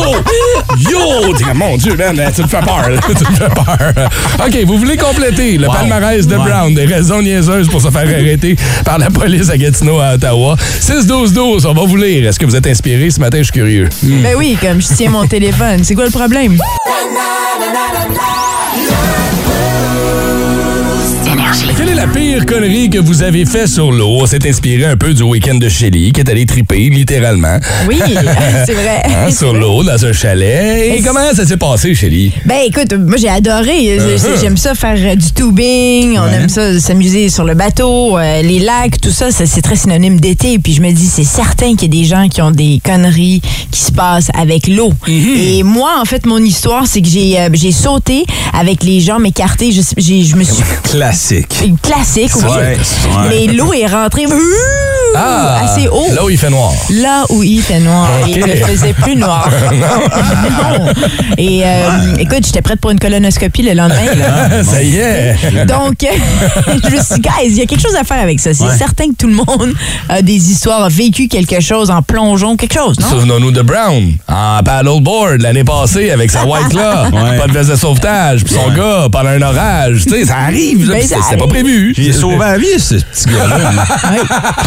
yo, 0.91 1.00
Comme, 1.05 1.59
mon 1.59 1.77
Dieu, 1.77 1.97
man, 1.97 2.15
tu 2.35 2.43
me 2.43 2.47
fais 2.49 2.61
peur, 2.61 2.89
là. 2.91 3.01
tu 3.07 3.25
me 3.31 3.37
fais 3.37 3.49
peur. 3.55 4.09
Ok, 4.47 4.57
vous 4.67 4.79
voulez 4.79 4.97
compléter 4.97 5.57
le 5.59 5.67
Wow. 5.67 5.73
palmarès 5.75 6.27
de. 6.27 6.37
Brown, 6.37 6.75
des 6.75 6.87
raisons 6.87 7.23
niaiseuses 7.23 7.69
pour 7.69 7.81
se 7.81 7.91
faire 7.91 8.03
arrêter 8.03 8.57
par 8.85 8.99
la 8.99 9.11
police 9.11 9.51
à 9.51 9.57
Gatineau 9.59 9.99
à 10.01 10.15
Ottawa. 10.15 10.57
6-12-12, 10.81 11.67
on 11.67 11.75
va 11.75 11.83
vous 11.85 11.97
lire. 11.97 12.27
Est-ce 12.29 12.39
que 12.39 12.47
vous 12.47 12.57
êtes 12.57 12.67
inspiré? 12.67 13.11
Ce 13.11 13.21
matin? 13.21 13.39
Je 13.39 13.45
suis 13.45 13.53
curieux. 13.53 13.89
Ben 14.03 14.35
oui, 14.37 14.57
comme 14.61 14.81
je 14.81 14.89
tiens 14.95 15.11
mon 15.11 15.27
téléphone. 15.27 15.85
C'est 15.85 15.95
quoi 15.95 16.05
le 16.07 16.11
problème? 16.11 16.57
Est 21.91 21.95
la 21.95 22.07
pire 22.07 22.47
connerie 22.47 22.91
que 22.91 22.99
vous 22.99 23.23
avez 23.23 23.45
fait 23.45 23.67
sur 23.67 23.91
l'eau? 23.91 24.19
On 24.21 24.27
s'est 24.27 24.49
inspiré 24.49 24.85
un 24.85 24.97
peu 24.97 25.13
du 25.13 25.23
week-end 25.23 25.55
de 25.55 25.69
Shelly, 25.69 26.13
qui 26.13 26.21
est 26.21 26.29
allé 26.29 26.47
triper, 26.47 26.89
littéralement. 26.89 27.59
Oui, 27.89 27.99
c'est 28.67 28.75
vrai. 28.75 29.03
Hein, 29.05 29.31
sur 29.31 29.53
l'eau, 29.53 29.83
dans 29.83 30.05
un 30.05 30.13
chalet. 30.13 30.99
Et 30.99 31.03
comment 31.03 31.33
ça 31.35 31.45
s'est 31.45 31.57
passé, 31.57 31.95
Shelly? 31.95 32.33
Ben 32.45 32.59
écoute, 32.67 32.95
moi 32.95 33.17
j'ai 33.17 33.29
adoré. 33.29 33.99
Uh-huh. 33.99 34.41
J'aime 34.41 34.57
ça 34.57 34.75
faire 34.75 34.97
euh, 34.99 35.17
du 35.17 35.33
tubing, 35.33 36.19
on 36.19 36.29
aime 36.29 36.49
ça 36.49 36.79
s'amuser 36.79 37.29
sur 37.29 37.45
le 37.45 37.55
bateau, 37.55 38.19
euh, 38.19 38.43
les 38.43 38.59
lacs, 38.59 39.01
tout 39.01 39.11
ça, 39.11 39.31
ça, 39.31 39.47
c'est 39.47 39.63
très 39.63 39.77
synonyme 39.77 40.21
d'été. 40.21 40.59
Puis 40.59 40.75
je 40.75 40.83
me 40.83 40.93
dis, 40.93 41.07
c'est 41.07 41.25
certain 41.25 41.75
qu'il 41.75 41.95
y 41.95 41.99
a 41.99 42.03
des 42.03 42.09
gens 42.09 42.29
qui 42.29 42.43
ont 42.43 42.53
des 42.53 42.81
conneries 42.85 43.41
qui 43.71 43.81
se 43.81 43.93
passent 43.93 44.31
avec 44.35 44.69
l'eau. 44.69 44.93
Mm-hmm. 45.09 45.59
Et 45.59 45.63
moi, 45.63 45.95
en 46.01 46.05
fait, 46.05 46.27
mon 46.27 46.39
histoire, 46.39 46.87
c'est 46.87 47.01
que 47.01 47.09
j'ai 47.09 47.39
euh, 47.39 47.49
j'ai 47.53 47.73
sauté 47.73 48.25
avec 48.53 48.85
les 48.85 49.01
jambes 49.01 49.27
écartées. 49.27 49.73
Je, 49.73 49.81
je 49.81 50.37
me 50.37 50.45
suis 50.45 50.63
Classique. 50.85 51.63
Classique, 51.83 52.31
oui. 52.37 52.43
Ouais, 52.45 52.77
ouais. 52.77 53.29
Mais 53.29 53.53
l'eau 53.53 53.73
est 53.73 53.87
rentrée 53.87 54.27
ouh, 54.27 54.33
assez 55.17 55.89
haut. 55.89 56.07
Ah, 56.11 56.15
Là 56.15 56.25
où 56.25 56.31
il 56.31 56.39
fait 56.39 56.51
noir. 56.51 56.73
Là 56.91 57.25
où 57.31 57.43
il 57.43 57.61
fait 57.63 57.81
noir. 57.81 58.09
Il 58.29 58.39
ne 58.39 58.47
faisait 58.67 58.93
plus 58.93 59.17
noir. 59.17 59.49
non. 59.73 60.87
Et 61.37 61.63
euh, 61.65 62.17
écoute, 62.19 62.45
j'étais 62.47 62.63
prête 62.63 62.81
pour 62.81 62.91
une 62.91 63.01
colonoscopie 63.01 63.63
le 63.63 63.73
lendemain. 63.75 64.15
là. 64.17 64.63
ça 64.65 64.83
y 64.83 64.97
est. 64.99 65.35
Donc, 65.67 65.95
je 66.03 66.91
me 66.97 67.03
suis 67.03 67.15
dit, 67.15 67.21
guys, 67.21 67.47
il 67.47 67.55
y 67.59 67.63
a 67.63 67.67
quelque 67.67 67.83
chose 67.83 67.97
à 67.97 68.05
faire 68.05 68.21
avec 68.23 68.39
ça. 68.41 68.55
C'est 68.55 68.65
Ouais. 68.65 68.77
certain 68.77 69.07
que 69.07 69.17
tout 69.19 69.27
le 69.27 69.35
monde 69.35 69.73
a 70.09 70.23
des 70.23 70.51
histoires, 70.53 70.85
a 70.85 70.89
vécu 70.89 71.27
quelque 71.29 71.61
chose 71.61 71.91
en 71.91 72.03
plongeon, 72.03 72.57
quelque 72.57 72.75
chose, 72.79 72.99
non? 73.01 73.09
Souvenons-nous 73.09 73.51
de 73.53 73.63
Brown 73.63 74.13
en 74.29 74.63
paddleboard 74.63 75.41
l'année 75.41 75.65
passée 75.65 76.11
avec 76.11 76.31
sa 76.31 76.45
white 76.45 76.73
là. 76.75 77.09
Ouais. 77.13 77.39
Pas 77.39 77.47
de 77.49 77.53
veste 77.53 77.71
de 77.71 77.77
sauvetage. 77.77 78.45
Puis 78.45 78.55
son 78.55 78.71
gars 78.71 79.09
pendant 79.11 79.31
un 79.31 79.43
orage. 79.43 80.05
Tu 80.05 80.11
sais, 80.11 80.25
ça 80.27 80.37
arrive. 80.47 80.87
Ben, 80.89 81.01
C'était 81.03 81.15
pas 81.37 81.45
arrive. 81.47 81.65
Prévu. 81.71 81.95
J'ai 81.97 82.13
sauvé 82.13 82.39
la 82.39 82.59
vie, 82.59 82.79
ce 82.79 82.95
petit 82.95 83.25
gars-là. 83.27 83.59
Oui. 84.11 84.19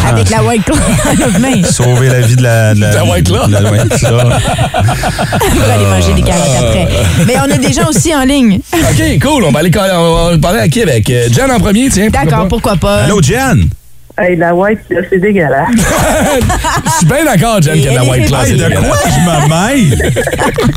Avec 0.08 0.30
la 0.30 0.42
white 0.42 0.64
claw 0.64 0.76
dans 1.18 1.32
la 1.32 1.38
main 1.38 1.62
Sauvé 1.64 2.08
la 2.08 2.20
vie 2.20 2.36
de 2.36 2.42
la, 2.42 2.74
de 2.74 2.80
la, 2.80 2.92
La 2.92 3.04
White 3.04 3.26
Claw. 3.26 3.46
de 3.46 3.52
la 3.52 3.70
White 3.70 3.88
Claw. 3.98 4.18
pour 4.20 5.70
aller 5.70 5.84
manger 5.86 6.14
des 6.14 6.22
carottes 6.22 6.48
après. 6.58 6.88
Mais 7.26 7.34
on 7.38 7.50
a 7.50 7.58
des 7.58 7.72
gens 7.72 7.88
aussi 7.88 8.14
en 8.14 8.24
ligne. 8.24 8.60
OK, 8.72 9.20
cool. 9.22 9.44
On 9.44 9.52
va 9.52 9.60
aller 9.60 9.70
on 9.76 10.30
va 10.30 10.38
parler 10.38 10.60
à 10.60 10.68
qui 10.68 10.82
avec? 10.82 11.08
Euh, 11.10 11.28
Jen 11.30 11.50
en 11.50 11.58
premier, 11.60 11.88
tiens. 11.90 12.08
D'accord, 12.10 12.48
pourquoi 12.48 12.76
pas? 12.76 13.04
Allô, 13.04 13.20
Jen? 13.22 13.68
Hey, 14.16 14.36
la 14.36 14.54
white, 14.54 14.78
là, 14.90 15.00
c'est 15.10 15.18
dégueulasse. 15.18 15.70
Je 15.74 16.90
suis 16.98 17.06
bien 17.06 17.24
d'accord, 17.24 17.60
Jen, 17.60 17.80
de 17.80 17.86
la 17.92 18.04
white 18.04 18.26
class. 18.28 18.48
est 18.48 18.52
Hey, 18.52 18.58
de 18.58 18.76
quoi 18.76 18.96
je 19.06 19.20
me 19.26 19.48
mêle? 19.48 20.12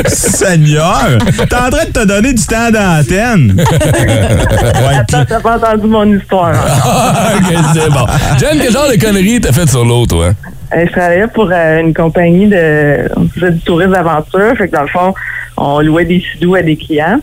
Seigneur! 0.07 1.17
T'es 1.47 1.55
en 1.55 1.69
train 1.69 1.85
de 1.85 1.91
te 1.91 2.03
donner 2.05 2.33
du 2.33 2.43
temps 2.45 2.71
d'antenne. 2.71 3.55
Ouais, 3.59 4.95
Attends, 4.97 5.23
t'as 5.27 5.39
pas 5.39 5.57
entendu 5.57 5.85
mon 5.87 6.17
histoire. 6.17 6.49
hein? 6.55 7.35
OK, 7.37 7.55
c'est 7.75 7.89
bon. 7.91 8.05
Jen, 8.39 8.59
quel 8.59 8.71
genre 8.73 8.89
de 8.91 8.99
conneries 8.99 9.39
t'as 9.39 9.51
fait 9.51 9.69
sur 9.69 9.85
l'eau, 9.85 10.07
toi? 10.07 10.31
Euh, 10.75 10.85
je 10.87 10.91
travaillais 10.91 11.27
pour 11.27 11.47
euh, 11.51 11.79
une 11.79 11.93
compagnie 11.93 12.47
de. 12.47 13.07
On 13.15 13.27
faisait 13.29 13.51
du 13.51 13.59
tourisme 13.59 13.91
d'aventure. 13.91 14.53
Fait 14.57 14.67
que 14.67 14.75
dans 14.75 14.81
le 14.81 14.87
fond, 14.87 15.13
on 15.57 15.79
louait 15.81 16.05
des 16.05 16.23
sidous 16.33 16.55
à 16.55 16.63
des 16.63 16.75
clients. 16.75 17.19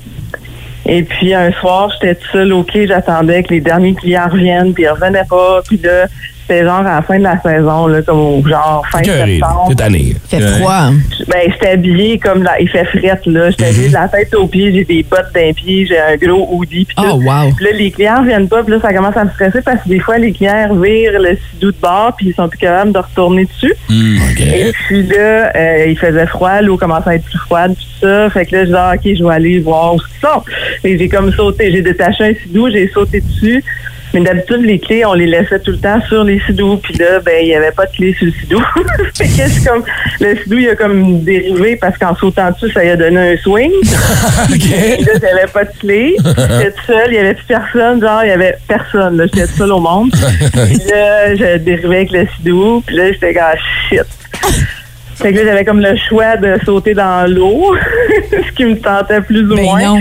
Et 0.86 1.02
puis 1.02 1.34
un 1.34 1.50
soir, 1.52 1.90
j'étais 1.92 2.20
seule 2.30 2.52
au 2.52 2.62
quai, 2.62 2.86
j'attendais 2.86 3.42
que 3.42 3.54
les 3.54 3.60
derniers 3.60 3.94
clients 3.94 4.28
reviennent, 4.30 4.74
puis 4.74 4.84
ils 4.84 4.88
revenaient 4.88 5.24
pas. 5.28 5.62
Puis 5.66 5.78
là, 5.78 6.06
c'était 6.46 6.64
genre 6.64 6.80
à 6.80 6.96
la 6.96 7.02
fin 7.02 7.18
de 7.18 7.22
la 7.22 7.40
saison, 7.40 7.86
là, 7.86 8.02
comme 8.02 8.18
au 8.18 8.46
genre 8.46 8.84
fin 8.90 9.00
Écœuré, 9.00 9.38
là. 9.38 9.46
septembre. 9.46 9.68
T'es 9.68 9.74
tanné. 9.74 9.98
Il 9.98 10.14
fait 10.28 10.46
froid. 10.58 10.90
Ben, 11.28 11.50
j'étais 11.50 11.70
habillée 11.70 12.18
comme 12.18 12.42
là, 12.42 12.60
il 12.60 12.68
fait 12.68 12.84
frette, 12.84 13.24
là. 13.26 13.50
J'étais 13.50 13.66
habillée 13.66 13.88
de 13.88 13.92
la 13.94 14.08
tête 14.08 14.34
aux 14.34 14.46
pieds, 14.46 14.72
j'ai 14.72 14.84
des 14.84 15.02
bottes 15.02 15.32
d'un 15.34 15.52
pied, 15.52 15.86
j'ai 15.86 15.98
un 15.98 16.16
gros 16.16 16.48
hoodie, 16.52 16.84
puis 16.84 16.94
tout. 16.96 17.02
Oh, 17.06 17.14
wow. 17.14 17.52
Puis 17.56 17.64
là, 17.64 17.70
les 17.72 17.90
clients 17.90 18.22
viennent 18.22 18.48
pas, 18.48 18.62
puis 18.62 18.74
là, 18.74 18.80
ça 18.80 18.92
commence 18.92 19.16
à 19.16 19.24
me 19.24 19.30
stresser 19.30 19.62
parce 19.62 19.82
que 19.82 19.88
des 19.88 20.00
fois, 20.00 20.18
les 20.18 20.32
clients 20.32 20.68
revirent 20.70 21.18
le 21.18 21.36
sidou 21.50 21.72
de 21.72 21.76
bord, 21.80 22.14
puis 22.16 22.28
ils 22.28 22.34
sont 22.34 22.48
plus 22.48 22.58
capables 22.58 22.92
de 22.92 22.98
retourner 22.98 23.46
dessus. 23.46 23.74
OK. 23.90 24.40
Et 24.40 24.72
puis 24.86 25.02
là, 25.06 25.50
euh, 25.56 25.86
il 25.88 25.98
faisait 25.98 26.26
froid, 26.26 26.60
l'eau 26.60 26.76
commençait 26.76 27.10
à 27.10 27.14
être 27.14 27.24
plus 27.24 27.38
froide, 27.38 27.74
puis 27.76 27.88
ça. 28.00 28.28
Fait 28.30 28.44
que 28.44 28.56
là, 28.56 28.64
je 28.64 28.68
dis, 28.68 28.76
ah, 28.76 28.92
OK, 28.94 29.14
je 29.16 29.24
vais 29.24 29.34
aller 29.34 29.58
voir 29.60 29.94
où 29.94 29.98
ils 29.98 30.20
sont. 30.20 30.42
Et 30.84 30.98
j'ai 30.98 31.08
comme 31.08 31.32
sauté, 31.32 31.72
j'ai 31.72 31.82
détaché 31.82 32.24
un 32.24 32.34
sidou, 32.34 32.68
j'ai 32.70 32.88
sauté 32.88 33.20
dessus. 33.20 33.64
Mais 34.14 34.20
d'habitude, 34.20 34.60
les 34.62 34.78
clés, 34.78 35.04
on 35.04 35.14
les 35.14 35.26
laissait 35.26 35.58
tout 35.58 35.72
le 35.72 35.78
temps 35.78 36.00
sur 36.08 36.22
les 36.22 36.40
sidous. 36.46 36.76
Puis 36.76 36.94
là, 36.94 37.18
ben, 37.18 37.34
il 37.42 37.46
n'y 37.48 37.54
avait 37.56 37.72
pas 37.72 37.84
de 37.86 37.90
clé 37.90 38.14
sur 38.14 38.26
le 38.26 38.32
sidou. 38.32 38.62
fait 39.14 39.24
que 39.24 39.48
c'est 39.50 39.68
comme, 39.68 39.82
le 40.20 40.36
sidou, 40.36 40.58
il 40.58 40.68
a 40.68 40.76
comme 40.76 41.20
dérivé 41.24 41.76
parce 41.76 41.98
qu'en 41.98 42.14
sautant 42.14 42.50
dessus, 42.52 42.70
ça 42.72 42.82
lui 42.82 42.90
a 42.90 42.96
donné 42.96 43.32
un 43.32 43.36
swing. 43.38 43.72
Et 44.52 45.02
là, 45.02 45.12
j'avais 45.20 45.46
pas 45.52 45.64
de 45.64 45.78
clé. 45.80 46.16
J'étais 46.24 46.70
toute 46.70 46.86
seule. 46.86 47.08
Il 47.08 47.12
n'y 47.12 47.18
avait 47.18 47.34
plus 47.34 47.46
personne. 47.46 48.00
Genre, 48.00 48.24
il 48.24 48.28
y 48.28 48.32
avait 48.32 48.54
personne. 48.68 49.16
là. 49.16 49.24
J'étais 49.26 49.46
toute 49.48 49.56
seule 49.56 49.72
au 49.72 49.80
monde. 49.80 50.12
Puis 50.52 50.78
là, 50.90 51.34
je 51.34 51.58
dérivais 51.58 51.96
avec 51.96 52.12
le 52.12 52.26
sidou. 52.36 52.82
Puis 52.86 52.96
là, 52.96 53.12
j'étais 53.12 53.34
comme, 53.34 53.42
ah, 53.44 53.56
shit. 53.88 54.04
Fait 55.16 55.32
que 55.32 55.38
là, 55.38 55.44
j'avais 55.44 55.64
comme 55.64 55.80
le 55.80 55.96
choix 56.08 56.36
de 56.36 56.58
sauter 56.64 56.92
dans 56.94 57.30
l'eau, 57.30 57.74
ce 58.30 58.52
qui 58.52 58.64
me 58.64 58.76
tentait 58.76 59.20
plus 59.20 59.42
ou 59.44 59.54
Ben 59.54 59.62
moins. 59.64 59.82
non. 59.82 60.00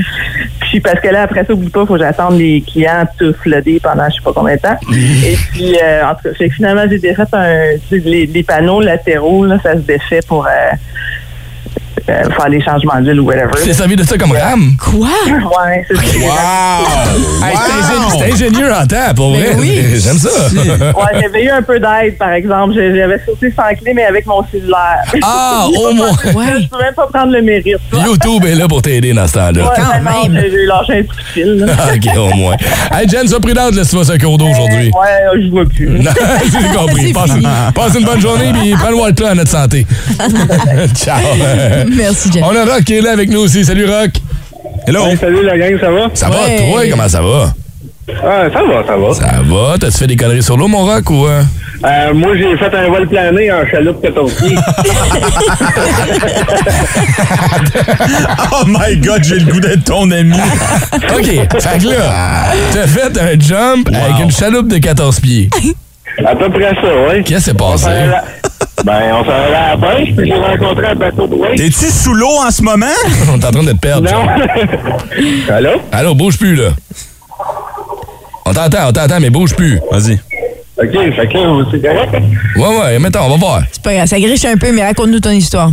Puis 0.74 0.80
parce 0.80 1.00
que 1.00 1.08
là, 1.10 1.22
après 1.22 1.46
ça, 1.46 1.54
oublie 1.54 1.70
pas, 1.70 1.82
il 1.82 1.86
faut 1.86 1.94
que 1.94 2.00
j'attende 2.00 2.36
les 2.36 2.60
clients 2.62 3.06
tous 3.20 3.34
flottés 3.34 3.80
pendant 3.80 4.10
je 4.10 4.16
sais 4.16 4.22
pas 4.24 4.34
combien 4.34 4.56
de 4.56 4.60
temps. 4.60 4.76
Et 4.92 5.36
puis, 5.52 5.78
euh, 5.80 6.04
en 6.04 6.16
tout 6.16 6.24
cas, 6.24 6.34
fait 6.34 6.50
que 6.50 6.56
finalement, 6.56 6.86
j'ai 6.90 6.98
défait 6.98 7.22
un, 7.32 7.76
les, 7.92 8.26
les 8.26 8.42
panneaux 8.44 8.82
latéraux, 8.82 9.46
là, 9.46 9.60
ça 9.62 9.74
se 9.74 9.82
défait 9.82 10.22
pour 10.28 10.48
euh, 10.48 10.50
euh, 12.10 12.24
faire 12.36 12.50
des 12.50 12.62
changements 12.62 13.00
d'huile 13.02 13.20
ou 13.22 13.26
whatever. 13.26 13.52
Tu 13.58 13.64
t'es 13.64 13.74
servi 13.74 13.96
de 13.96 14.04
ça 14.04 14.18
comme 14.18 14.32
rame? 14.32 14.76
Quoi? 14.80 15.08
Ouais, 15.44 15.86
c'est 15.88 15.96
ça. 15.96 16.02
Wow! 16.04 17.46
Hey, 17.46 17.56
c'est 17.56 17.74
ingénieux- 17.74 18.18
c'est 18.20 18.32
ingénieur 18.34 18.82
en 18.82 18.86
temps, 18.88 19.14
pour 19.16 19.30
vrai. 19.32 19.52
Ben 19.54 19.60
oui. 19.60 19.82
J'aime 20.04 20.18
ça. 20.18 20.30
Ouais, 20.30 21.22
j'avais 21.22 21.44
eu 21.46 21.50
un 21.50 21.62
peu 21.62 21.80
d'aide, 21.80 22.18
par 22.18 22.32
exemple. 22.32 22.74
J'avais 22.76 23.20
sauté 23.26 23.54
sans 23.56 23.74
clé, 23.82 23.94
mais 23.94 24.06
avec 24.06 24.26
mon 24.26 24.44
cellulaire. 24.52 25.04
Ah, 25.22 25.66
au 25.76 25.94
moins. 25.94 26.10
Ouais. 26.10 26.62
Je 26.62 26.68
peux 26.68 26.78
même 26.82 26.94
pas 26.96 27.08
prendre 27.14 27.32
le 27.32 27.42
mérite. 27.42 27.78
toi. 27.90 28.00
YouTube 28.06 28.44
est 28.46 28.56
là 28.56 28.68
pour 28.68 28.82
t'aider 28.82 29.14
dans 29.14 29.28
ce 29.28 29.34
temps-là. 29.34 29.64
Ouais, 29.64 29.70
quand 29.76 30.30
même. 30.30 30.42
J'ai 30.52 30.66
lâché 30.66 31.00
un 31.00 31.04
coup 31.04 31.16
de 31.16 31.24
fil. 31.34 31.54
là. 31.66 31.74
OK, 31.94 32.18
au 32.18 32.36
moins. 32.36 32.56
Hey, 32.92 33.08
Jen, 33.08 33.28
sois 33.28 33.40
prudente, 33.40 33.82
sur 33.84 34.10
un 34.10 34.18
cours 34.18 34.38
d'eau 34.38 34.48
aujourd'hui. 34.48 34.92
Ouais, 34.94 35.42
je 35.42 35.50
vois 35.50 35.66
plus. 35.66 35.90
Non, 36.00 36.12
J'ai 36.44 36.76
compris. 36.78 37.14
C'est 37.14 37.74
Passe, 37.74 37.96
une 37.98 38.06
bonne 38.06 38.22
journée 38.22 38.52
puis 38.54 38.72
prends 38.74 38.90
le 38.90 39.26
à 39.26 39.36
notre 39.36 39.50
santé. 39.52 39.86
Ciao. 40.96 41.20
Merci, 41.96 42.32
Jeff. 42.32 42.44
On 42.46 42.56
a 42.56 42.66
Rock 42.66 42.84
qui 42.84 42.96
est 42.96 43.02
là 43.02 43.12
avec 43.12 43.30
nous 43.30 43.40
aussi. 43.42 43.64
Salut, 43.66 43.86
Rock. 43.86 44.12
Hello? 44.88 45.04
salut 45.20 45.44
la 45.44 45.58
gang, 45.58 45.80
ça 45.80 45.90
va? 45.92 46.10
Ça 46.14 46.30
va, 46.30 46.36
Ouais. 46.46 46.70
toi? 46.72 46.82
Comment 46.90 47.08
ça 47.10 47.22
va? 47.22 47.54
Ah, 48.22 48.44
ça 48.52 48.62
va, 48.64 48.86
ça 48.86 48.98
va. 48.98 49.14
Ça 49.14 49.42
va? 49.44 49.76
T'as-tu 49.80 49.98
fait 49.98 50.08
des 50.08 50.16
conneries 50.18 50.44
sur 50.44 50.58
l'eau, 50.58 50.68
mon 50.68 50.86
rock, 50.86 51.10
ou... 51.10 51.26
euh? 51.26 51.42
Euh, 51.86 52.14
moi, 52.14 52.32
j'ai 52.38 52.56
fait 52.58 52.74
un 52.76 52.88
vol 52.90 53.08
plané 53.08 53.52
en 53.52 53.66
chaloupe 53.70 54.02
14 54.02 54.34
pieds. 54.36 54.56
Oh 58.52 58.64
my 58.68 58.96
god, 58.98 59.24
j'ai 59.24 59.40
le 59.40 59.52
goût 59.52 59.60
d'être 59.60 59.84
ton 59.86 60.10
ami. 60.12 60.36
OK, 61.16 61.26
fait 61.26 61.80
que 61.80 61.90
là, 61.90 62.52
t'as 62.74 62.88
fait 62.88 63.18
un 63.20 63.40
jump 63.40 63.90
avec 63.94 64.24
une 64.24 64.32
chaloupe 64.32 64.68
de 64.68 64.78
14 64.78 65.20
pieds. 65.20 65.50
À 66.26 66.36
peu 66.36 66.50
près 66.50 66.74
ça, 66.76 66.82
oui. 67.10 67.24
Qu'est-ce 67.24 67.38
qui 67.38 67.42
s'est 67.42 67.54
passé? 67.54 67.90
Ben, 68.84 69.02
on 69.14 69.24
s'en 69.24 69.32
allait 69.32 69.56
à 69.56 69.76
la 69.76 69.78
pêche, 69.78 70.16
puis 70.16 70.28
j'ai 70.28 70.34
rencontré 70.34 70.88
un 70.88 70.96
bateau 70.96 71.28
de 71.28 71.36
wake. 71.36 71.56
T'es-tu 71.56 71.90
sous 71.90 72.14
l'eau 72.14 72.38
en 72.46 72.52
ce 72.52 72.62
moment? 72.62 72.86
On 73.32 73.40
est 73.40 73.46
en 73.46 73.52
train 73.52 73.64
de 73.64 73.72
te 73.72 73.78
perdre. 73.78 74.10
Non. 74.12 74.28
Allô? 75.54 75.70
Allô, 75.92 76.16
bouge 76.16 76.38
plus, 76.38 76.56
là. 76.56 76.70
On 78.46 78.52
t'entend, 78.54 78.90
on 78.90 78.92
t'entend, 78.92 79.20
mais 79.22 79.30
bouge 79.30 79.56
plus. 79.56 79.80
Vas-y. 79.90 80.20
OK, 80.78 80.92
fait 80.92 81.28
que 81.28 81.38
là, 81.38 81.66
c'est 81.72 81.82
correct? 81.82 82.14
Ouais, 82.58 82.80
ouais, 82.80 83.00
mettons, 83.00 83.22
on 83.22 83.30
va 83.30 83.38
voir. 83.38 83.62
C'est 83.72 83.82
pas 83.82 83.94
grave, 83.94 84.08
ça 84.08 84.20
griche 84.20 84.44
un 84.46 84.58
peu, 84.58 84.72
mais 84.74 84.84
raconte-nous 84.84 85.20
ton 85.20 85.32
histoire. 85.32 85.72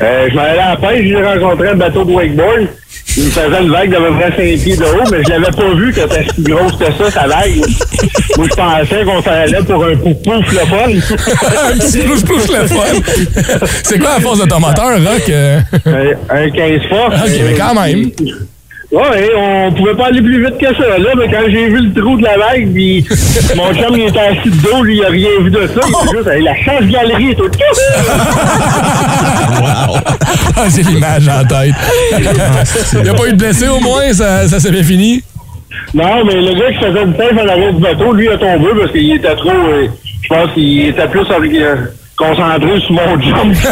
Euh, 0.00 0.28
je 0.30 0.34
m'en 0.34 0.42
allais 0.42 0.58
à 0.60 0.70
la 0.70 0.76
pêche, 0.76 1.06
j'ai 1.06 1.22
rencontré 1.22 1.68
un 1.68 1.74
bateau 1.74 2.04
de 2.04 2.12
wakeboard. 2.12 2.68
Il 3.16 3.24
me 3.24 3.30
faisait 3.30 3.62
une 3.62 3.70
vague 3.70 3.90
d'à 3.90 3.98
peu 3.98 4.12
près 4.12 4.30
5 4.30 4.62
pieds 4.62 4.76
de 4.76 4.84
haut, 4.84 5.10
mais 5.10 5.18
je 5.24 5.30
l'avais 5.30 5.50
pas 5.50 5.74
vu 5.74 5.92
que 5.92 6.00
c'était 6.02 6.26
si 6.34 6.42
grosse 6.42 6.72
que 6.76 6.84
ça, 6.84 7.10
sa 7.10 7.26
vague. 7.26 7.56
Moi, 8.36 8.46
je 8.50 8.54
pensais 8.54 9.04
qu'on 9.04 9.22
s'en 9.22 9.30
allait 9.30 9.62
pour 9.64 9.84
un 9.84 9.94
pouf-pouf 9.96 10.52
le 10.52 10.58
fun. 10.58 11.16
Un 11.72 11.78
petit 11.78 11.98
plouche-plouche 11.98 12.48
le 12.48 12.66
fun. 12.68 13.56
C'est 13.82 13.98
quoi 13.98 14.10
la 14.16 14.20
force 14.20 14.40
de 14.40 14.46
ton 14.48 14.60
moteur, 14.60 14.98
Rock? 15.02 15.28
euh? 15.30 15.60
un, 15.86 16.36
un 16.36 16.50
15 16.50 16.80
force. 16.88 17.14
OK, 17.24 17.30
mais 17.44 17.54
quand 17.54 17.74
même. 17.74 18.10
Ouais, 18.90 19.30
on 19.36 19.70
pouvait 19.72 19.94
pas 19.94 20.06
aller 20.06 20.22
plus 20.22 20.42
vite 20.42 20.56
que 20.56 20.74
ça. 20.74 20.98
Là, 20.98 21.10
mais 21.14 21.28
quand 21.28 21.42
j'ai 21.46 21.68
vu 21.68 21.88
le 21.88 22.00
trou 22.00 22.16
de 22.16 22.24
la 22.24 22.38
vague, 22.38 22.72
puis 22.72 23.06
mon 23.56 23.74
chum, 23.74 23.94
il 23.94 24.08
était 24.08 24.18
assis 24.18 24.48
de 24.48 24.62
dos, 24.62 24.82
lui, 24.82 24.96
il 24.96 25.04
a 25.04 25.08
rien 25.08 25.28
vu 25.42 25.50
de 25.50 25.66
ça. 25.66 25.80
Il 25.86 25.94
a 25.94 26.10
juste, 26.10 26.44
la 26.44 26.56
change-galerie 26.56 27.30
et 27.32 27.34
tout. 27.34 27.50
Ah, 30.60 30.64
J'ai 30.74 30.82
l'image 30.82 31.28
en 31.28 31.44
tête. 31.44 31.74
Il 32.94 33.02
n'y 33.02 33.08
a 33.08 33.14
pas 33.14 33.28
eu 33.28 33.32
de 33.32 33.36
blessé 33.36 33.68
au 33.68 33.78
moins, 33.80 34.12
ça, 34.12 34.48
ça 34.48 34.58
s'est 34.58 34.72
bien 34.72 34.82
fini? 34.82 35.22
Non, 35.94 36.24
mais 36.24 36.34
le 36.34 36.58
gars 36.58 36.72
qui 36.72 36.78
faisait 36.84 37.06
du 37.06 37.16
safe 37.16 37.44
en 37.44 37.48
arrière 37.48 37.72
du 37.72 37.80
bateau, 37.80 38.12
lui, 38.12 38.28
a 38.28 38.36
tombé 38.38 38.66
parce 38.80 38.90
qu'il 38.92 39.14
était 39.14 39.36
trop... 39.36 39.50
euh, 39.50 39.86
je 40.22 40.28
pense 40.28 40.52
qu'il 40.52 40.88
était 40.88 41.06
plus 41.08 41.20
euh, 41.20 41.76
concentré 42.18 42.80
sur 42.80 42.92
mon 42.92 43.20
jump. 43.20 43.56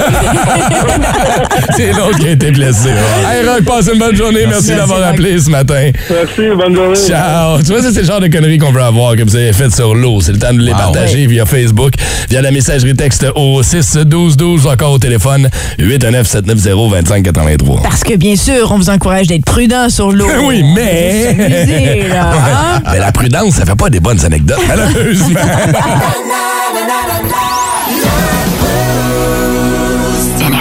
C'est 1.76 1.92
l'autre 1.92 2.18
qui 2.18 2.28
a 2.28 2.30
été 2.30 2.50
blessé. 2.52 2.90
Hey, 2.90 3.46
Rock, 3.46 3.64
passe 3.64 3.90
une 3.92 3.98
bonne 3.98 4.14
journée. 4.14 4.46
Merci, 4.46 4.74
d'avoir 4.74 5.02
appelé 5.02 5.38
ce 5.38 5.50
matin. 5.50 5.90
Merci, 6.08 6.42
bonne 6.56 6.74
journée. 6.74 6.94
Ciao. 6.94 7.58
Tu 7.58 7.72
vois, 7.72 7.82
c'est 7.82 8.00
le 8.00 8.06
genre 8.06 8.20
de 8.20 8.28
conneries 8.28 8.58
qu'on 8.58 8.70
veut 8.70 8.82
avoir, 8.82 9.16
que 9.16 9.22
vous 9.22 9.34
avez 9.34 9.52
faites 9.52 9.74
sur 9.74 9.94
l'eau. 9.94 10.20
C'est 10.20 10.32
le 10.32 10.38
temps 10.38 10.52
de 10.52 10.60
les 10.60 10.72
partager 10.72 11.26
via 11.26 11.44
Facebook, 11.44 11.94
via 12.30 12.40
la 12.40 12.52
messagerie 12.52 12.94
texte 12.94 13.26
au 13.34 13.62
6 13.62 13.98
12 14.06 14.36
12 14.36 14.66
encore 14.68 14.92
au 14.92 14.98
téléphone 14.98 15.48
819 15.78 16.26
790 16.26 17.04
2583. 17.04 17.82
Parce 17.82 18.04
que 18.04 18.14
bien 18.14 18.36
sûr, 18.36 18.70
on 18.70 18.76
vous 18.76 18.90
encourage 18.90 19.26
d'être 19.26 19.44
prudent 19.44 19.88
sur 19.88 20.12
l'eau. 20.12 20.26
Oui, 20.46 20.62
mais. 20.76 22.06
Là, 22.08 22.30
hein? 22.30 22.82
Mais 22.92 23.00
la 23.00 23.10
prudence, 23.10 23.54
ça 23.54 23.64
fait 23.64 23.74
pas 23.74 23.90
des 23.90 24.00
bonnes 24.00 24.24
anecdotes, 24.24 24.60
malheureusement. 24.68 25.40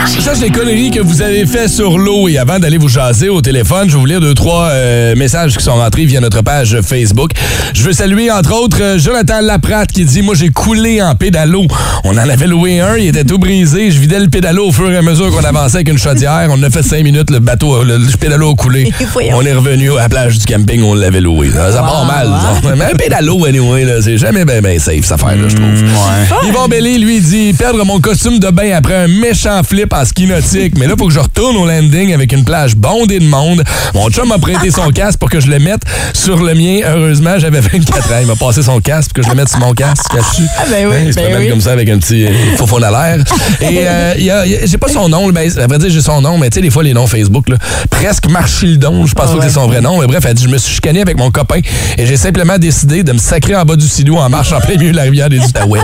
Ça, 0.06 0.34
c'est 0.36 0.46
les 0.46 0.52
conneries 0.52 0.92
que 0.92 1.00
vous 1.00 1.22
avez 1.22 1.46
fait 1.46 1.68
sur 1.68 1.98
l'eau. 1.98 2.28
Et 2.28 2.38
avant 2.38 2.60
d'aller 2.60 2.78
vous 2.78 2.88
jaser 2.90 3.30
au 3.30 3.42
téléphone, 3.42 3.88
je 3.90 3.94
vais 3.94 4.00
vous 4.00 4.06
lire 4.06 4.20
deux, 4.20 4.34
trois 4.34 4.70
euh, 4.70 5.16
messages 5.16 5.58
qui 5.58 5.64
sont 5.64 5.76
rentrés 5.76 6.06
via 6.06 6.20
notre 6.20 6.42
page 6.42 6.78
Facebook. 6.82 7.32
Je 7.74 7.82
veux 7.84 7.92
saluer, 7.94 8.32
entre 8.32 8.54
autres, 8.54 8.78
euh, 8.82 8.98
Jonathan 9.00 9.42
Laprate 9.42 9.92
qui 9.92 10.06
dit 10.06 10.22
Moi, 10.22 10.36
j'ai 10.36 10.50
coulé 10.50 11.02
en 11.02 11.16
pédalo. 11.16 11.66
On 12.04 12.12
en 12.14 12.18
avait 12.30 12.48
loué 12.48 12.80
un, 12.80 12.98
il 12.98 13.08
était 13.08 13.24
tout 13.24 13.38
brisé. 13.40 13.92
Je 13.92 14.00
vidais 14.00 14.20
le 14.20 14.28
pédalo 14.28 14.68
au 14.68 14.72
fur 14.72 14.92
et 14.92 14.98
à 14.98 15.02
mesure 15.02 15.32
qu'on 15.32 15.44
avançait 15.44 15.78
avec 15.78 15.90
une 15.90 15.98
chaudière. 15.98 16.48
On 16.52 16.62
a 16.64 16.70
fait 16.70 16.84
cinq 16.84 17.04
minutes, 17.04 17.30
le 17.32 17.40
bateau, 17.40 17.84
le, 17.84 17.98
le 17.98 18.18
pédalo 18.18 18.52
a 18.52 18.56
coulé. 18.56 18.92
On 19.34 19.42
est 19.46 19.54
revenu 19.54 19.92
à 19.94 20.04
la 20.04 20.10
plage 20.10 20.38
du 20.40 20.46
camping, 20.46 20.82
on 20.84 20.94
l'avait 20.94 21.20
loué. 21.22 21.50
Ça, 21.52 21.72
ça 21.72 21.80
part 21.82 22.06
mal. 22.06 22.28
ça. 22.64 22.76
Mais 22.76 22.86
un 22.86 22.96
pédalo, 22.96 23.46
anyway, 23.46 23.84
là, 23.86 24.02
c'est 24.02 24.18
jamais 24.18 24.46
bien 24.46 24.62
ben 24.62 24.80
safe, 24.80 25.02
cette 25.04 25.12
affaire-là, 25.14 25.48
je 25.48 25.56
trouve. 25.56 26.48
Yvon 26.48 26.68
Bellé, 26.68 26.98
lui, 26.98 27.20
dit 27.20 27.54
perdre 27.54 27.84
mon 27.86 28.00
costume 28.00 28.40
de 28.40 28.50
bain 28.50 28.72
après 28.76 28.96
un 28.96 29.08
méchant 29.08 29.62
flip 29.64 29.94
en 29.96 30.06
ski 30.06 30.28
nautique. 30.28 30.78
Mais 30.78 30.88
là, 30.88 30.96
faut 30.98 31.08
que 31.08 31.14
je 31.14 31.20
retourne 31.20 31.56
au 31.58 31.66
landing 31.66 32.14
avec 32.14 32.32
une 32.34 32.44
plage 32.44 32.76
bondée 32.76 33.20
de 33.20 33.26
monde. 33.26 33.64
Mon 33.94 34.10
chum 34.10 34.28
m'a 34.28 34.38
prêté 34.38 34.72
son 34.72 34.90
casque 34.92 35.20
pour 35.20 35.30
que 35.30 35.40
je 35.40 35.48
le 35.48 35.60
mette 35.60 35.82
sur 36.14 36.38
le 36.44 36.54
mien. 36.54 36.82
Heureusement, 36.86 37.38
j'avais 37.38 37.62
24 37.62 38.12
ans. 38.12 38.18
Il 38.22 38.28
m'a 38.28 38.36
passé 38.36 38.64
son 38.64 38.80
casque 38.80 39.14
pour 39.14 39.22
que 39.22 39.24
je 39.24 39.30
le 39.30 39.36
mette 39.36 39.50
sur 39.50 39.60
mon 39.60 39.74
casque. 39.74 40.04
Caches-tu? 40.14 40.44
Ah, 40.58 40.64
ben 40.70 40.88
oui, 40.88 40.96
il 41.08 41.14
se 41.14 41.16
ben 41.16 41.26
promène 41.26 41.42
oui. 41.44 41.50
comme 41.50 41.62
ça 41.62 41.72
avec 41.72 41.90
un 41.90 41.98
petit 41.98 42.26
euh, 42.26 42.32
faux 42.58 42.68
fond 42.68 42.82
à 42.82 42.92
l'air. 42.92 43.24
Et 43.62 43.88
euh, 43.88 44.66
j'ai 44.66 44.78
pas 44.78 44.90
son 44.90 45.10
nom, 45.10 45.30
ben, 45.30 45.50
à 45.58 45.68
vrai 45.68 45.78
dire, 45.78 45.90
j'ai 45.90 46.02
son 46.02 46.22
nom, 46.22 46.38
mais 46.38 46.50
tu 46.50 46.56
sais, 46.56 46.62
des 46.62 46.70
fois, 46.70 46.84
les 46.84 46.94
noms 46.94 47.08
Facebook, 47.08 47.50
là, 47.50 47.58
presque 47.90 48.28
Marchildon, 48.30 49.06
je 49.06 49.14
pense 49.14 49.32
pas 49.32 49.38
que 49.38 49.44
c'est 49.44 49.54
son 49.54 49.68
vrai 49.68 49.82
nom, 49.82 50.00
mais 50.00 50.08
bref, 50.08 50.24
elle 50.28 50.34
dit, 50.34 50.44
je 50.44 50.50
me 50.50 50.58
suis 50.58 50.76
chicané 50.76 51.02
avec 51.02 51.18
mon 51.18 51.32
copain 51.32 51.60
et 51.98 52.06
j'ai 52.06 52.18
simplement 52.18 52.58
décidé 52.58 53.04
de 53.04 53.12
me 53.12 53.18
sacrer 53.18 53.56
en 53.56 53.64
bas 53.66 53.76
du 53.76 53.88
sidou 53.88 54.18
en 54.18 54.30
marche 54.30 54.52
en 54.52 54.60
plein 54.60 54.78
milieu 54.78 54.92
de 54.92 54.98
la 54.98 55.04
rivière 55.04 55.30
des 55.30 55.40
Outaouais. 55.40 55.80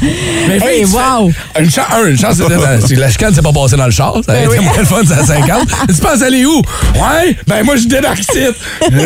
Mais 0.48 0.58
Hey, 0.60 0.84
wow! 0.84 1.32
Une 1.58 1.70
chance, 1.70 1.86
un, 1.92 2.06
une 2.08 2.18
chance, 2.18 2.36
c'est 2.86 2.94
la 2.94 3.10
chicane 3.10 3.34
s'est 3.34 3.42
pas 3.42 3.49
passée 3.52 3.76
dans 3.76 3.86
le 3.86 3.90
char. 3.90 4.14
Ça 4.26 4.32
aurait 4.32 4.44
été 4.46 4.60
moins 4.60 4.72
le 4.78 4.84
fun, 4.84 5.02
c'est 5.06 5.14
à 5.14 5.24
50. 5.24 5.68
tu 5.88 5.94
penses 5.96 6.22
aller 6.22 6.44
où? 6.44 6.58
Ouais, 6.94 7.36
ben 7.46 7.64
moi, 7.64 7.76
je 7.76 7.86
débarque 7.86 8.20
ici. 8.20 8.38
Ben, 8.90 9.04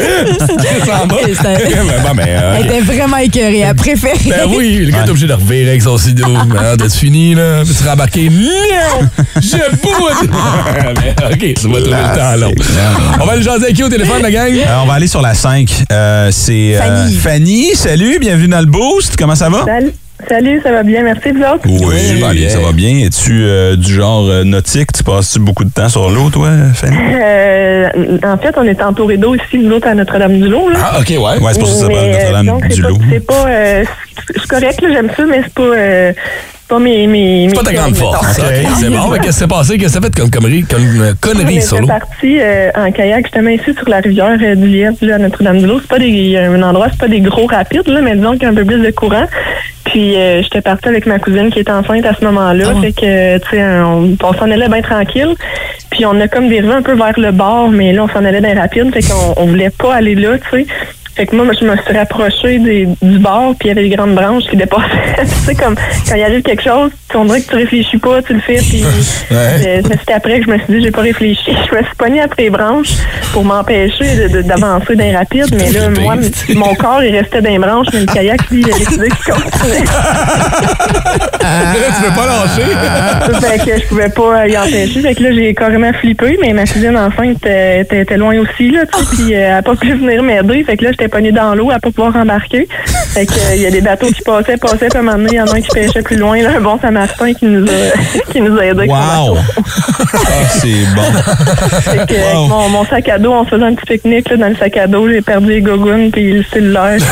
ben, 2.15 2.27
euh, 2.27 2.57
Elle 2.59 2.67
était 2.67 2.81
vraiment 2.81 3.17
écœurée. 3.19 3.61
Elle 3.61 3.75
préférait. 3.75 4.19
ben 4.29 4.47
oui, 4.49 4.85
le 4.87 4.93
gars 4.93 5.05
est 5.05 5.11
obligé 5.11 5.27
de 5.27 5.33
revirer 5.33 5.71
avec 5.71 5.83
son 5.83 5.99
sidou. 5.99 6.25
Ah, 6.59 6.77
T'as-tu 6.79 6.99
fini, 6.99 7.35
là? 7.35 7.63
Peux-tu 7.65 7.89
rembarquer? 7.89 8.31
Non! 8.31 9.09
Je 9.37 9.77
boude! 9.77 10.31
Mais, 11.01 11.15
OK, 11.33 11.39
tu 11.39 11.69
vas 11.69 11.81
trouver 11.81 11.81
le 11.81 12.17
temps 12.19 12.37
long. 12.37 12.53
On 13.21 13.27
va 13.27 13.37
le 13.37 13.43
jaser 13.43 13.65
avec 13.65 13.77
qui 13.77 13.83
au 13.83 13.89
téléphone, 13.89 14.23
la 14.23 14.31
gang? 14.31 14.53
Euh, 14.55 14.81
on 14.83 14.87
va 14.87 14.95
aller 14.95 15.07
sur 15.07 15.21
la 15.23 15.35
5. 15.35 15.69
Euh, 15.93 16.31
c'est 16.33 16.77
euh, 16.77 16.81
Fanny. 16.81 17.15
Fanny. 17.17 17.75
Salut, 17.75 18.19
bienvenue 18.19 18.49
dans 18.49 18.61
le 18.61 18.67
Boost. 18.67 19.17
Comment 19.17 19.35
ça 19.35 19.49
va? 19.49 19.65
Salut, 19.65 19.93
salut, 20.29 20.61
ça 20.63 20.73
va 20.73 20.83
bien, 20.83 21.03
merci 21.03 21.31
vous 21.33 21.41
autres? 21.43 21.61
Oui, 21.67 21.99
ça 22.21 22.27
va 22.27 22.33
bien. 22.33 22.49
ça 22.49 22.59
va 22.61 22.73
bien. 22.73 22.99
Es-tu 23.05 23.33
euh, 23.43 23.77
du 23.77 23.93
genre 23.93 24.27
euh, 24.29 24.45
nautique? 24.45 24.93
Tu 24.93 25.03
passes-tu 25.03 25.39
beaucoup 25.41 25.65
de 25.65 25.71
temps 25.71 25.89
sur 25.89 26.09
l'eau, 26.11 26.31
toi, 26.31 26.51
Fanny? 26.75 26.97
Euh, 26.97 27.89
en 28.25 28.37
fait, 28.39 28.55
on 28.57 28.65
est 28.65 28.81
entouré 28.83 29.17
d'eau 29.17 29.35
ici, 29.35 29.59
nous 29.59 29.73
autres, 29.73 29.89
à 29.89 29.95
Notre-Dame-du-Lot. 29.95 30.71
là. 30.71 30.79
Ah, 30.83 31.01
OK, 31.01 31.09
ouais. 31.11 31.19
Ouais, 31.19 31.53
c'est 31.53 31.59
pour 31.59 31.69
ça 31.69 31.87
que 31.89 31.95
ça 31.95 32.01
Mais, 32.01 32.13
s'appelle 32.21 32.35
euh, 32.37 32.43
Notre-Dame 32.43 32.47
donc, 32.47 32.65
c'est 33.11 33.27
pas-. 33.27 33.35
C'est 33.45 33.85
pas... 33.87 34.35
c'est 34.41 34.47
correct, 34.49 34.81
là, 34.83 34.89
j'aime 34.93 35.11
ça, 35.17 35.25
mais 35.27 35.41
c'est 35.45 35.55
pas... 35.55 35.63
euh, 35.63 36.13
c'est 36.67 36.69
pas 36.69 36.79
mes... 36.79 37.07
mes 37.07 37.49
C'est 37.51 37.57
pas 37.57 37.63
ta 37.63 37.71
mes 37.73 37.77
grande 37.77 37.97
force. 37.97 38.41
c'est 38.81 38.89
bon. 38.89 39.09
Mais 39.11 39.19
qu'est-ce 39.19 39.27
qui 39.33 39.33
s'est 39.41 39.47
passé? 39.47 39.77
Qu'est-ce 39.77 39.99
que 39.99 40.01
ça 40.01 40.01
fait 40.01 40.15
comme 40.19 40.31
connerie, 40.31 40.63
comme 40.63 40.83
euh, 41.03 41.13
On 41.13 41.17
connerie 41.21 41.61
sur 41.61 41.79
l'eau? 41.79 41.87
parti 41.87 42.39
euh, 42.41 42.71
en 42.75 42.91
kayak 42.91 43.25
justement 43.27 43.51
ici 43.51 43.75
sur 43.77 43.87
la 43.89 43.99
rivière 44.01 44.39
euh, 44.43 44.55
du 44.55 44.67
Lièvre, 44.69 44.97
à 45.13 45.19
Notre-Dame-du-Lot. 45.19 45.81
C'est 45.83 45.89
pas 45.89 45.99
des, 45.99 46.39
un 46.39 46.63
endroit, 46.63 46.87
c'est 46.91 46.99
pas 47.01 47.09
des 47.09 47.21
gros 47.21 47.47
rapides, 47.47 47.87
là, 47.89 48.01
mais 48.01 48.17
disons 48.17 48.33
qu'il 48.33 48.45
y 48.45 48.47
a 48.47 48.49
un 48.49 48.55
peu 48.55 48.65
plus 48.65 48.81
de 48.81 48.91
courant. 48.93 49.27
Puis 49.95 50.17
euh, 50.17 50.43
j'étais 50.43 50.61
partie 50.61 50.89
avec 50.89 51.07
ma 51.07 51.21
cousine 51.21 51.51
qui 51.53 51.61
était 51.61 51.71
enceinte 51.71 52.05
à 52.05 52.13
ce 52.15 52.25
moment-là. 52.25 52.75
Fait 52.81 52.91
que, 52.91 53.39
tu 53.39 53.49
sais, 53.49 53.63
on, 53.63 54.17
on 54.21 54.33
s'en 54.33 54.51
allait 54.51 54.67
bien 54.67 54.83
tranquille. 54.83 55.37
Puis 55.89 56.05
on 56.05 56.21
a 56.21 56.27
comme 56.27 56.49
dérivé 56.49 56.73
un 56.73 56.83
peu 56.83 56.95
vers 56.95 57.17
le 57.17 57.31
bord, 57.31 57.69
mais 57.69 57.93
là, 57.93 58.03
on 58.03 58.09
s'en 58.09 58.25
allait 58.25 58.41
dans 58.41 58.49
les 58.49 58.59
rapides. 58.59 58.93
Fait 58.93 59.03
qu'on 59.03 59.35
on 59.41 59.47
voulait 59.47 59.71
pas 59.71 59.95
aller 59.95 60.17
là, 60.17 60.37
tu 60.37 60.51
sais. 60.51 60.67
Fait 61.17 61.27
que 61.27 61.37
moi, 61.37 61.47
je 61.59 61.65
me 61.65 61.77
suis 61.77 61.97
rapprochée 61.97 62.59
des- 62.59 62.89
du 63.01 63.19
bord, 63.21 63.55
puis 63.59 63.69
il 63.69 63.69
y 63.69 63.71
avait 63.71 63.89
des 63.89 63.95
grandes 63.97 64.15
branches 64.17 64.45
qui 64.51 64.57
dépassaient. 64.57 64.83
tu 65.23 65.27
sais, 65.27 65.55
comme 65.55 65.77
quand 66.09 66.15
il 66.17 66.23
arrive 66.25 66.43
quelque 66.43 66.63
chose, 66.63 66.91
tu- 67.09 67.17
on 67.17 67.25
dirait 67.27 67.41
que 67.43 67.49
tu 67.51 67.55
réfléchis 67.57 67.99
pas, 67.99 68.21
tu 68.23 68.35
le 68.35 68.41
fais, 68.41 68.57
puis 68.57 68.83
euh, 69.33 69.81
c'est 70.07 70.13
après 70.13 70.41
que 70.41 70.47
je 70.47 70.51
me 70.51 70.59
suis 70.59 70.67
dit, 70.75 70.83
j'ai 70.83 70.91
pas 70.91 71.03
réfléchi. 71.03 71.41
Je 71.71 71.77
me 71.79 71.83
suis 71.85 71.95
pognée 71.97 72.21
après 72.21 72.43
les 72.45 72.51
branches 72.51 72.91
pour 73.33 73.45
m'empêcher 73.45 74.29
d'avancer 74.45 74.95
dans 74.97 75.05
les 75.05 75.17
rapides, 75.17 75.55
mais 75.57 75.71
là, 75.71 75.89
moi, 76.01 76.17
mon 76.55 76.75
corps, 76.75 77.03
il 77.03 77.17
restait 77.17 77.41
dans 77.41 77.51
les 77.51 77.59
branches, 77.59 77.87
mais 77.93 78.01
le 78.01 78.07
kayak, 78.07 78.51
lui, 78.51 78.61
il 78.61 78.71
a 78.73 78.79
décidé 78.79 79.09
qu'il 79.09 79.33
continuait. 79.35 79.85
tu 81.97 82.03
veux 82.03 82.15
pas 82.15 82.27
lâcher? 82.27 83.41
fait 83.41 83.59
que 83.71 83.79
je 83.81 83.87
pouvais 83.87 84.09
pas 84.09 84.49
y 84.49 84.57
empêcher. 84.59 85.01
Fait 85.01 85.15
que 85.15 85.23
là, 85.23 85.33
j'ai 85.33 85.55
carrément 85.55 85.93
flippé, 85.95 86.39
mais 86.41 86.53
ma 86.53 86.65
cousine 86.67 86.97
enceinte 86.97 87.37
était, 87.39 87.81
était- 87.81 88.01
était 88.03 88.17
loin 88.17 88.37
aussi, 88.39 88.71
là, 88.71 88.81
tu 88.93 88.99
sais, 88.99 89.05
puis 89.17 89.35
euh, 89.35 89.39
elle 89.49 89.53
a 89.55 89.63
pas 89.63 89.77
pu 89.77 89.93
venir 89.95 90.23
m'aider. 90.23 90.65
Fait 90.65 90.77
que 90.77 90.85
là, 90.85 90.91
j'étais 90.93 91.04
pognée 91.09 91.33
dans 91.33 91.55
l'eau, 91.55 91.71
à 91.71 91.79
pas 91.79 91.91
pouvoir 91.91 92.15
embarquer. 92.17 92.69
Fait 93.15 93.27
que, 93.27 93.33
euh, 93.33 93.55
il 93.57 93.63
y 93.63 93.67
a 93.67 93.71
des 93.71 93.81
bateaux 93.81 94.09
qui 94.09 94.23
passaient, 94.23 94.57
passaient, 94.57 94.89
puis 94.89 94.97
à 94.97 95.01
un 95.01 95.03
moment 95.03 95.17
donné, 95.19 95.29
il 95.33 95.37
y 95.37 95.41
en 95.41 95.47
a 95.47 95.55
un 95.57 95.61
qui 95.61 95.69
pêchait 95.73 96.03
plus 96.03 96.17
loin, 96.17 96.41
là, 96.43 96.51
un 96.57 96.61
bon 96.61 96.79
Samaritain 96.81 97.33
qui 97.35 97.47
nous 97.47 97.65
a, 97.65 98.31
qui 98.33 98.41
nous 98.41 98.57
a 98.59 98.65
aidés. 98.67 98.87
Wow! 98.89 99.35
bateau. 99.35 99.37
Ah, 100.15 100.49
c'est 100.49 100.85
bon. 100.95 101.03
Fait 101.81 101.97
que, 102.07 102.15
avec 102.15 102.35
Wow. 102.35 102.47
mon, 102.49 102.69
mon 102.71 102.85
sac 102.87 103.09
à 103.09 103.19
dos, 103.19 103.33
on 103.33 103.45
se 103.45 103.51
faisait 103.51 103.65
un 103.65 103.75
petit 103.75 103.87
pique-nique 103.99 104.29
là, 104.31 104.37
dans 104.37 104.49
le 104.49 104.57
sac 104.57 104.77
à 104.77 104.87
dos. 104.87 105.09
J'ai 105.09 105.21
perdu 105.23 105.49
les 105.49 105.61
gogoons 105.63 106.11
puis 106.11 106.33
le 106.33 106.43
cellulaire. 106.45 106.99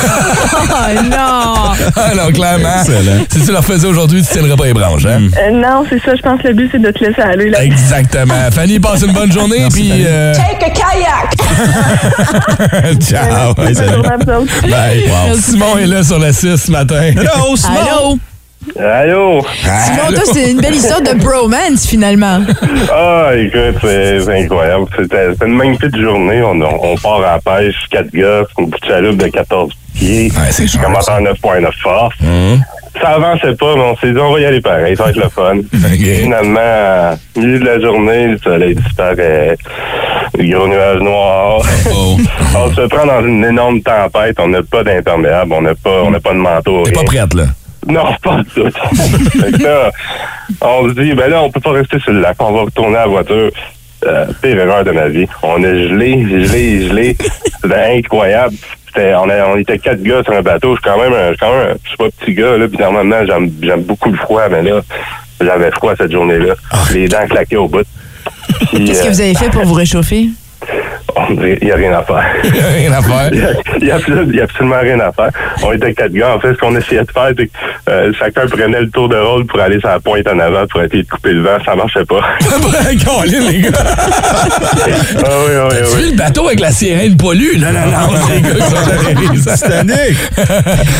Oh 0.74 1.02
non! 1.04 1.72
Ah 1.96 2.14
non, 2.16 2.32
clairement. 2.32 2.82
Si 3.28 3.44
tu 3.44 3.52
leur 3.52 3.64
faisais 3.64 3.86
aujourd'hui, 3.86 4.22
tu 4.22 4.28
tiendrais 4.32 4.56
pas 4.56 4.66
les 4.66 4.72
branches, 4.72 5.04
hein? 5.06 5.20
Euh, 5.38 5.50
non, 5.50 5.84
c'est 5.88 6.00
ça. 6.02 6.14
Je 6.16 6.22
pense 6.22 6.40
que 6.40 6.48
le 6.48 6.54
but, 6.54 6.68
c'est 6.72 6.80
de 6.80 6.90
te 6.90 7.04
laisser 7.04 7.20
aller. 7.20 7.50
Là. 7.50 7.62
Exactement. 7.64 8.34
Fanny, 8.52 8.78
passe 8.80 9.02
une 9.02 9.12
bonne 9.12 9.30
journée, 9.32 9.66
puis... 9.72 9.90
euh, 10.06 10.32
Take 10.34 10.64
a 10.64 10.70
kayak! 10.70 11.34
ciao. 13.00 13.54
Ouais, 13.82 13.88
salut. 13.88 14.02
Bonne 14.02 14.04
journée 14.04 14.08
à 14.08 14.16
vous 14.16 14.42
autres. 14.42 14.68
Bye. 14.68 15.40
Simon 15.40 15.78
est 15.78 15.86
là 15.86 16.02
sur 16.02 16.18
la 16.18 16.32
6 16.32 16.56
ce 16.56 16.70
matin. 16.70 17.02
Hello, 17.02 17.56
Simon! 17.56 17.76
Allô? 17.80 18.18
Allô? 18.78 19.42
Simon, 19.84 20.08
toi, 20.14 20.22
c'est 20.32 20.50
une 20.52 20.60
belle 20.60 20.74
histoire 20.76 21.00
de 21.02 21.14
bromance, 21.14 21.86
finalement. 21.86 22.40
Ah, 22.92 23.30
écoute, 23.36 23.76
c'est 23.80 24.42
incroyable. 24.44 24.86
C'était 24.98 25.30
une 25.44 25.54
magnifique 25.54 25.96
journée. 25.96 26.42
On, 26.42 26.60
on 26.60 26.96
part 26.96 27.22
à 27.24 27.32
la 27.32 27.38
pêche, 27.40 27.74
quatre 27.90 28.10
gars, 28.12 28.42
c'est 28.48 28.62
une 28.62 28.70
petite 28.70 28.86
chaloupe 28.86 29.16
de 29.16 29.28
14 29.28 29.72
pieds. 30.02 30.32
Ouais, 30.32 30.50
c'est 30.50 30.80
commence 30.80 31.08
en 31.08 31.20
9.9 31.20 31.70
force. 31.82 32.16
Hum. 32.22 32.60
Ça 33.00 33.08
avançait 33.08 33.54
pas, 33.54 33.74
mais 33.74 33.82
on 33.82 33.96
s'est 33.96 34.12
dit, 34.12 34.18
on 34.18 34.32
va 34.32 34.40
y 34.40 34.44
aller 34.44 34.60
pareil, 34.60 34.94
ça 34.96 35.04
va 35.04 35.10
être 35.10 35.16
le 35.16 35.28
fun. 35.30 35.56
Finalement, 35.72 36.60
à 36.60 37.14
milieu 37.36 37.58
de 37.58 37.64
la 37.64 37.80
journée, 37.80 38.26
le 38.28 38.38
soleil 38.38 38.74
disparaît, 38.74 39.56
les 40.38 40.50
gros 40.50 40.68
nuages 40.68 41.00
noirs. 41.00 41.62
Oh. 41.90 42.18
on 42.54 42.70
se 42.74 42.82
prend 42.82 43.06
dans 43.06 43.24
une 43.26 43.44
énorme 43.44 43.80
tempête, 43.80 44.36
on 44.38 44.48
n'a 44.48 44.62
pas 44.62 44.84
d'imperméable, 44.84 45.52
on 45.54 45.62
n'a 45.62 45.74
pas, 45.74 46.02
on 46.04 46.12
pas 46.12 46.32
de 46.32 46.38
manteau. 46.38 46.82
T'es 46.82 46.92
pas 46.92 47.04
prête, 47.04 47.34
là? 47.34 47.44
Non, 47.88 48.04
pas 48.22 48.42
tout. 48.54 48.70
Fait 48.70 49.52
que 49.52 49.62
là, 49.62 49.90
on 50.60 50.88
se 50.88 50.94
dit, 50.94 51.14
ben 51.14 51.28
là, 51.28 51.42
on 51.42 51.50
peut 51.50 51.60
pas 51.60 51.72
rester 51.72 51.98
sur 51.98 52.12
le 52.12 52.20
lac, 52.20 52.36
on 52.40 52.52
va 52.52 52.62
retourner 52.62 52.96
à 52.96 53.00
la 53.00 53.06
voiture. 53.06 53.50
Euh, 54.06 54.26
pire 54.42 54.58
erreur 54.58 54.82
de 54.84 54.90
ma 54.90 55.08
vie. 55.08 55.26
On 55.42 55.62
a 55.62 55.74
gelé, 55.74 56.22
gelé, 56.28 56.88
gelé. 56.88 57.16
C'était 57.62 57.98
incroyable. 57.98 58.54
C'était, 58.88 59.14
on, 59.14 59.28
a- 59.30 59.46
on 59.46 59.56
était 59.56 59.78
quatre 59.78 60.02
gars 60.02 60.22
sur 60.24 60.32
un 60.34 60.42
bateau. 60.42 60.74
Je 60.76 60.80
suis 60.82 60.90
quand 60.90 61.00
même, 61.00 61.12
un- 61.12 61.28
je 61.28 61.34
suis 61.34 61.38
quand 61.38 61.52
même, 61.56 61.68
un- 61.70 61.74
je 61.82 61.88
suis 61.88 61.96
pas 61.96 62.08
petit 62.18 62.34
gars, 62.34 62.56
là, 62.58 62.66
puis 62.68 62.78
normalement, 62.78 63.24
j'aime, 63.26 63.50
j'aime 63.62 63.82
beaucoup 63.82 64.10
le 64.10 64.16
froid, 64.18 64.48
mais 64.50 64.62
là, 64.62 64.80
j'avais 65.40 65.70
froid 65.70 65.94
cette 65.96 66.10
journée-là. 66.12 66.54
Les 66.92 67.06
dents 67.08 67.26
claquées 67.28 67.56
au 67.56 67.68
bout. 67.68 67.84
Qu'est-ce 68.72 69.02
que 69.04 69.08
vous 69.08 69.20
avez 69.20 69.34
fait 69.34 69.50
pour 69.50 69.64
vous 69.64 69.74
réchauffer? 69.74 70.28
Dirait, 71.34 71.58
il 71.62 71.68
y 71.68 71.72
a 71.72 71.76
rien 71.76 71.92
à 71.92 72.02
faire. 72.02 72.24
Rien 72.76 72.92
à 72.92 73.02
faire. 73.02 73.30
Il 73.80 73.86
y 73.86 73.90
a- 73.90 74.44
absolument 74.44 74.80
rien 74.80 74.98
à 75.00 75.12
faire. 75.12 75.30
On 75.64 75.72
était 75.72 75.92
quatre 75.94 76.12
gars. 76.12 76.34
En 76.36 76.40
fait, 76.40 76.54
ce 76.54 76.58
qu'on 76.58 76.74
essayait 76.76 77.02
de 77.04 77.10
faire, 77.10 77.30
c'est 77.36 77.46
que 77.46 77.50
euh, 77.90 78.12
chacun 78.18 78.46
prenait 78.46 78.80
le 78.80 78.90
tour 78.90 79.08
de 79.08 79.16
rôle 79.16 79.46
pour 79.46 79.60
aller 79.60 79.78
sur 79.80 79.88
la 79.88 80.00
pointe 80.00 80.26
en 80.28 80.38
avant 80.38 80.66
pour 80.66 80.82
essayer 80.82 81.02
de 81.02 81.08
couper 81.08 81.32
le 81.32 81.42
vent. 81.42 81.58
Ça 81.64 81.74
marchait 81.74 82.04
pas. 82.04 82.20
Colin, 83.04 83.50
les 83.50 83.60
gars. 83.60 83.70
ah 83.74 85.28
oui, 85.46 85.52
oui, 85.70 85.76
Tu 85.90 85.96
oui. 85.96 86.10
le 86.12 86.16
bateau 86.16 86.46
avec 86.46 86.60
la 86.60 86.70
sirène 86.70 87.16
pollue? 87.16 87.56
Non, 87.58 87.72
non, 87.72 88.16
c'est 88.26 88.34
les 88.34 88.40
gars. 88.42 89.56
Titanic! 89.56 90.16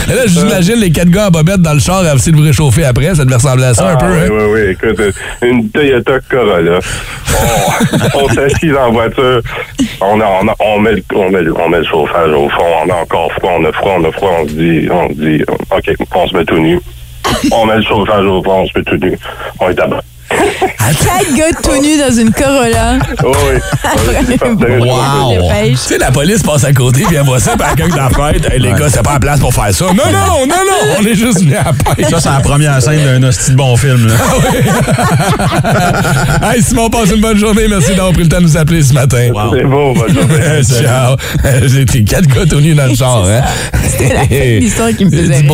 Là, 0.09 0.23
j'imagine 0.27 0.77
les 0.77 0.91
quatre 0.91 1.11
gars 1.11 1.29
en 1.29 1.31
bobette 1.31 1.63
dans 1.63 1.75
le 1.75 1.81
char 1.81 2.01
à 2.05 2.15
essayer 2.15 2.33
de 2.33 2.37
vous 2.37 2.43
réchauffer 2.45 2.85
après. 2.85 3.15
Ça 3.15 3.25
devait 3.25 3.37
ressembler 3.37 3.65
à 3.65 3.75
ça 3.75 3.89
un 3.91 3.95
Ah, 3.95 3.97
peu, 3.97 4.07
oui, 4.07 4.19
hein? 4.25 4.29
oui, 4.31 4.45
oui. 4.53 4.61
Écoute, 4.91 5.15
une 5.43 5.71
Toyota 5.71 6.13
Corolla. 6.31 6.79
On, 8.15 8.25
on 8.25 8.29
s'assise 8.29 8.75
en 8.77 8.93
voiture. 8.93 9.41
On, 10.01 10.21
a, 10.21 10.27
on, 10.27 10.49
a- 10.49 10.57
on, 10.61 10.79
met, 10.81 10.93
le- 10.93 11.05
on, 11.15 11.31
met, 11.31 11.43
le- 11.43 11.55
on 11.61 11.69
met 11.69 11.79
le 11.79 11.85
chauffage 11.85 12.31
au 12.33 12.49
fond. 12.49 12.65
On 12.85 12.91
a 12.91 12.95
encore 13.03 13.33
froid, 13.33 13.53
on 13.59 13.65
a 13.65 13.73
froid, 13.73 13.97
on 13.99 14.05
a 14.05 14.13
froid. 14.13 14.31
On 14.43 14.49
se 14.49 14.53
dit, 14.55 14.89
on 14.91 15.09
se 15.09 15.15
dit, 15.15 15.43
OK, 15.71 15.95
on 16.15 16.27
se 16.29 16.37
met 16.37 16.45
tout 16.45 16.59
nu. 16.59 16.81
On 17.53 17.67
met 17.67 17.77
le 17.77 17.83
chauffage 17.83 18.27
au 18.27 18.43
fond, 18.43 18.63
on 18.63 18.67
se 18.67 18.79
met 18.79 18.85
tout 18.85 18.97
nu. 18.99 19.17
On 19.61 19.69
est 19.71 19.79
à 19.81 19.87
bas. 19.87 20.03
Quatre 20.79 21.35
gars 21.37 21.53
tout 21.63 21.81
nus 21.81 21.99
dans 21.99 22.15
une 22.15 22.33
Corolla. 22.33 22.99
Oh, 23.25 23.33
oui. 23.49 23.61
Wow! 24.83 25.51
Tu 25.65 25.77
sais, 25.77 25.99
la 25.99 26.11
police 26.11 26.43
passe 26.43 26.65
à 26.65 26.73
côté, 26.73 27.05
puis 27.07 27.17
elle 27.17 27.25
voit 27.25 27.39
ça, 27.41 27.57
puis 27.57 27.67
elle 27.79 27.91
dans 27.91 27.97
la 27.97 28.11
fenêtre. 28.11 28.51
Hey, 28.53 28.61
les 28.61 28.73
gars, 28.73 28.89
c'est 28.89 29.03
pas 29.03 29.15
la 29.15 29.21
place 29.21 29.41
pour 29.41 29.55
faire 29.55 29.73
ça. 29.73 29.87
Non, 29.87 29.95
non, 29.95 30.47
non, 30.47 30.47
non, 30.47 30.97
on 31.01 31.07
est 31.07 31.15
juste 31.15 31.41
venus 31.41 31.57
à 31.57 31.65
la 31.65 31.73
pêche. 31.73 32.11
Ça, 32.11 32.21
c'est 32.21 32.29
la 32.29 32.41
première 32.41 32.83
scène 32.83 33.05
d'un 33.05 33.23
hostie 33.29 33.53
de 33.53 33.57
bon 33.57 33.77
film. 33.77 34.09
Là. 34.09 34.15
hey, 36.53 36.63
Simon, 36.63 36.91
passe 36.91 37.11
une 37.11 37.21
bonne 37.21 37.39
journée. 37.39 37.69
Merci 37.69 37.91
d'avoir 37.91 38.13
pris 38.13 38.23
le 38.23 38.29
temps 38.29 38.39
de 38.39 38.45
nous 38.45 38.57
appeler 38.57 38.83
ce 38.83 38.93
matin. 38.93 39.31
C'est 39.53 39.65
beau, 39.65 39.95
bonne 39.95 40.15
journée. 40.15 40.63
Ciao. 40.63 41.17
J'ai 41.67 41.83
été 41.83 42.05
quatre 42.05 42.27
gars 42.29 42.47
tout 42.49 42.61
nus 42.61 42.75
dans 42.75 42.87
le 42.87 42.95
char, 42.95 43.25
hein? 43.25 43.43
C'était 43.85 44.59
l'histoire 44.61 44.91
qui 44.97 45.05
me 45.05 45.11
faisait 45.11 45.43
Du 45.43 45.49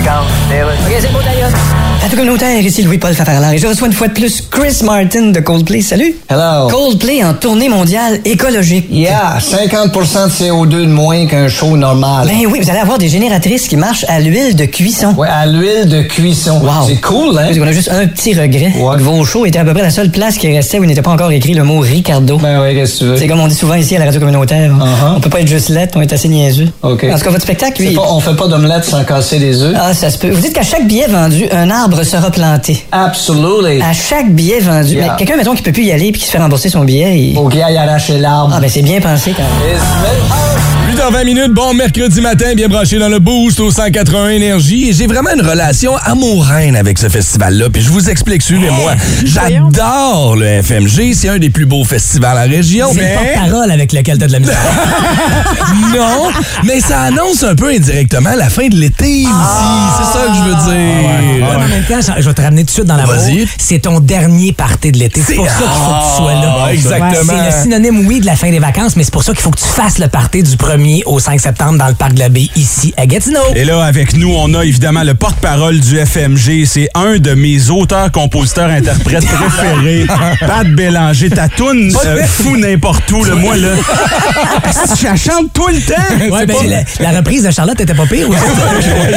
rire. 0.00 1.12
beau 1.12 1.20
bromance. 1.20 1.79
Radio 2.02 2.16
communautaire, 2.16 2.60
ici 2.64 2.82
Louis-Paul 2.82 3.12
Fafarlard 3.14 3.52
et 3.52 3.58
je 3.58 3.66
reçois 3.66 3.86
une 3.86 3.92
fois 3.92 4.08
de 4.08 4.14
plus 4.14 4.42
Chris 4.50 4.78
Martin 4.82 5.26
de 5.32 5.40
Coldplay. 5.40 5.82
Salut! 5.82 6.16
Hello. 6.30 6.68
Coldplay 6.68 7.22
en 7.22 7.34
tournée 7.34 7.68
mondiale 7.68 8.18
écologique. 8.24 8.86
Yeah, 8.90 9.38
50 9.38 9.92
de 9.92 10.00
CO2 10.00 10.66
de 10.66 10.86
moins 10.86 11.26
qu'un 11.26 11.46
show 11.48 11.76
normal. 11.76 12.26
Ben 12.26 12.46
oui, 12.50 12.58
vous 12.62 12.70
allez 12.70 12.78
avoir 12.80 12.96
des 12.98 13.08
génératrices 13.08 13.68
qui 13.68 13.76
marchent 13.76 14.06
à 14.08 14.18
l'huile 14.18 14.56
de 14.56 14.64
cuisson. 14.64 15.14
Ouais, 15.16 15.28
à 15.28 15.44
l'huile 15.46 15.88
de 15.88 16.00
cuisson. 16.02 16.60
Wow. 16.62 16.88
C'est 16.88 17.00
cool, 17.00 17.38
hein? 17.38 17.48
On 17.60 17.66
a 17.66 17.72
juste 17.72 17.90
un 17.92 18.06
petit 18.06 18.32
regret. 18.34 18.72
Ouais. 18.78 18.96
Vos 18.98 19.22
shows 19.24 19.44
étaient 19.44 19.58
à 19.58 19.64
peu 19.64 19.74
près 19.74 19.82
la 19.82 19.90
seule 19.90 20.10
place 20.10 20.38
qui 20.38 20.52
restait 20.52 20.78
où 20.78 20.84
il 20.84 20.88
n'était 20.88 21.02
pas 21.02 21.10
encore 21.12 21.30
écrit 21.30 21.52
le 21.54 21.64
mot 21.64 21.78
Ricardo. 21.80 22.38
Ben 22.38 22.60
ouais, 22.62 22.74
qu'est-ce 22.74 22.94
que 22.94 22.98
tu 22.98 23.04
veux? 23.04 23.16
C'est 23.18 23.28
comme 23.28 23.40
on 23.40 23.46
dit 23.48 23.54
souvent 23.54 23.74
ici 23.74 23.94
à 23.94 23.98
la 23.98 24.06
radio 24.06 24.18
communautaire. 24.20 24.72
Uh-huh. 24.72 25.16
On 25.16 25.20
peut 25.20 25.30
pas 25.30 25.42
être 25.42 25.48
juste 25.48 25.68
lettre, 25.68 25.92
on 25.96 26.00
est 26.00 26.12
assez 26.12 26.28
niaiseux. 26.28 26.68
OK. 26.82 27.04
En 27.04 27.18
tout 27.18 27.24
cas, 27.24 27.30
votre 27.30 27.42
spectacle, 27.42 27.82
lui. 27.82 27.94
pas- 27.94 28.02
on 28.10 28.20
fait 28.20 28.34
pas 28.34 28.48
d'omelette 28.48 28.84
sans 28.86 29.04
casser 29.04 29.38
les 29.38 29.62
œufs. 29.62 29.76
Ah, 29.78 29.92
ça 29.92 30.10
se 30.10 30.16
peut. 30.18 30.30
Vous 30.30 30.40
dites 30.40 30.54
qu'à 30.54 30.62
chaque 30.62 30.86
billet 30.86 31.06
vendu, 31.06 31.44
un 31.52 31.68
arbre 31.70 31.89
sera 32.04 32.30
planté. 32.30 32.84
Absolutely. 32.92 33.82
À 33.82 33.92
chaque 33.92 34.30
billet 34.30 34.60
vendu. 34.60 34.94
Yeah. 34.94 35.12
Mais 35.12 35.16
quelqu'un, 35.18 35.36
mettons, 35.36 35.54
qui 35.54 35.62
peut 35.62 35.72
plus 35.72 35.84
y 35.84 35.92
aller 35.92 36.12
puis 36.12 36.20
qui 36.20 36.26
se 36.26 36.32
fait 36.32 36.38
rembourser 36.38 36.68
son 36.68 36.84
billet, 36.84 37.18
il... 37.18 37.34
Faut 37.34 37.48
qu'il 37.48 37.62
aille 37.62 37.76
arracher 37.76 38.18
l'arbre. 38.18 38.54
Ah, 38.56 38.60
ben 38.60 38.70
c'est 38.70 38.82
bien 38.82 39.00
pensé 39.00 39.32
quand 39.36 39.42
même. 39.42 40.79
8h20 41.00 41.24
minutes, 41.24 41.52
bon 41.52 41.72
mercredi 41.72 42.20
matin, 42.20 42.52
bien 42.54 42.68
branché 42.68 42.98
dans 42.98 43.08
le 43.08 43.18
boost 43.18 43.58
au 43.60 43.70
181 43.70 44.28
Énergie. 44.28 44.90
Et 44.90 44.92
j'ai 44.92 45.06
vraiment 45.06 45.30
une 45.34 45.40
relation 45.40 45.96
amoureuse 45.96 46.76
avec 46.76 46.98
ce 46.98 47.08
festival-là. 47.08 47.70
Puis 47.70 47.80
je 47.80 47.88
vous 47.88 48.10
explique, 48.10 48.42
suivez-moi. 48.42 48.92
J'adore 49.24 50.36
le 50.36 50.62
FMG. 50.62 51.14
C'est 51.14 51.30
un 51.30 51.38
des 51.38 51.48
plus 51.48 51.64
beaux 51.64 51.84
festivals 51.84 52.36
en 52.36 52.50
région. 52.50 52.88
C'est 52.92 53.00
Mais... 53.00 53.14
le 53.14 53.32
porte-parole 53.32 53.70
avec 53.70 53.94
lequel 53.94 54.18
t'as 54.18 54.26
de 54.26 54.32
la 54.32 54.40
misère. 54.40 54.58
non, 55.94 56.30
mais 56.64 56.80
ça 56.80 57.00
annonce 57.00 57.44
un 57.44 57.54
peu 57.54 57.68
indirectement 57.68 58.34
la 58.36 58.50
fin 58.50 58.68
de 58.68 58.76
l'été 58.76 59.08
ici. 59.08 59.26
C'est 59.26 60.18
ça 60.18 60.26
que 60.26 60.34
je 60.34 60.42
veux 60.42 60.74
dire. 60.74 61.48
en 61.48 61.68
même 61.68 61.84
temps, 61.84 62.14
je 62.18 62.28
vais 62.28 62.34
te 62.34 62.42
ramener 62.42 62.62
tout 62.62 62.66
de 62.66 62.70
suite 62.72 62.84
dans 62.84 62.96
la 62.96 63.06
Vas-y. 63.06 63.48
C'est 63.56 63.78
ton 63.78 64.00
dernier 64.00 64.52
party 64.52 64.92
de 64.92 64.98
l'été. 64.98 65.22
C'est 65.26 65.36
pour 65.36 65.48
ça 65.48 65.56
qu'il 65.56 65.66
faut 65.66 65.92
que 65.92 66.10
tu 66.10 66.16
sois 66.18 66.34
là. 66.34 66.56
Ah, 66.66 66.72
exactement. 66.74 67.32
Ouais, 67.32 67.50
c'est 67.50 67.56
le 67.56 67.62
synonyme, 67.62 68.06
oui, 68.06 68.20
de 68.20 68.26
la 68.26 68.36
fin 68.36 68.50
des 68.50 68.58
vacances, 68.58 68.96
mais 68.96 69.04
c'est 69.04 69.12
pour 69.12 69.22
ça 69.22 69.32
qu'il 69.32 69.40
faut 69.40 69.50
que 69.50 69.60
tu 69.60 69.64
fasses 69.66 69.98
le 69.98 70.08
party 70.08 70.42
du 70.42 70.58
1er 70.90 71.02
au 71.06 71.18
5 71.18 71.40
septembre 71.40 71.78
dans 71.78 71.88
le 71.88 71.94
parc 71.94 72.14
de 72.14 72.20
la 72.20 72.28
baie, 72.28 72.48
ici, 72.56 72.92
à 72.96 73.06
Gatineau. 73.06 73.40
Et 73.54 73.64
là, 73.64 73.82
avec 73.84 74.16
nous, 74.16 74.32
on 74.34 74.52
a 74.54 74.64
évidemment 74.64 75.02
le 75.02 75.14
porte-parole 75.14 75.78
du 75.80 75.98
FMG. 75.98 76.64
C'est 76.66 76.88
un 76.94 77.18
de 77.18 77.34
mes 77.34 77.70
auteurs, 77.70 78.10
compositeurs, 78.12 78.70
interprètes 78.70 79.26
préférés. 79.26 80.06
Pat 80.40 80.66
Bélanger. 80.66 81.30
Ta 81.30 81.48
toune 81.48 81.92
euh, 82.04 82.24
fou 82.24 82.56
n'importe 82.56 83.10
où, 83.12 83.24
là. 83.24 83.34
Moi, 83.34 83.56
là. 83.56 83.68
Je 85.00 85.04
la 85.04 85.16
chante 85.16 85.52
tout 85.52 85.68
le 85.68 85.80
temps. 85.80 86.34
Ouais, 86.34 86.46
ben, 86.46 86.56
la, 86.68 87.10
la 87.10 87.18
reprise 87.18 87.44
de 87.44 87.50
Charlotte 87.50 87.80
était 87.80 87.94
pas 87.94 88.06
pire 88.06 88.28
aussi. 88.28 88.38
Elle 89.08 89.14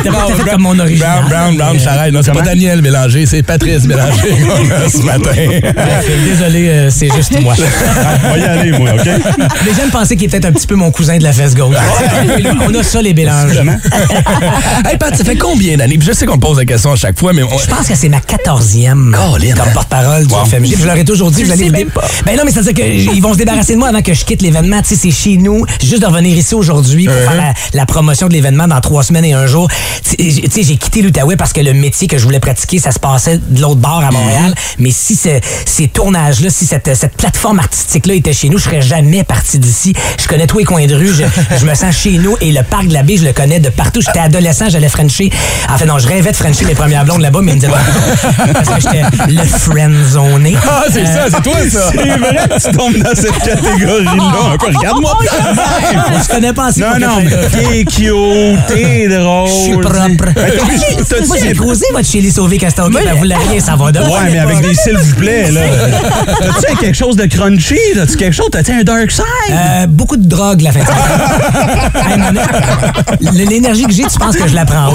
était 0.00 0.10
pas 0.10 0.26
tout 0.26 0.32
à 0.32 0.36
fait 0.36 0.50
comme 0.50 0.62
mon 0.62 0.78
original. 0.78 1.24
Brown, 1.28 1.30
Brown, 1.30 1.56
Brown, 1.56 1.78
j'arrête. 1.82 2.12
Non, 2.12 2.20
c'est 2.22 2.32
pas 2.32 2.42
Daniel 2.42 2.80
Bélanger, 2.80 3.26
c'est 3.26 3.42
Patrice 3.42 3.86
Bélanger 3.86 4.34
ce 4.90 4.98
matin. 4.98 5.30
Désolé, 6.24 6.68
euh, 6.68 6.90
c'est 6.90 7.12
juste 7.14 7.40
moi. 7.40 7.54
On 8.24 8.30
va 8.30 8.38
y 8.38 8.42
aller, 8.42 8.72
moi, 8.72 8.90
OK? 8.92 9.06
Les 9.64 9.72
gens 9.72 9.88
pensaient 9.90 10.16
qu'il 10.16 10.26
est 10.26 10.28
peut-être 10.28 10.46
un 10.46 10.52
petit 10.52 10.66
peu 10.66 10.74
mon 10.74 10.89
cousin 10.90 11.18
de 11.18 11.22
la 11.22 11.32
fesse 11.32 11.54
gauche. 11.54 11.74
On 12.68 12.74
a 12.74 12.82
ça, 12.82 13.02
les 13.02 13.14
mélanges. 13.14 13.56
hey 14.88 14.96
Pat, 14.98 15.14
ça 15.16 15.24
fait 15.24 15.36
combien 15.36 15.76
d'années? 15.76 15.98
Je 16.00 16.12
sais 16.12 16.26
qu'on 16.26 16.36
te 16.36 16.40
pose 16.40 16.58
la 16.58 16.64
question 16.64 16.92
à 16.92 16.96
chaque 16.96 17.18
fois, 17.18 17.32
mais 17.32 17.42
on- 17.42 17.58
Je 17.58 17.66
pense 17.66 17.86
que 17.88 17.94
c'est 17.94 18.08
ma 18.08 18.20
quatorzième 18.20 19.14
Colin, 19.14 19.54
comme 19.54 19.68
hein? 19.68 19.70
porte-parole 19.74 20.26
du 20.26 20.34
Wow. 20.34 20.44
FMG. 20.44 20.74
Je 20.78 20.86
leur 20.86 20.96
ai 20.96 21.04
toujours 21.04 21.30
dit, 21.30 21.40
Tu 21.40 21.46
vous 21.46 21.52
allez 21.52 21.64
sais 21.66 21.70
même 21.70 21.90
pas. 21.90 22.04
Ben 22.24 22.36
non, 22.36 22.42
mais 22.44 22.52
c'est-à-dire 22.52 22.74
qu'ils 22.84 23.22
vont 23.22 23.32
se 23.32 23.38
débarrasser 23.38 23.74
de 23.74 23.78
moi 23.78 23.88
avant 23.88 24.02
que 24.02 24.14
je 24.14 24.24
quitte 24.24 24.42
l'événement. 24.42 24.80
Tu 24.82 24.90
sais, 24.90 24.96
c'est 24.96 25.10
chez 25.10 25.36
nous. 25.36 25.64
Juste 25.82 26.02
de 26.02 26.06
revenir 26.06 26.36
ici 26.36 26.54
aujourd'hui 26.54 27.06
pour 27.06 27.14
faire 27.14 27.34
la, 27.36 27.52
la 27.74 27.86
promotion 27.86 28.28
de 28.28 28.32
l'événement 28.32 28.66
dans 28.68 28.80
trois 28.80 29.02
semaines 29.02 29.24
et 29.24 29.32
un 29.32 29.46
jour. 29.46 29.68
Tu 30.16 30.30
sais, 30.50 30.62
j'ai- 30.62 30.76
quitté 30.80 31.02
l'Outaouais 31.02 31.36
parce 31.36 31.52
que 31.52 31.60
le 31.60 31.74
métier 31.74 32.08
que 32.08 32.16
je 32.16 32.24
voulais 32.24 32.40
pratiquer, 32.40 32.78
ça 32.78 32.90
se 32.90 32.98
passait 32.98 33.38
de 33.38 33.60
l'autre 33.60 33.76
bord 33.80 34.02
à 34.02 34.10
Montréal. 34.10 34.54
Mais 34.78 34.90
si 34.90 35.14
ce- 35.14 35.28
ces 35.66 35.88
tournages-là, 35.88 36.48
si 36.50 36.64
cette, 36.66 36.94
cette 36.96 37.16
plateforme 37.16 37.58
artistique-là 37.58 38.14
était 38.14 38.32
chez 38.32 38.48
nous, 38.48 38.56
je 38.58 38.64
serais 38.64 38.80
jamais 38.82 39.24
parti 39.24 39.58
d'ici. 39.58 39.92
Je 40.20 40.26
connais 40.26 40.46
tous 40.46 40.58
les 40.58 40.64
coins 40.64 40.79
coin 40.80 40.86
de 40.86 40.94
rue. 40.94 41.08
Je, 41.14 41.56
je 41.58 41.64
me 41.66 41.74
sens 41.74 41.94
chez 41.94 42.12
nous 42.18 42.36
et 42.40 42.52
le 42.52 42.62
parc 42.62 42.86
de 42.86 42.94
la 42.94 43.02
baie, 43.02 43.16
je 43.16 43.24
le 43.24 43.32
connais 43.32 43.60
de 43.60 43.68
partout. 43.68 44.00
J'étais 44.00 44.20
adolescent, 44.20 44.68
j'allais 44.68 44.88
Frencher. 44.88 45.30
En 45.68 45.76
fait, 45.76 45.86
non, 45.86 45.98
je 45.98 46.06
rêvais 46.08 46.30
de 46.32 46.36
Frencher 46.36 46.64
mes 46.64 46.74
premières 46.74 47.04
blondes 47.04 47.20
là-bas, 47.20 47.40
mais 47.42 47.52
ils 47.52 47.56
me 47.56 47.60
disaient 47.60 47.72
non, 47.72 48.52
parce 48.54 48.68
que 48.68 48.80
j'étais 48.80 49.02
le 49.28 49.44
friend-zoné. 49.44 50.56
Ah, 50.68 50.84
c'est 50.90 51.04
ça, 51.06 51.26
c'est 51.30 51.42
toi, 51.42 51.54
ça. 51.70 51.90
C'est 51.92 52.18
vrai, 52.18 52.48
tu 52.64 52.76
tombes 52.76 52.96
dans 52.98 53.14
cette 53.14 53.38
catégorie-là. 53.38 54.12
Encore, 54.52 54.68
regarde-moi. 54.74 55.18
Je 56.22 56.28
connais 56.28 56.52
pas 56.52 56.66
assez 56.66 56.80
Non, 56.80 56.98
non, 56.98 57.18
que- 57.18 57.24
mais 57.24 57.48
t'es 57.48 57.84
cute, 57.84 58.66
t'es 58.68 59.08
drôle. 59.18 59.48
Je 59.48 59.52
suis 59.52 59.72
propre. 59.76 60.32
Ben, 60.34 61.26
Moi, 61.26 61.36
j'ai 61.42 61.54
causé 61.54 61.86
votre 61.92 62.08
Chélie 62.08 62.30
Sauvé 62.30 62.58
Castonguay, 62.58 63.04
ben, 63.04 63.14
vous 63.14 63.24
l'avez 63.24 63.44
rien 63.46 63.60
savoir 63.60 63.92
de. 63.92 63.98
Ouais, 64.00 64.30
mais 64.30 64.38
avec 64.38 64.60
des 64.60 64.74
s'il 64.74 64.96
vous 64.96 65.14
plaît, 65.16 65.50
là. 65.50 65.60
T'as-tu 66.40 66.76
quelque 66.76 66.96
chose 66.96 67.16
de 67.16 67.26
crunchy? 67.26 67.76
T'as-tu 67.94 68.16
quelque 68.16 68.34
chose? 68.34 68.48
T'as-tu 68.50 68.72
un 68.72 68.82
dark 68.82 69.10
side? 69.10 69.24
Euh, 69.50 69.86
beaucoup 69.86 70.16
de 70.16 70.26
drogue, 70.28 70.62
la 70.78 70.84
fin 70.84 70.92
de 70.92 70.96
semaine. 70.96 71.90
Hey, 72.10 72.16
mon- 72.18 73.38
L- 73.40 73.48
L'énergie 73.48 73.84
que 73.84 73.92
j'ai, 73.92 74.04
tu 74.04 74.18
penses 74.18 74.36
que 74.36 74.48
je 74.48 74.54
la 74.54 74.64
prends 74.64 74.90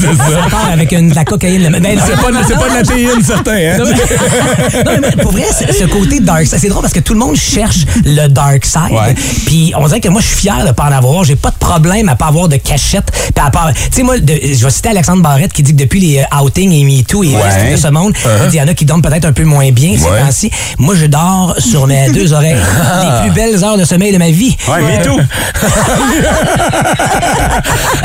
c'est 0.00 0.16
ça. 0.16 0.48
Part 0.50 0.70
avec 0.72 0.92
une, 0.92 1.10
de 1.10 1.14
la 1.14 1.24
cocaïne. 1.24 1.68
Ben, 1.80 1.98
C'est 2.04 2.20
pas, 2.20 2.30
de 2.68 2.74
la 2.74 2.82
théine, 2.82 3.22
certain, 3.22 3.52
hein? 3.52 3.76
Non, 3.78 3.84
mais, 3.84 4.84
non, 4.84 4.92
mais 5.00 5.22
pour 5.22 5.32
vrai, 5.32 5.44
ce 5.50 5.84
côté 5.84 6.20
dark 6.20 6.46
side, 6.46 6.58
c'est 6.58 6.68
drôle 6.68 6.82
parce 6.82 6.92
que 6.94 7.00
tout 7.00 7.12
le 7.12 7.18
monde 7.20 7.36
cherche 7.36 7.78
le 8.04 8.26
dark 8.28 8.64
side. 8.64 8.90
Ouais. 8.92 9.14
Puis 9.46 9.72
on 9.76 9.86
dirait 9.86 10.00
que 10.00 10.08
moi, 10.08 10.20
je 10.20 10.26
suis 10.28 10.36
fier 10.36 10.64
de 10.66 10.72
pas 10.72 10.84
en 10.84 10.92
avoir. 10.92 11.24
J'ai 11.24 11.36
pas 11.36 11.50
de 11.50 11.56
problème 11.58 12.08
à 12.08 12.16
pas 12.16 12.26
avoir 12.26 12.48
de 12.48 12.56
cachette. 12.56 13.10
Puis 13.12 13.44
à 13.44 13.50
part, 13.50 13.72
tu 13.74 13.80
sais, 13.92 14.02
moi, 14.02 14.18
de- 14.18 14.32
je 14.42 14.64
vais 14.64 14.70
citer 14.70 14.88
Alexandre 14.88 15.22
Barrette 15.22 15.52
qui 15.52 15.62
dit 15.62 15.72
que 15.72 15.78
depuis 15.78 16.00
les 16.00 16.18
euh, 16.18 16.38
outings 16.42 16.72
et 16.72 16.84
MeToo 16.84 17.22
et 17.24 17.28
Ouais. 17.36 17.72
de 17.72 17.76
ce 17.76 17.88
monde, 17.88 18.12
il 18.44 18.48
dit, 18.50 18.56
il 18.56 18.60
y 18.60 18.62
en 18.62 18.68
a 18.68 18.74
qui 18.74 18.84
dorment 18.84 19.02
peut-être 19.02 19.24
un 19.24 19.32
peu 19.32 19.44
moins 19.44 19.70
bien 19.70 19.96
ces 19.96 20.04
Ouais. 20.04 20.20
temps-ci. 20.20 20.50
Moi, 20.78 20.94
je 20.96 21.06
dors 21.06 21.54
sur 21.58 21.86
mes 21.86 22.10
deux 22.10 22.32
oreilles. 22.32 22.56
les 23.24 23.28
plus 23.28 23.34
belles 23.34 23.62
heures 23.64 23.76
de 23.78 23.84
sommeil 23.84 24.12
de 24.12 24.18
ma 24.18 24.30
vie. 24.30 24.56
Ouais, 24.68 24.99
tout. 25.02 25.20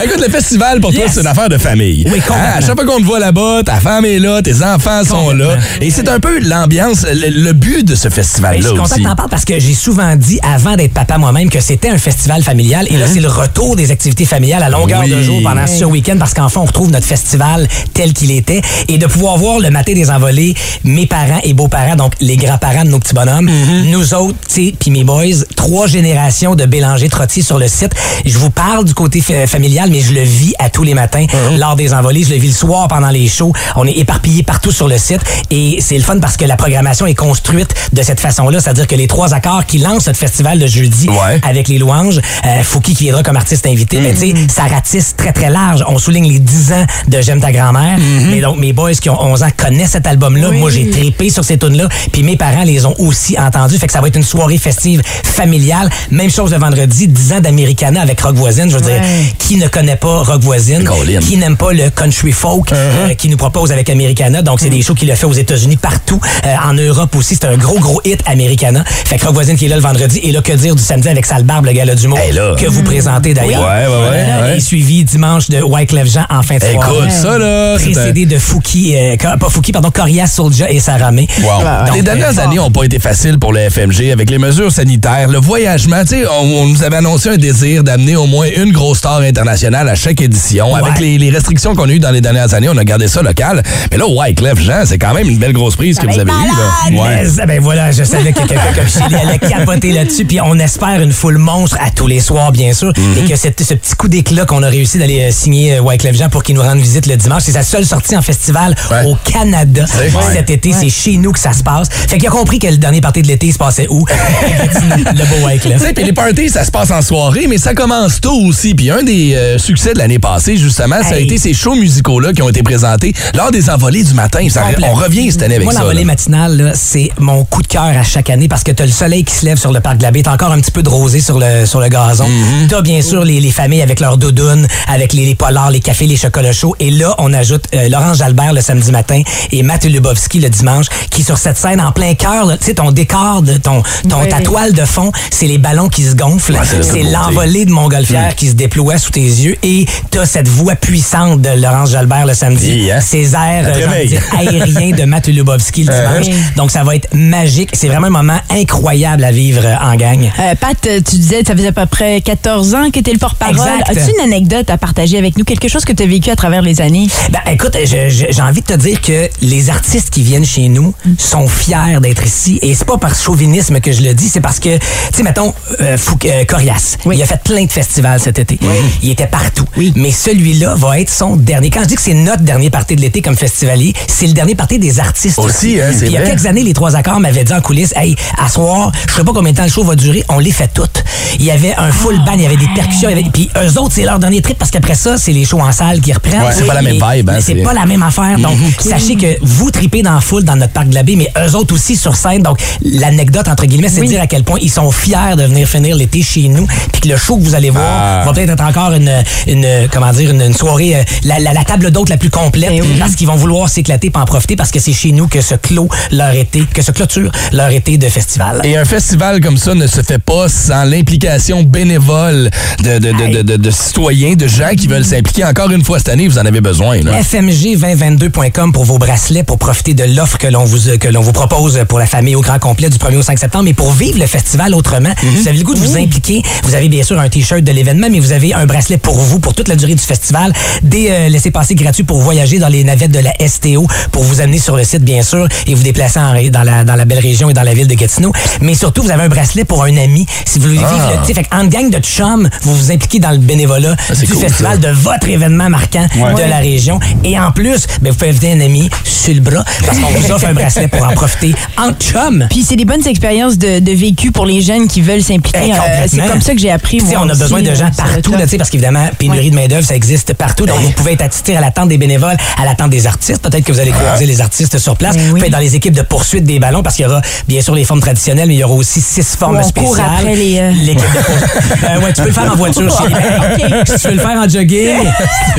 Écoute, 0.03 0.21
le 0.25 0.31
festival, 0.31 0.79
pour 0.81 0.91
toi, 0.91 1.03
Yes. 1.03 1.13
c'est 1.13 1.21
une 1.21 1.27
affaire 1.27 1.49
de 1.49 1.57
famille. 1.57 2.03
Oui, 2.11 2.19
complètement. 2.19 2.35
Hein, 2.35 2.53
à 2.57 2.61
chaque 2.61 2.75
fois 2.75 2.85
qu'on 2.85 2.99
te 2.99 3.05
voit 3.05 3.19
là-bas, 3.19 3.61
ta 3.65 3.75
femme 3.79 4.05
est 4.05 4.19
là, 4.19 4.41
tes 4.41 4.61
enfants 4.63 5.03
sont 5.03 5.31
là. 5.31 5.57
Et 5.81 5.91
c'est 5.91 6.07
un 6.09 6.19
peu 6.19 6.39
l'ambiance, 6.39 7.05
le, 7.11 7.29
le 7.43 7.53
but 7.53 7.85
de 7.85 7.95
ce 7.95 8.07
Ben, 8.07 8.11
je 8.11 8.15
festival-là 8.15 8.61
suis 8.61 8.69
content 8.71 8.83
aussi. 8.83 9.03
que 9.03 9.07
t'en 9.09 9.15
parles 9.15 9.29
parce 9.29 9.45
que 9.45 9.59
j'ai 9.59 9.73
souvent 9.73 10.15
dit 10.15 10.39
avant 10.43 10.75
d'être 10.75 10.93
papa 10.93 11.17
moi-même 11.17 11.49
que 11.49 11.59
c'était 11.59 11.89
un 11.89 11.97
festival 11.97 12.43
familial 12.43 12.87
et 12.89 12.97
là 12.97 13.05
c'est 13.11 13.19
le 13.19 13.27
retour 13.27 13.75
des 13.75 13.91
activités 13.91 14.25
familiales 14.25 14.63
à 14.63 14.69
longueur 14.69 15.01
Oui. 15.03 15.09
de 15.11 15.21
jour 15.21 15.41
pendant 15.43 15.67
ce 15.67 15.83
week-end 15.85 16.15
parce 16.19 16.33
qu'enfin 16.33 16.61
on 16.61 16.65
retrouve 16.65 16.91
notre 16.91 17.05
festival 17.05 17.67
tel 17.93 18.13
qu'il 18.13 18.31
était 18.31 18.61
et 18.87 18.97
de 18.97 19.05
pouvoir 19.07 19.37
voir 19.37 19.59
le 19.59 19.69
matin 19.69 19.93
des 19.93 20.09
envolées 20.09 20.55
mes 20.83 21.05
parents 21.07 21.39
et 21.43 21.53
beaux-parents 21.53 21.95
donc 21.95 22.13
les 22.21 22.37
grands-parents 22.37 22.83
de 22.85 22.89
nos 22.89 22.99
petits 22.99 23.13
bonhommes 23.13 23.49
nous 23.89 24.13
autres 24.13 24.37
tu 24.47 24.67
sais 24.67 24.73
puis 24.79 24.91
mes 24.91 25.03
boys 25.03 25.25
trois 25.55 25.87
générations 25.87 26.55
de 26.55 26.65
Bélanger 26.85 27.09
Trottier 27.09 27.41
sur 27.41 27.57
le 27.57 27.67
site. 27.67 27.91
Je 28.25 28.37
vous 28.37 28.51
parle 28.51 28.85
du 28.85 28.93
côté 28.93 29.19
fa- 29.19 29.47
familial 29.47 29.89
mais 29.89 30.01
je 30.01 30.13
le 30.13 30.21
vis 30.21 30.53
à 30.59 30.69
tous 30.69 30.83
les 30.83 30.93
matins 30.93 31.25
lors 31.57 31.75
des 31.75 31.93
envolées. 31.95 32.23
Je 32.23 32.29
le 32.29 32.35
vis 32.39 32.49
le 32.49 32.53
soir 32.53 32.87
pendant 32.87 33.09
les 33.09 33.27
shows. 33.27 33.53
On 33.75 33.87
est 33.87 33.93
éparpillés 33.97 34.43
partout 34.43 34.71
sur 34.71 34.87
le 34.87 34.97
site. 34.99 35.21
Et 35.49 35.79
c'est 35.81 35.97
le 35.97 36.03
fun 36.03 36.19
parce 36.19 36.37
que 36.37 36.45
la 36.45 36.57
programmation 36.57 37.07
est 37.07 37.15
construite 37.15 37.73
de 37.91 38.03
cette 38.03 38.19
façon-là, 38.19 38.59
c'est-à-dire 38.59 38.85
que 38.87 38.93
les 38.95 39.07
trois 39.07 39.33
accords 39.33 39.65
qui 39.65 39.79
lancent 39.79 40.05
notre 40.05 40.19
festival 40.19 40.59
de 40.59 40.67
jeudi 40.67 41.09
Ouais. 41.09 41.39
avec 41.43 41.67
les 41.67 41.79
louanges, 41.79 42.19
euh, 42.45 42.61
Fouki 42.63 42.93
qui 42.93 43.05
viendra 43.05 43.23
comme 43.23 43.35
artiste 43.37 43.65
invité, 43.65 43.99
mais 43.99 44.13
tu 44.13 44.19
sais, 44.19 44.33
ça 44.47 44.63
ratisse 44.65 45.15
très 45.15 45.33
très 45.33 45.49
large. 45.49 45.83
On 45.87 45.97
souligne 45.97 46.31
les 46.31 46.39
10 46.39 46.71
ans 46.73 46.85
de 47.07 47.21
J'aime 47.21 47.39
ta 47.41 47.51
grand-mère, 47.51 47.97
mais 48.29 48.41
donc 48.41 48.57
mes 48.59 48.73
boys 48.73 48.91
qui 48.93 49.09
ont 49.09 49.19
11 49.19 49.41
ans 49.41 49.49
connaissent 49.57 49.91
cet 49.91 50.05
album-là. 50.05 50.51
Moi, 50.51 50.69
j'ai 50.69 50.89
tripé 50.91 51.31
sur 51.31 51.43
ces 51.43 51.57
tunes-là, 51.57 51.87
puis 52.11 52.21
mes 52.21 52.37
parents 52.37 52.63
les 52.63 52.85
ont 52.85 52.93
aussi 52.99 53.35
entendus, 53.39 53.79
fait 53.79 53.87
que 53.87 53.93
ça 53.93 54.01
va 54.01 54.07
être 54.09 54.15
une 54.17 54.23
soirée 54.23 54.57
festive 54.59 55.01
familiale. 55.23 55.89
Même 56.11 56.29
chose 56.29 56.51
le 56.51 56.59
vendredi, 56.69 57.07
10 57.07 57.33
ans 57.33 57.39
d'Americana 57.39 58.01
avec 58.01 58.19
Rock 58.21 58.35
Voisine. 58.35 58.69
Je 58.69 58.75
veux 58.75 58.81
dire, 58.81 59.01
qui 59.37 59.57
ne 59.57 59.67
connaît 59.67 59.95
pas 59.95 60.23
Rock 60.23 60.41
Voisine, 60.41 60.83
Colin. 60.83 61.19
qui 61.19 61.37
n'aime 61.37 61.57
pas 61.57 61.71
le 61.73 61.89
country 61.89 62.31
folk 62.31 62.71
euh, 62.71 63.13
qui 63.13 63.29
nous 63.29 63.37
propose 63.37 63.71
avec 63.71 63.89
Americana. 63.89 64.41
Donc, 64.41 64.59
c'est 64.59 64.69
des 64.69 64.81
shows 64.81 64.95
qu'il 64.95 65.11
a 65.11 65.15
fait 65.15 65.27
aux 65.27 65.33
États-Unis 65.33 65.77
partout. 65.77 66.19
Euh, 66.45 66.55
en 66.65 66.73
Europe 66.73 67.15
aussi, 67.15 67.35
c'est 67.35 67.45
un 67.45 67.57
gros, 67.57 67.79
gros 67.79 68.01
hit 68.03 68.21
Americana. 68.25 68.83
Fait 68.85 69.17
que 69.17 69.25
Rock 69.25 69.35
Voisine 69.35 69.57
qui 69.57 69.65
est 69.65 69.69
là 69.69 69.75
le 69.75 69.81
vendredi. 69.81 70.19
Et 70.23 70.31
là, 70.31 70.41
que 70.41 70.53
dire 70.53 70.75
du 70.75 70.81
samedi 70.81 71.07
avec 71.09 71.25
Sale 71.25 71.43
Barbe, 71.43 71.65
le 71.65 71.73
gala 71.73 71.95
du 71.95 72.07
mot, 72.07 72.17
Hey, 72.17 72.33
que 72.33 72.67
vous 72.67 72.83
présentez 72.83 73.33
d'ailleurs. 73.33 73.61
Ouais, 73.61 73.85
ouais, 73.87 74.41
ouais. 74.51 74.57
Et 74.57 74.59
suivi 74.59 75.03
dimanche 75.03 75.49
de 75.49 75.61
Wyclef 75.61 76.11
Jean 76.11 76.25
en 76.29 76.41
fin 76.41 76.57
de 76.57 76.63
soirée. 76.63 76.97
Écoute, 76.97 77.11
ça, 77.11 77.37
là, 77.37 77.75
Précédé 77.75 78.25
de 78.25 78.39
Fouki, 78.39 78.95
euh, 78.95 79.15
pas 79.17 79.49
Fouki, 79.49 79.71
pardon, 79.71 79.91
Corias, 79.91 80.27
Soulja 80.27 80.71
et 80.71 80.79
Saramé. 80.79 81.27
Wow. 81.41 81.85
Donc, 81.85 81.95
les 81.95 82.01
dernières 82.01 82.37
euh, 82.39 82.43
années 82.43 82.55
n'ont 82.55 82.71
pas 82.71 82.83
été 82.83 82.99
faciles 82.99 83.37
pour 83.37 83.53
le 83.53 83.69
FMG 83.69 84.11
avec 84.11 84.29
les 84.29 84.37
mesures 84.37 84.71
sanitaires, 84.71 85.27
le 85.29 85.39
voyagement. 85.39 86.01
Tu 86.01 86.21
sais, 86.21 86.23
on, 86.27 86.54
on 86.55 86.67
nous 86.67 86.83
avait 86.83 86.97
annoncé 86.97 87.29
un 87.29 87.37
désir 87.37 87.83
d'amener 87.83 88.15
au 88.15 88.25
moins 88.27 88.47
une 88.55 88.71
grosse 88.71 88.99
star 88.99 89.19
internationale 89.21 89.87
à 89.89 89.95
chaque 89.95 90.21
édition. 90.21 90.73
Ouais. 90.73 90.79
Avec 90.83 90.99
les, 90.99 91.17
les 91.17 91.29
restrictions 91.29 91.75
qu'on 91.75 91.89
a 91.89 91.91
eues 91.91 91.99
dans 91.99 92.11
les 92.11 92.21
dernières 92.21 92.53
années, 92.53 92.69
on 92.69 92.77
a 92.77 92.83
gardé 92.83 93.07
ça 93.07 93.21
local. 93.21 93.61
Mais 93.91 93.97
là, 93.97 94.05
Wyclef 94.07 94.59
Jean, 94.59 94.83
c'est 94.85 94.97
quand 94.97 95.13
même 95.13 95.29
une 95.29 95.37
belle 95.37 95.53
grosse 95.53 95.75
prise 95.75 95.97
que 95.97 96.07
vous 96.07 96.19
avez 96.19 96.31
eue. 96.31 96.95
Ouais. 96.97 97.45
Ben 97.47 97.59
voilà, 97.61 97.91
je 97.91 98.03
savais 98.03 98.31
que 98.33 98.39
quelqu'un 98.39 98.73
comme 98.75 98.87
Chili 98.87 99.15
allait 99.21 99.39
capoter 99.39 99.91
là-dessus. 99.91 100.25
Puis 100.25 100.39
on 100.41 100.57
espère 100.59 101.01
une 101.01 101.11
foule 101.11 101.37
monstre 101.37 101.77
à 101.85 101.91
tous 101.91 102.07
les 102.07 102.19
soirs, 102.19 102.51
bien 102.51 102.73
sûr. 102.73 102.91
Mhm. 102.97 103.17
Et 103.25 103.29
que 103.29 103.35
cette- 103.35 103.61
ce 103.63 103.73
petit 103.73 103.95
coup 103.95 104.07
d'éclat 104.07 104.45
qu'on 104.45 104.63
a 104.63 104.67
réussi 104.67 104.97
d'aller 104.97 105.21
euh, 105.21 105.31
signer 105.31 105.75
euh, 105.77 105.81
Wyclef 105.81 106.15
Jean 106.17 106.29
pour 106.29 106.43
qu'il 106.43 106.55
nous 106.55 106.61
rende 106.61 106.79
visite 106.79 107.05
le 107.07 107.15
dimanche, 107.17 107.43
c'est 107.45 107.51
sa 107.53 107.63
seule 107.63 107.85
sortie 107.85 108.15
en 108.15 108.21
festival 108.21 108.75
Ouais. 108.91 109.05
au 109.05 109.15
Canada 109.23 109.85
cet 110.31 110.49
été. 110.49 110.71
C'est 110.73 110.89
chez 110.89 111.17
nous 111.17 111.31
que 111.31 111.39
ça 111.39 111.53
se 111.53 111.63
passe. 111.63 111.87
Fait 111.89 112.17
qu'il 112.17 112.27
a 112.27 112.31
compris 112.31 112.59
que 112.59 112.67
le 112.67 112.77
dernier 112.77 113.01
party 113.01 113.21
de 113.21 113.27
l'été 113.27 113.51
se 113.51 113.57
passait 113.57 113.87
où? 113.89 114.05
le 114.65 115.25
beau 115.25 115.45
Wyclef. 115.47 115.93
Puis 115.93 116.03
les 116.03 116.13
parties, 116.13 116.44
ça 116.49 116.63
se 116.65 116.71
passe 116.71 116.91
en 116.91 117.01
soirée, 117.01 117.47
mais 117.47 117.57
ça 117.57 117.73
commence 117.73 118.19
tôt 118.21 118.33
aussi. 118.45 118.73
Puis 118.75 118.89
un 118.91 119.03
des 119.03 119.33
euh, 119.35 119.57
succès 119.57 119.93
de 119.93 119.99
l'année 119.99 120.19
passée, 120.19 120.57
justement, 120.57 120.97
ça 121.01 121.15
a 121.15 121.17
Hey. 121.17 121.23
été 121.25 121.37
ces 121.37 121.53
shows 121.53 121.75
musicaux-là 121.75 122.33
qui 122.33 122.41
ont 122.41 122.49
été 122.49 122.61
présentés 122.63 123.13
lors 123.35 123.51
des 123.51 123.69
envolées 123.69 124.03
du 124.03 124.13
matin. 124.13 124.47
Ça- 124.49 124.63
Complet. 124.63 124.87
on 124.89 124.93
revient 124.95 125.31
cette 125.31 125.43
année 125.43 125.55
avec 125.55 125.65
Moi, 125.65 125.73
ça. 125.73 125.79
l'envolée 125.79 126.01
là. 126.01 126.05
matinale, 126.07 126.57
là, 126.57 126.71
c'est 126.75 127.09
mon 127.19 127.43
coup 127.45 127.61
de 127.61 127.67
cœur 127.67 127.83
à 127.83 128.03
chaque 128.03 128.29
année 128.29 128.47
parce 128.47 128.63
que 128.63 128.71
t'as 128.71 128.85
le 128.85 128.91
soleil 128.91 129.23
qui 129.23 129.33
se 129.33 129.45
lève 129.45 129.57
sur 129.57 129.71
le 129.71 129.79
parc 129.79 129.97
de 129.97 130.03
la 130.03 130.11
baie, 130.11 130.21
t'as 130.23 130.33
encore 130.33 130.51
un 130.51 130.59
petit 130.59 130.71
peu 130.71 130.83
de 130.83 130.89
rosée 130.89 131.21
sur 131.21 131.39
le, 131.39 131.65
sur 131.65 131.79
le 131.79 131.87
gazon. 131.89 132.25
Mm-hmm. 132.25 132.67
T'as 132.69 132.81
bien 132.81 133.01
sûr 133.01 133.23
les, 133.23 133.39
les 133.39 133.51
familles 133.51 133.81
avec 133.81 133.99
leurs 133.99 134.17
doudounes, 134.17 134.67
avec 134.87 135.13
les, 135.13 135.25
les 135.25 135.35
polars, 135.35 135.71
les 135.71 135.79
cafés, 135.79 136.05
les 136.07 136.17
chocolats 136.17 136.51
chauds. 136.53 136.75
Et 136.79 136.91
là, 136.91 137.15
on 137.17 137.31
ajoute 137.33 137.65
euh, 137.73 137.87
Laurence 137.89 138.17
Jalbert 138.17 138.53
le 138.53 138.61
samedi 138.61 138.91
matin 138.91 139.21
et 139.51 139.63
Matt 139.63 139.85
Lubowski 139.85 140.39
le 140.39 140.49
dimanche 140.49 140.85
qui 141.09 141.23
sur 141.23 141.37
cette 141.37 141.57
scène 141.57 141.79
en 141.81 141.91
plein 141.91 142.13
cœur, 142.15 142.45
là, 142.45 142.57
tu 142.57 142.65
sais, 142.65 142.73
ton 142.75 142.91
décor, 142.91 143.41
de 143.41 143.57
ton, 143.57 143.81
ton, 144.09 144.21
Oui. 144.21 144.29
ta 144.29 144.41
toile 144.41 144.73
de 144.73 144.85
fond, 144.85 145.11
c'est 145.31 145.47
les 145.47 145.57
ballons 145.57 145.89
qui 145.89 146.03
se 146.03 146.13
gonflent. 146.15 146.34
Ouais, 146.35 146.83
c'est 146.83 147.03
l'envolée 147.03 147.65
de 147.65 147.71
Montgolfière 147.71 148.29
Mm. 148.31 148.35
qui 148.35 148.47
se 148.49 148.53
déploie 148.53 148.97
sous 148.97 149.11
tes 149.11 149.21
yeux 149.21 149.55
et 149.63 149.85
t'as 150.11 150.25
cette 150.25 150.47
voix 150.47 150.75
puissante 150.75 151.41
de 151.41 151.49
Laurence 151.49 151.91
Jalbert 151.91 152.25
le 152.25 152.33
samedi. 152.33 152.71
Oui, 152.83 152.91
hein? 152.91 152.99
Ces 153.01 153.33
airs, 153.33 153.65
euh, 153.67 153.87
envie 153.87 154.91
de 154.91 154.95
dire, 154.95 155.07
Matt 155.07 155.27
Lubowski 155.27 155.83
le 155.83 155.93
dimanche. 156.23 156.35
Donc, 156.55 156.71
ça 156.71 156.83
va 156.83 156.95
être 156.95 157.07
magique. 157.13 157.69
C'est 157.73 157.87
vraiment 157.87 158.07
un 158.07 158.11
moment 158.21 158.39
incroyable 158.49 159.23
à 159.23 159.31
vivre 159.31 159.61
euh, 159.65 159.75
en 159.81 159.95
gang. 159.95 160.29
Euh, 160.39 160.55
Pat, 160.59 160.77
tu 160.81 161.15
disais 161.17 161.41
que 161.41 161.47
ça 161.47 161.55
faisait 161.55 161.67
à 161.67 161.71
peu 161.71 161.85
près 161.85 162.21
14 162.21 162.73
ans 162.75 162.89
que 162.91 162.99
tu 162.99 163.11
le 163.11 163.17
porte-parole. 163.19 163.57
As-tu 163.85 164.11
une 164.17 164.23
anecdote 164.23 164.69
à 164.69 164.77
partager 164.77 165.17
avec 165.17 165.37
nous? 165.37 165.43
Quelque 165.43 165.67
chose 165.67 165.85
que 165.85 165.93
tu 165.93 166.03
as 166.03 166.07
vécu 166.07 166.29
à 166.29 166.35
travers 166.35 166.61
les 166.61 166.81
années? 166.81 167.07
Ben, 167.31 167.39
écoute, 167.51 167.75
j'ai 167.85 168.41
envie 168.41 168.61
de 168.61 168.65
te 168.65 168.73
dire 168.73 169.01
que 169.01 169.29
les 169.41 169.69
artistes 169.69 170.09
qui 170.09 170.23
viennent 170.23 170.45
chez 170.45 170.67
nous 170.67 170.93
sont 171.17 171.47
fiers 171.47 171.99
d'être 172.01 172.25
ici. 172.25 172.59
Et 172.61 172.73
c'est 172.75 172.85
pas 172.85 172.97
par 172.97 173.13
chauvinisme 173.15 173.79
que 173.79 173.91
je 173.91 174.01
le 174.01 174.13
dis, 174.13 174.29
c'est 174.29 174.41
parce 174.41 174.59
que, 174.59 174.77
tu 174.77 174.83
sais, 175.13 175.23
mettons, 175.23 175.53
euh, 175.81 175.97
Fouc- 175.97 176.24
euh, 176.25 176.45
Corias, 176.45 176.97
il 177.11 177.21
a 177.21 177.25
fait 177.25 177.41
plein 177.43 177.65
de 177.65 177.71
festivals 177.71 178.19
cet 178.19 178.39
été. 178.39 178.59
Il 179.01 179.09
était 179.11 179.27
partout. 179.27 179.65
Mais 179.95 180.11
celui-là 180.11 180.75
va 180.75 180.99
être 180.99 181.09
son 181.09 181.35
dernier. 181.35 181.69
Quand 181.69 181.81
je 181.83 181.87
dis 181.87 181.95
que 181.95 182.01
c'est 182.01 182.13
notre 182.13 182.41
dernier 182.43 182.69
party 182.69 182.95
de 182.95 183.01
l'été 183.01 183.21
comme 183.21 183.35
festivalier, 183.37 183.93
c'est 184.07 184.27
le 184.27 184.33
dernier 184.33 184.55
party 184.55 184.79
des 184.79 184.99
artistes 184.99 185.39
Aussi, 185.39 185.79
hein, 185.79 185.87
c'est 185.91 185.99
Puis 186.05 186.07
il 186.07 186.11
y 186.13 186.17
a 186.17 186.21
vrai. 186.21 186.29
quelques 186.31 186.45
années, 186.45 186.63
les 186.63 186.73
trois 186.73 186.95
accords 186.95 187.19
m'avaient 187.19 187.43
dit 187.43 187.53
en 187.53 187.61
coulisses, 187.61 187.93
hey, 187.95 188.15
à 188.37 188.49
soir, 188.49 188.91
je 189.09 189.13
sais 189.13 189.23
pas 189.23 189.31
combien 189.33 189.51
de 189.51 189.57
temps 189.57 189.63
le 189.63 189.69
show 189.69 189.83
va 189.83 189.95
durer, 189.95 190.23
on 190.29 190.39
les 190.39 190.51
fait 190.51 190.69
toutes. 190.73 191.03
Il 191.39 191.45
y 191.45 191.51
avait 191.51 191.73
un 191.75 191.91
full 191.91 192.17
band, 192.25 192.33
il 192.35 192.41
y 192.43 192.45
avait 192.45 192.55
des 192.57 192.69
percussions, 192.75 193.09
il 193.09 193.17
y 193.17 193.19
avait- 193.19 193.29
puis 193.31 193.49
eux 193.57 193.77
autres, 193.79 193.93
c'est 193.95 194.03
leur 194.05 194.19
dernier 194.19 194.41
trip 194.41 194.57
parce 194.57 194.71
qu'après 194.71 194.95
ça, 194.95 195.17
c'est 195.17 195.31
les 195.33 195.45
shows 195.45 195.59
en 195.61 195.71
salle 195.71 195.99
qui 196.01 196.13
reprennent. 196.13 196.41
Ouais, 196.41 196.53
c'est 196.55 196.65
pas 196.65 196.73
la 196.73 196.81
même 196.81 196.93
vibe, 196.95 197.29
hein, 197.29 197.39
c'est 197.41 197.55
pas 197.55 197.73
la 197.73 197.85
même 197.85 198.03
affaire. 198.03 198.37
Donc, 198.39 198.57
sachez 198.79 199.15
que 199.15 199.37
vous 199.41 199.71
tripez 199.71 200.01
dans 200.01 200.13
la 200.13 200.21
foule 200.21 200.43
dans 200.43 200.55
notre 200.55 200.73
parc 200.73 200.89
de 200.89 200.95
la 200.95 201.03
baie, 201.03 201.15
mais 201.15 201.31
eux 201.45 201.55
autres 201.55 201.73
aussi 201.75 201.95
sur 201.95 202.15
scène. 202.15 202.41
Donc, 202.43 202.57
l'anecdote, 202.81 203.47
entre 203.47 203.65
guillemets, 203.65 203.89
c'est 203.89 204.01
de 204.01 204.05
dire 204.07 204.21
à 204.21 204.27
quel 204.27 204.43
point 204.43 204.57
ils 204.61 204.71
sont 204.71 204.91
fiers 204.91 205.35
de 205.37 205.43
venir 205.43 205.67
finir 205.67 205.95
l'été 205.95 206.14
chez 206.23 206.47
nous, 206.47 206.67
puis 206.91 207.01
que 207.01 207.07
le 207.09 207.17
show 207.17 207.37
que 207.37 207.43
vous 207.43 207.55
allez 207.55 207.69
voir 207.69 207.85
Ah. 207.85 208.23
va 208.25 208.33
peut-être 208.33 208.49
être 208.51 208.63
encore 208.63 208.93
une, 208.93 209.11
une 209.47 209.67
comment 209.91 210.11
dire, 210.11 210.31
une, 210.31 210.41
une 210.41 210.53
soirée, 210.53 210.95
euh, 210.95 211.03
la, 211.23 211.39
la- 211.39 211.53
la 211.53 211.63
table 211.63 211.91
d'hôte 211.91 212.09
la 212.09 212.17
plus 212.17 212.29
complète, 212.29 212.71
parce 212.99 213.15
qu'ils 213.15 213.27
vont 213.27 213.35
vouloir 213.35 213.69
s'éclater 213.69 214.09
pour 214.09 214.21
en 214.21 214.25
profiter, 214.25 214.55
parce 214.55 214.71
que 214.71 214.79
c'est 214.79 214.93
chez 214.93 215.11
nous 215.11 215.27
que 215.27 215.41
se 215.41 215.55
clôt 215.55 215.87
leur 216.11 216.33
été, 216.33 216.63
que 216.73 216.81
se 216.81 216.91
clôture 216.91 217.31
leur 217.51 217.69
été 217.69 217.97
de 217.97 218.07
festival. 218.09 218.61
Et 218.63 218.77
un 218.77 218.85
festival 218.85 219.41
comme 219.41 219.57
ça 219.57 219.73
ne 219.75 219.87
se 219.87 220.01
fait 220.01 220.19
pas 220.19 220.47
sans 220.49 220.83
l'implication 220.83 221.63
bénévole 221.63 222.49
de, 222.83 222.99
de, 222.99 223.11
de, 223.11 223.33
de, 223.37 223.41
de- 223.41 223.57
de 223.57 223.71
citoyens, 223.71 224.35
de 224.35 224.47
gens 224.47 224.71
qui 224.77 224.87
veulent 224.87 225.05
s'impliquer. 225.05 225.45
Encore 225.45 225.71
une 225.71 225.83
fois, 225.83 225.97
cette 225.99 226.09
année, 226.09 226.27
vous 226.27 226.37
en 226.39 226.45
avez 226.45 226.61
besoin. 226.61 227.01
Là. 227.01 227.21
fmg2022.com 227.21 228.71
pour 228.71 228.85
vos 228.85 228.97
bracelets, 228.97 229.43
pour 229.43 229.57
profiter 229.57 229.93
de 229.93 230.03
l'offre 230.03 230.37
que 230.37 230.47
l'on 230.47 230.63
vous, 230.65 230.97
que 230.97 231.07
l'on 231.07 231.21
vous 231.21 231.31
propose 231.33 231.79
pour 231.87 231.99
la 231.99 232.05
famille 232.05 232.35
au 232.35 232.41
grand 232.41 232.59
complet 232.59 232.89
du 232.89 232.97
1er 232.97 233.17
au 233.17 233.21
5 233.21 233.37
septembre. 233.39 233.65
Mais 233.65 233.73
pour 233.73 233.91
vivre 233.91 234.19
le 234.19 234.27
festival 234.27 234.73
autrement, 234.73 235.09
Mhm. 235.23 235.29
vous 235.35 235.47
avez 235.47 235.57
le 235.57 235.63
goût 235.63 235.73
de 235.73 235.79
vous 235.79 235.97
impliqué. 236.05 236.41
Vous 236.63 236.75
avez 236.75 236.89
bien 236.89 237.03
sûr 237.03 237.19
un 237.19 237.29
t-shirt 237.29 237.61
de 237.63 237.71
l'événement, 237.71 238.07
mais 238.11 238.19
vous 238.19 238.31
avez 238.31 238.53
un 238.53 238.65
bracelet 238.65 238.97
pour 238.97 239.17
vous, 239.17 239.39
pour 239.39 239.53
toute 239.53 239.67
la 239.67 239.75
durée 239.75 239.95
du 239.95 240.01
festival. 240.03 240.53
Des 240.83 241.07
euh, 241.09 241.29
laissez-passer 241.29 241.75
gratuits 241.75 242.03
pour 242.03 242.19
voyager 242.21 242.59
dans 242.59 242.67
les 242.67 242.83
navettes 242.83 243.11
de 243.11 243.19
la 243.19 243.33
STO, 243.47 243.87
pour 244.11 244.23
vous 244.23 244.41
amener 244.41 244.59
sur 244.59 244.75
le 244.75 244.83
site, 244.83 245.03
bien 245.03 245.21
sûr, 245.23 245.47
et 245.67 245.73
vous 245.75 245.83
déplacer 245.83 246.19
en 246.19 246.33
dans, 246.51 246.63
la, 246.63 246.83
dans 246.83 246.95
la 246.95 247.05
belle 247.05 247.19
région 247.19 247.49
et 247.49 247.53
dans 247.53 247.63
la 247.63 247.73
ville 247.73 247.87
de 247.87 247.93
Gatineau. 247.95 248.31
Mais 248.61 248.75
surtout, 248.75 249.01
vous 249.03 249.11
avez 249.11 249.23
un 249.23 249.29
bracelet 249.29 249.63
pour 249.65 249.83
un 249.83 249.97
ami. 249.97 250.25
Si 250.45 250.59
vous 250.59 250.67
voulez 250.67 250.79
Ah. 250.83 250.93
vivre 250.93 251.09
le... 251.11 251.19
tu 251.21 251.27
sais, 251.27 251.33
Fait 251.33 251.47
en 251.55 251.65
gang 251.65 251.89
de 251.89 251.99
chums, 251.99 252.49
vous 252.61 252.75
vous 252.75 252.91
impliquez 252.91 253.19
dans 253.19 253.31
le 253.31 253.37
bénévolat 253.37 253.95
c'est 254.13 254.25
du 254.25 254.31
cool, 254.33 254.43
festival, 254.43 254.79
ça. 254.81 254.89
de 254.89 254.93
votre 254.93 255.27
événement 255.27 255.69
marquant 255.69 256.05
Ouais. 256.15 256.33
de 256.33 256.49
la 256.49 256.57
région. 256.59 256.99
Et 257.23 257.37
en 257.39 257.51
plus, 257.51 257.87
ben, 258.01 258.11
vous 258.11 258.15
pouvez 258.17 258.29
inviter 258.29 258.51
un 258.53 258.61
ami 258.61 258.89
sur 259.03 259.33
le 259.33 259.39
bras 259.41 259.63
parce 259.85 259.97
qu'on 259.99 260.07
vous 260.07 260.31
offre 260.31 260.45
un 260.47 260.53
bracelet 260.53 260.87
pour 260.87 261.03
en 261.05 261.11
profiter 261.13 261.55
en 261.77 261.91
chum. 261.93 262.45
Puis 262.49 262.63
c'est 262.67 262.75
des 262.75 262.85
bonnes 262.85 263.05
expériences 263.07 263.57
de, 263.57 263.79
de 263.79 263.91
vécu 263.91 264.31
pour 264.31 264.45
les 264.45 264.61
jeunes 264.61 264.87
qui 264.87 265.01
veulent 265.01 265.23
s'impliquer. 265.23 265.73
Euh, 265.73 265.77
c'est 266.03 266.09
complètement. 266.09 266.33
comme 266.33 266.41
ça 266.41 266.53
que 266.53 266.59
j'ai 266.59 266.71
appris. 266.71 267.01
Moi 267.01 267.13
on 267.17 267.29
a 267.29 267.31
aussi, 267.31 267.41
besoin 267.41 267.61
de 267.61 267.69
euh, 267.69 267.75
gens 267.75 267.85
le 267.87 267.95
partout, 267.95 268.31
là, 268.33 268.43
tu 268.43 268.49
sais, 268.49 268.57
parce 268.57 268.69
qu'évidemment, 268.69 269.07
pénurie 269.17 269.49
de 269.51 269.55
main-d'œuvre, 269.55 269.85
ça 269.85 269.95
existe 269.95 270.33
partout. 270.33 270.65
Donc, 270.65 270.79
vous 270.79 270.91
pouvez 270.91 271.13
être 271.13 271.21
attitré 271.23 271.55
à 271.55 271.61
l'attente 271.61 271.89
des 271.89 271.97
bénévoles, 271.97 272.37
à 272.61 272.65
l'attente 272.65 272.89
des 272.89 273.07
artistes. 273.07 273.41
Peut-être 273.41 273.63
que 273.63 273.71
vous 273.71 273.79
allez 273.79 273.91
croiser 273.91 274.25
les 274.25 274.41
artistes 274.41 274.77
sur 274.77 274.95
place. 274.95 275.15
Ben 275.15 275.21
Vous 275.21 275.27
oui. 275.33 275.39
pouvez 275.39 275.47
être 275.47 275.53
dans 275.53 275.59
les 275.59 275.75
équipes 275.75 275.93
de 275.95 276.01
poursuite 276.01 276.43
des 276.43 276.59
ballons, 276.59 276.83
parce 276.83 276.95
qu'il 276.95 277.05
y 277.05 277.07
aura 277.07 277.21
bien 277.47 277.61
sûr 277.61 277.73
les 277.75 277.83
formes 277.85 278.01
traditionnelles, 278.01 278.47
mais 278.47 278.55
il 278.55 278.59
y 278.59 278.63
aura 278.63 278.73
aussi 278.73 279.01
six 279.01 279.35
formes 279.35 279.61
spéciales. 279.63 279.85
court 279.95 279.99
après 280.19 280.35
les, 280.35 280.59
euh, 280.59 280.71
L'équipe 280.71 281.01
de 281.11 281.19
poursuite. 281.19 281.45
Euh, 281.85 281.99
ouais, 281.99 282.13
tu 282.13 282.21
peux 282.21 282.27
le 282.27 282.33
faire 282.33 282.51
en 282.51 282.55
voiture, 282.55 282.97
chérie. 282.97 283.13
Ben, 283.13 283.83
Si 283.85 283.99
tu 284.01 284.07
veux 284.07 284.13
le 284.15 284.19
faire 284.19 284.37
en 284.37 284.49
jogging, 284.49 284.95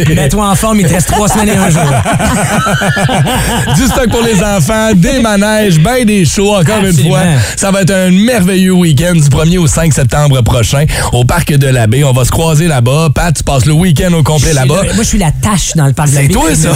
mets-toi 0.14 0.49
en 0.51 0.55
forme, 0.55 0.80
il 0.80 0.87
te 0.87 0.95
reste 0.95 1.09
trois 1.09 1.28
semaines 1.28 1.51
et 1.51 1.57
un 1.57 1.70
jour. 1.70 1.82
du 3.76 3.87
stock 3.87 4.09
pour 4.11 4.22
les 4.22 4.43
enfants, 4.43 4.91
des 4.95 5.20
manèges, 5.20 5.78
ben 5.78 6.05
des 6.05 6.24
shows, 6.24 6.57
encore 6.57 6.82
une 6.84 7.09
fois. 7.09 7.20
Ça 7.57 7.70
va 7.70 7.82
être 7.82 7.93
un 7.93 8.11
merveilleux 8.11 8.72
week-end 8.72 9.14
du 9.14 9.20
1er 9.28 9.59
au 9.59 9.66
5 9.66 9.93
septembre 9.93 10.15
prochain 10.44 10.84
au 11.12 11.24
Parc 11.24 11.52
de 11.52 11.66
la 11.66 11.86
Baie. 11.86 12.04
On 12.04 12.12
va 12.12 12.24
se 12.24 12.30
croiser 12.30 12.66
là-bas. 12.68 13.08
Pat, 13.14 13.34
tu 13.36 13.42
passes 13.42 13.66
le 13.66 13.72
week-end 13.72 14.12
au 14.12 14.22
complet 14.22 14.52
là-bas. 14.52 14.82
Moi, 14.94 15.02
je 15.02 15.08
suis 15.08 15.18
la 15.18 15.30
tâche 15.30 15.72
dans 15.76 15.86
le 15.86 15.92
parc 15.92 16.10
de 16.10 16.14
la 16.14 16.20
C'est 16.22 16.28
Baie. 16.28 16.32
toi, 16.34 16.54
ça? 16.54 16.70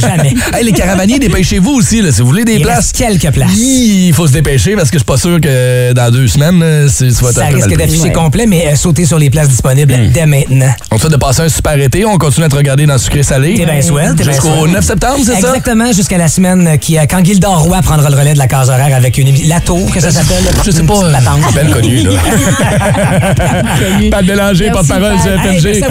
Jamais. 0.00 0.34
Hey, 0.54 0.64
les 0.64 0.72
caravaniers, 0.72 1.18
dépêchez-vous 1.18 1.70
aussi, 1.72 2.00
là, 2.02 2.12
si 2.12 2.20
vous 2.20 2.28
voulez 2.28 2.44
des 2.44 2.54
Il 2.56 2.62
places. 2.62 2.92
reste 2.92 2.96
quelques 2.96 3.32
places. 3.34 3.56
Il 3.56 4.12
faut 4.14 4.26
se 4.26 4.32
dépêcher 4.32 4.76
parce 4.76 4.90
que 4.90 4.94
je 4.98 5.00
suis 5.00 5.04
pas 5.06 5.16
sûr 5.16 5.40
que 5.40 5.92
dans 5.92 6.10
deux 6.12 6.28
semaines, 6.28 6.88
c'est- 6.88 7.06
être 7.08 7.32
Ça 7.32 7.46
risque 7.46 7.76
d'afficher 7.76 8.12
complet, 8.12 8.46
mais 8.46 8.68
euh, 8.68 8.76
sautez 8.76 9.04
sur 9.06 9.18
les 9.18 9.30
places 9.30 9.48
disponibles 9.48 9.94
dès 10.12 10.26
maintenant. 10.26 10.72
On 10.90 10.96
te 10.96 11.00
souhaite 11.00 11.12
de 11.12 11.16
passer 11.18 11.42
un 11.42 11.48
super 11.48 11.80
été. 11.80 12.04
On 12.04 12.18
continue 12.18 12.46
à 12.46 12.48
te 12.48 12.56
regarder 12.56 12.86
dans 12.86 12.98
Sucré 12.98 13.22
Salé. 13.22 13.54
T'es 13.54 13.64
bien 13.66 13.80
swell, 13.82 14.14
bien 14.14 14.24
Jusqu'au 14.32 14.48
swell. 14.58 14.70
9 14.72 14.84
septembre, 14.84 15.16
c'est 15.24 15.32
ça? 15.40 15.48
Exactement, 15.48 15.92
jusqu'à 15.92 16.18
la 16.18 16.28
semaine 16.28 16.78
qui, 16.80 16.98
euh, 16.98 17.02
quand 17.10 17.24
Gildor 17.24 17.60
Roy 17.62 17.80
prendra 17.82 18.10
le 18.10 18.16
relais 18.16 18.34
de 18.34 18.38
la 18.38 18.46
case 18.46 18.68
horaire 18.68 18.94
avec 18.94 19.18
une 19.18 19.34
la 19.48 19.60
tour, 19.60 19.90
que 19.92 20.00
ça 20.00 20.10
s'appelle. 20.10 20.44
Je 20.64 20.70
sais 20.70 20.82
pas. 20.82 20.94
Petite 21.00 21.12
patente. 21.24 21.54
Ben 21.54 21.70
connu, 21.70 22.02
là. 22.02 22.10
Pat 24.10 24.24
Bélanger, 24.24 24.70
porte-parole 24.70 25.16
du 25.16 25.22
Pat. 25.22 25.40
FMG. 25.40 25.66
Hey, 25.66 25.84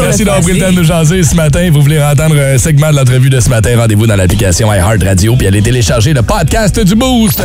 merci 0.00 0.24
d'avoir 0.24 0.40
pris 0.42 0.52
le 0.54 0.60
temps 0.60 0.70
de 0.70 0.76
nous 0.76 0.84
jaser 0.84 1.22
ce 1.22 1.34
matin. 1.34 1.68
Vous 1.72 1.82
voulez 1.82 2.00
entendre 2.02 2.36
un 2.38 2.58
segment 2.58 2.90
de 2.90 2.96
l'entrevue 2.96 3.30
de 3.30 3.40
ce 3.40 3.48
matin, 3.48 3.76
rendez-vous 3.76 4.06
dans 4.06 4.16
l'application 4.16 4.72
iHeartRadio 4.72 5.36
puis 5.36 5.46
allez 5.46 5.62
télécharger 5.62 6.12
le 6.12 6.22
podcast 6.22 6.78
du 6.80 6.94
Boost. 6.94 7.42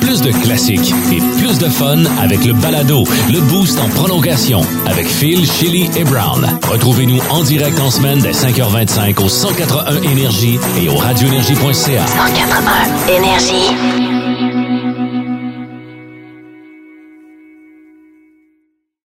Plus 0.00 0.22
de 0.22 0.30
classiques 0.32 0.92
et 1.12 1.20
plus 1.38 1.58
de 1.58 1.68
fun 1.68 1.98
avec 2.20 2.44
le 2.44 2.52
balado, 2.52 3.04
le 3.28 3.40
boost 3.40 3.78
en 3.78 3.88
prolongation 3.88 4.60
avec 4.86 5.06
Phil, 5.06 5.46
Chili 5.50 5.90
et 5.96 6.04
Brown. 6.04 6.46
Retrouvez-nous 6.68 7.20
en 7.30 7.42
direct 7.42 7.78
en 7.80 7.90
semaine 7.90 8.20
dès 8.20 8.32
5h25 8.32 9.22
au 9.22 9.28
181 9.28 10.02
Énergie 10.10 10.58
et 10.80 10.88
au 10.88 10.96
radioénergie.ca. 10.96 12.06
181 12.06 13.14
Énergie. 13.16 14.19